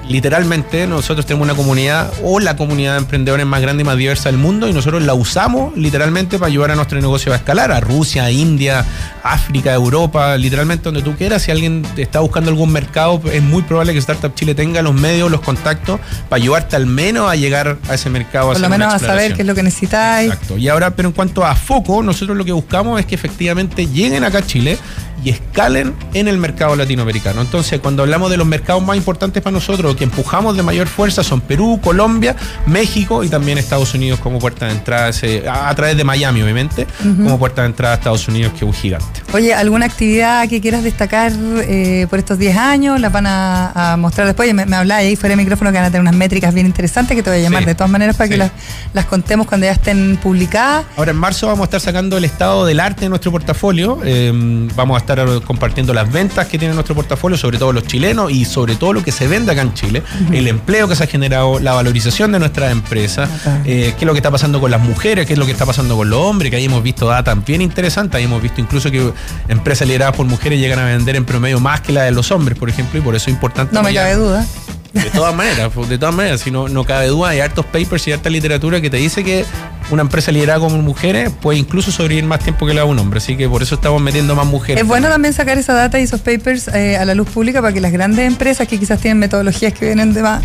literalmente 0.08 0.88
nosotros 0.88 1.26
tenemos 1.26 1.46
una 1.46 1.56
comunidad 1.56 2.12
o 2.24 2.40
la 2.40 2.56
comunidad 2.56 2.94
de 2.94 3.00
emprendedores 3.00 3.46
más 3.46 3.62
grande 3.62 3.82
y 3.82 3.86
más 3.86 3.98
diversa 3.98 4.30
del 4.30 4.38
mundo 4.38 4.68
y 4.68 4.74
nosotros 4.74 5.04
la 5.04 5.14
usamos 5.14 5.76
literalmente 5.78 6.38
para 6.38 6.48
ayudar 6.48 6.72
a 6.72 6.76
nuestro 6.76 7.00
negocio 7.00 7.34
a 7.34 7.36
escalar, 7.36 7.72
a 7.72 7.80
Rusia, 7.80 8.26
a 8.26 8.32
India, 8.32 8.86
África, 9.24 9.74
Europa, 9.74 10.38
literalmente 10.38 10.86
donde 10.86 11.02
tú 11.02 11.16
quieras. 11.16 11.44
Si 11.44 11.52
alguien 11.52 11.86
está 11.98 12.20
buscando 12.20 12.50
algún 12.50 12.72
mercado, 12.72 13.22
es 13.32 13.42
muy 13.42 13.64
probable 13.64 13.94
que 13.94 14.00
Startup 14.00 14.34
Chile 14.34 14.56
tenga 14.56 14.82
los 14.82 14.94
medios, 14.94 15.30
los 15.32 15.42
contactos 15.42 16.00
para 16.30 16.42
ayudarte 16.42 16.76
al 16.76 16.86
menos 16.86 17.30
a 17.30 17.36
llegar 17.36 17.78
a 17.90 17.94
ese 17.94 18.10
mercado. 18.10 18.52
Por 18.52 18.60
lo 18.60 18.70
menos 18.70 18.94
a 18.94 19.00
saber 19.00 19.34
qué 19.36 19.42
es 19.42 19.48
lo 19.48 19.56
que 19.56 19.64
necesitáis. 19.64 20.32
Exacto. 20.32 20.58
Y 20.58 20.68
ahora, 20.68 20.96
pero 20.96 21.10
en 21.10 21.14
cuanto 21.14 21.46
a 21.46 21.56
foco, 21.56 22.04
nosotros 22.04 22.38
lo 22.38 22.46
que 22.46 22.52
buscamos 22.52 23.00
es 23.00 23.06
que 23.06 23.16
efectivamente 23.16 23.88
lleguen 23.88 24.24
acá 24.24 24.40
a 24.40 24.46
Chile 24.46 24.78
y 25.24 25.30
escalen 25.30 25.94
en 26.14 26.28
el 26.28 26.38
mercado 26.38 26.76
latinoamericano. 26.76 27.42
Entonces, 27.42 27.80
cuando 27.80 28.04
hablamos 28.04 28.32
de 28.32 28.38
los 28.38 28.48
mercados 28.48 28.84
más 28.84 28.98
importantes 28.98 29.42
para 29.44 29.54
nosotros, 29.54 29.71
que 29.98 30.04
empujamos 30.04 30.58
de 30.58 30.64
mayor 30.64 30.88
fuerza, 30.88 31.24
son 31.24 31.42
Perú, 31.42 31.80
Colombia, 31.82 32.36
México 32.66 33.24
y 33.24 33.30
también 33.30 33.58
Estados 33.58 33.94
Unidos 33.94 34.20
como 34.20 34.40
puerta 34.40 34.66
de 34.66 34.74
entrada, 34.74 35.12
a, 35.50 35.76
través 35.76 35.98
de 35.98 36.04
Miami, 36.04 36.42
obviamente, 36.42 36.88
como 37.02 37.40
puerta 37.40 37.62
de 37.62 37.68
entrada 37.68 37.96
a 37.96 37.98
Estados 37.98 38.28
Unidos, 38.28 38.52
que 38.52 38.58
es 38.60 38.64
un 38.64 38.74
gigante. 38.74 39.22
Oye, 39.34 39.54
¿alguna 39.54 39.86
actividad 39.86 40.48
que 40.50 40.62
quieras 40.62 40.84
destacar 40.84 41.32
eh, 41.62 42.08
por 42.10 42.20
estos 42.20 42.38
10 42.38 42.58
años? 42.58 43.00
¿Las 43.00 43.12
van 43.12 43.26
a, 43.28 43.96
mostrar 43.98 44.28
después? 44.28 44.54
Me, 44.54 44.66
me 44.66 44.76
hablaba 44.76 45.00
ahí 45.00 45.16
fuera 45.16 45.36
de 45.36 45.38
micrófono 45.38 45.72
que 45.72 45.78
van 45.78 45.86
a 45.86 45.90
tener 45.90 46.02
unas 46.02 46.16
métricas 46.16 46.54
bien 46.54 46.66
interesantes 46.66 47.16
que 47.16 47.24
te 47.24 47.30
voy 47.30 47.40
a 47.40 47.42
llamar 47.42 47.66
de 47.66 47.76
todas 47.76 47.90
maneras 47.90 48.16
para 48.18 48.30
que 48.30 48.38
las, 48.38 48.52
las, 48.94 49.06
contemos 49.06 49.48
cuando 49.48 49.66
ya 49.66 49.74
estén 49.74 50.18
publicadas. 50.22 50.86
Ahora 50.98 51.12
en 51.12 51.18
marzo 51.18 51.48
vamos 51.48 51.62
a 51.62 51.66
estar 51.66 51.82
sacando 51.82 52.18
el 52.18 52.26
estado 52.26 52.66
del 52.66 52.80
arte 52.80 53.02
de 53.02 53.10
nuestro 53.10 53.32
portafolio. 53.32 54.00
Eh, 54.04 54.32
vamos 54.76 54.96
a 54.96 55.00
estar 55.00 55.42
compartiendo 55.44 55.94
las 55.94 56.12
ventas 56.12 56.48
que 56.48 56.58
tiene 56.58 56.74
nuestro 56.74 56.96
portafolio, 56.96 57.38
sobre 57.38 57.58
todo 57.58 57.74
los 57.74 57.86
chilenos 57.86 58.32
y 58.32 58.46
sobre 58.46 58.76
todo 58.76 58.94
lo 58.94 59.04
que 59.04 59.12
se 59.12 59.28
vende 59.28 59.52
acá 59.52 59.61
en 59.62 59.74
Chile, 59.74 60.04
el 60.32 60.48
empleo 60.48 60.88
que 60.88 60.96
se 60.96 61.04
ha 61.04 61.08
generado, 61.08 61.60
la 61.60 61.74
valorización 61.74 62.32
de 62.32 62.40
nuestras 62.40 62.72
empresas, 62.72 63.30
eh, 63.66 63.94
qué 63.98 64.00
es 64.00 64.04
lo 64.04 64.14
que 64.14 64.20
está 64.20 64.32
pasando 64.32 64.60
con 64.60 64.72
las 64.72 64.82
mujeres, 64.82 65.26
qué 65.26 65.34
es 65.34 65.40
lo 65.40 65.46
que 65.46 65.52
está 65.52 65.66
pasando 65.66 65.96
con 65.96 66.10
los 66.10 66.20
hombres, 66.20 66.50
que 66.50 66.58
ahí 66.58 66.66
hemos 66.66 66.84
visto 66.84 67.08
data 67.08 67.34
bien 67.36 67.62
interesante, 67.62 68.18
ahí 68.18 68.24
hemos 68.24 68.42
visto 68.42 68.62
incluso 68.62 68.92
que 68.92 69.12
empresas 69.48 69.88
lideradas 69.88 70.16
por 70.16 70.26
mujeres 70.26 70.60
llegan 70.60 70.80
a 70.80 70.86
vender 70.86 71.16
en 71.16 71.26
promedio 71.26 71.60
más 71.60 71.82
que 71.82 71.92
la 71.92 72.04
de 72.04 72.12
los 72.12 72.32
hombres, 72.32 72.58
por 72.58 72.70
ejemplo, 72.70 73.00
y 73.00 73.02
por 73.02 73.16
eso 73.16 73.30
es 73.30 73.34
importante. 73.34 73.74
No 73.74 73.84
me 73.84 73.94
cabe 73.94 74.16
duda. 74.16 74.46
De 74.94 75.10
todas 75.10 75.34
maneras, 75.34 75.72
de 75.88 75.98
todas 75.98 76.14
maneras, 76.14 76.42
si 76.42 76.52
no, 76.52 76.68
no 76.68 76.84
cabe 76.84 77.08
duda, 77.08 77.30
hay 77.30 77.40
hartos 77.40 77.66
papers 77.66 78.08
y 78.08 78.12
harta 78.12 78.30
literatura 78.30 78.82
que 78.82 78.90
te 78.90 78.98
dice 78.98 79.24
que 79.24 79.46
una 79.90 80.02
empresa 80.02 80.32
liderada 80.32 80.60
como 80.60 80.78
mujeres 80.80 81.32
puede 81.42 81.60
incluso 81.60 81.92
sobrevivir 81.92 82.26
más 82.26 82.40
tiempo 82.40 82.66
que 82.66 82.74
la 82.74 82.82
de 82.82 82.88
un 82.88 83.00
hombre, 83.00 83.20
así 83.20 83.38
que 83.38 83.48
por 83.48 83.62
eso 83.62 83.76
estamos 83.76 84.02
metiendo 84.02 84.36
más 84.36 84.46
mujeres. 84.46 84.82
Es 84.82 84.88
bueno 84.88 85.08
también 85.08 85.34
sacar 85.34 85.58
esa 85.58 85.74
data 85.74 86.00
y 86.00 86.04
esos 86.04 86.20
papers 86.22 86.68
eh, 86.70 86.98
a 86.98 87.06
la 87.06 87.16
luz 87.16 87.30
pública 87.30 87.62
para 87.62 87.74
que 87.74 87.80
las 87.80 87.92
grandes 87.92 88.28
empresas 88.28 88.68
que 88.68 88.78
quizás 88.78 89.00
tienen 89.00 89.20
metodologías 89.20 89.74
que 89.74 89.86
vienen 89.86 90.14
de 90.14 90.24
más 90.24 90.44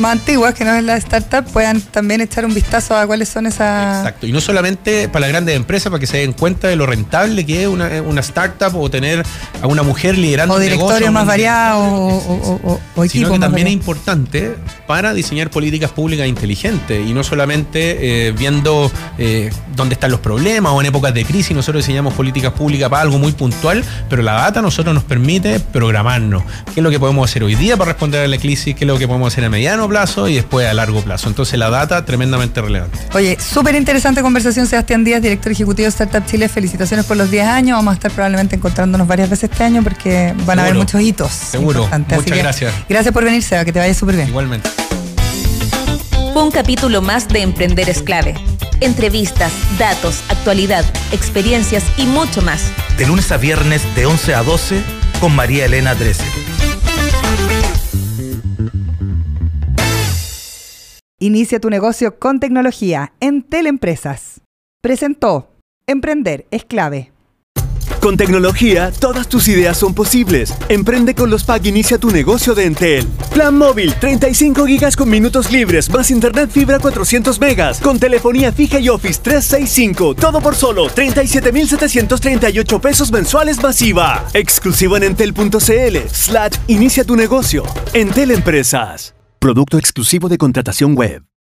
más 0.00 0.12
antiguas, 0.12 0.54
que 0.54 0.64
no 0.64 0.74
es 0.74 0.84
la 0.84 0.96
startup, 0.96 1.44
puedan 1.52 1.80
también 1.80 2.20
echar 2.20 2.44
un 2.44 2.54
vistazo 2.54 2.96
a 2.96 3.06
cuáles 3.06 3.28
son 3.28 3.46
esas. 3.46 3.98
Exacto, 3.98 4.26
y 4.26 4.32
no 4.32 4.40
solamente 4.40 5.08
para 5.08 5.20
las 5.20 5.30
grandes 5.30 5.56
empresas, 5.56 5.90
para 5.90 6.00
que 6.00 6.06
se 6.06 6.18
den 6.18 6.32
cuenta 6.32 6.68
de 6.68 6.76
lo 6.76 6.86
rentable 6.86 7.46
que 7.46 7.62
es 7.62 7.68
una, 7.68 8.02
una 8.02 8.20
startup 8.20 8.74
o 8.76 8.90
tener 8.90 9.24
a 9.62 9.66
una 9.66 9.82
mujer 9.82 10.18
liderando. 10.18 10.54
O 10.54 10.58
directorios 10.58 11.12
más 11.12 11.26
variados 11.26 11.86
o, 11.92 12.80
o, 12.96 13.08
Sino 13.08 13.32
que 13.32 13.38
también 13.38 13.66
es 13.66 13.72
importante 13.72 14.56
para 14.86 15.14
diseñar 15.14 15.50
políticas 15.50 15.90
públicas 15.90 16.26
inteligentes 16.26 17.06
y 17.06 17.12
no 17.12 17.24
solamente 17.24 18.28
eh, 18.28 18.32
viendo 18.32 18.90
eh, 19.18 19.50
dónde 19.74 19.94
están 19.94 20.10
los 20.10 20.20
problemas 20.20 20.72
o 20.72 20.80
en 20.80 20.86
épocas 20.86 21.14
de 21.14 21.24
crisis 21.24 21.56
nosotros 21.56 21.84
diseñamos 21.84 22.14
políticas 22.14 22.52
públicas 22.52 22.88
para 22.88 23.02
algo 23.02 23.18
muy 23.18 23.32
puntual, 23.32 23.84
pero 24.08 24.22
la 24.22 24.32
data 24.32 24.60
a 24.60 24.62
nosotros 24.62 24.94
nos 24.94 25.04
permite 25.04 25.60
programarnos. 25.60 26.42
¿Qué 26.74 26.80
es 26.80 26.84
lo 26.84 26.90
que 26.90 27.00
podemos 27.00 27.28
hacer 27.28 27.42
hoy 27.42 27.54
día 27.54 27.76
para 27.76 27.92
responder 27.92 28.24
a 28.24 28.28
la 28.28 28.38
crisis? 28.38 28.74
¿Qué 28.74 28.84
es 28.84 28.88
lo 28.88 28.98
que 28.98 29.06
podemos 29.06 29.32
hacer 29.32 29.44
a 29.44 29.50
mediano 29.50 29.89
plazo 29.90 30.28
y 30.28 30.36
después 30.36 30.66
a 30.66 30.72
largo 30.72 31.02
plazo. 31.02 31.28
Entonces 31.28 31.58
la 31.58 31.68
data 31.68 32.04
tremendamente 32.06 32.62
relevante. 32.62 32.98
Oye, 33.12 33.36
súper 33.38 33.74
interesante 33.74 34.22
conversación, 34.22 34.66
Sebastián 34.66 35.04
Díaz, 35.04 35.20
director 35.20 35.52
ejecutivo 35.52 35.84
de 35.84 35.90
Startup 35.90 36.24
Chile. 36.24 36.48
Felicitaciones 36.48 37.04
por 37.04 37.18
los 37.18 37.30
10 37.30 37.46
años. 37.46 37.76
Vamos 37.76 37.92
a 37.92 37.94
estar 37.96 38.10
probablemente 38.10 38.56
encontrándonos 38.56 39.06
varias 39.06 39.28
veces 39.28 39.50
este 39.50 39.64
año 39.64 39.82
porque 39.82 40.34
van 40.46 40.58
a 40.58 40.62
haber 40.62 40.74
muchos 40.74 41.00
hitos. 41.02 41.30
Seguro. 41.30 41.88
Muchas 42.08 42.38
gracias. 42.38 42.72
Gracias 42.88 43.12
por 43.12 43.24
venir, 43.24 43.42
Seba, 43.42 43.64
que 43.64 43.72
te 43.72 43.78
vaya 43.78 43.92
súper 43.92 44.16
bien. 44.16 44.28
Igualmente. 44.28 44.70
Fue 46.32 46.42
un 46.44 46.50
capítulo 46.50 47.02
más 47.02 47.28
de 47.28 47.42
Emprender 47.42 47.90
es 47.90 48.02
clave. 48.02 48.34
Entrevistas, 48.80 49.52
datos, 49.78 50.22
actualidad, 50.28 50.84
experiencias 51.12 51.84
y 51.96 52.06
mucho 52.06 52.40
más. 52.40 52.62
De 52.96 53.06
lunes 53.06 53.30
a 53.32 53.36
viernes 53.36 53.82
de 53.94 54.06
11 54.06 54.34
a 54.34 54.42
12 54.42 54.80
con 55.20 55.34
María 55.34 55.66
Elena 55.66 55.94
Drese. 55.94 56.49
Inicia 61.22 61.60
tu 61.60 61.68
negocio 61.68 62.18
con 62.18 62.40
tecnología 62.40 63.12
en 63.20 63.42
Teleempresas. 63.42 64.40
Presentó 64.80 65.50
Emprender 65.86 66.46
es 66.50 66.64
clave. 66.64 67.12
Con 68.00 68.16
tecnología, 68.16 68.90
todas 68.90 69.28
tus 69.28 69.46
ideas 69.48 69.76
son 69.76 69.92
posibles. 69.92 70.54
Emprende 70.70 71.14
con 71.14 71.28
los 71.28 71.44
PAG 71.44 71.66
Inicia 71.66 71.98
tu 71.98 72.10
negocio 72.10 72.54
de 72.54 72.64
Entel. 72.64 73.06
Plan 73.34 73.54
móvil, 73.58 73.92
35 73.96 74.64
gigas 74.64 74.96
con 74.96 75.10
minutos 75.10 75.52
libres, 75.52 75.90
más 75.90 76.10
internet 76.10 76.48
fibra 76.50 76.78
400 76.78 77.38
megas, 77.38 77.80
con 77.80 77.98
telefonía 77.98 78.50
fija 78.50 78.80
y 78.80 78.88
Office 78.88 79.20
365. 79.22 80.14
Todo 80.14 80.40
por 80.40 80.54
solo 80.54 80.88
37,738 80.88 82.80
pesos 82.80 83.12
mensuales 83.12 83.62
masiva. 83.62 84.26
Exclusivo 84.32 84.96
en 84.96 85.02
entel.cl. 85.02 85.98
Slash 86.10 86.56
Inicia 86.68 87.04
tu 87.04 87.14
negocio. 87.14 87.64
Entel 87.92 88.30
Empresas. 88.30 89.14
Producto 89.40 89.78
exclusivo 89.78 90.28
de 90.28 90.36
contratación 90.36 90.94
web. 90.98 91.30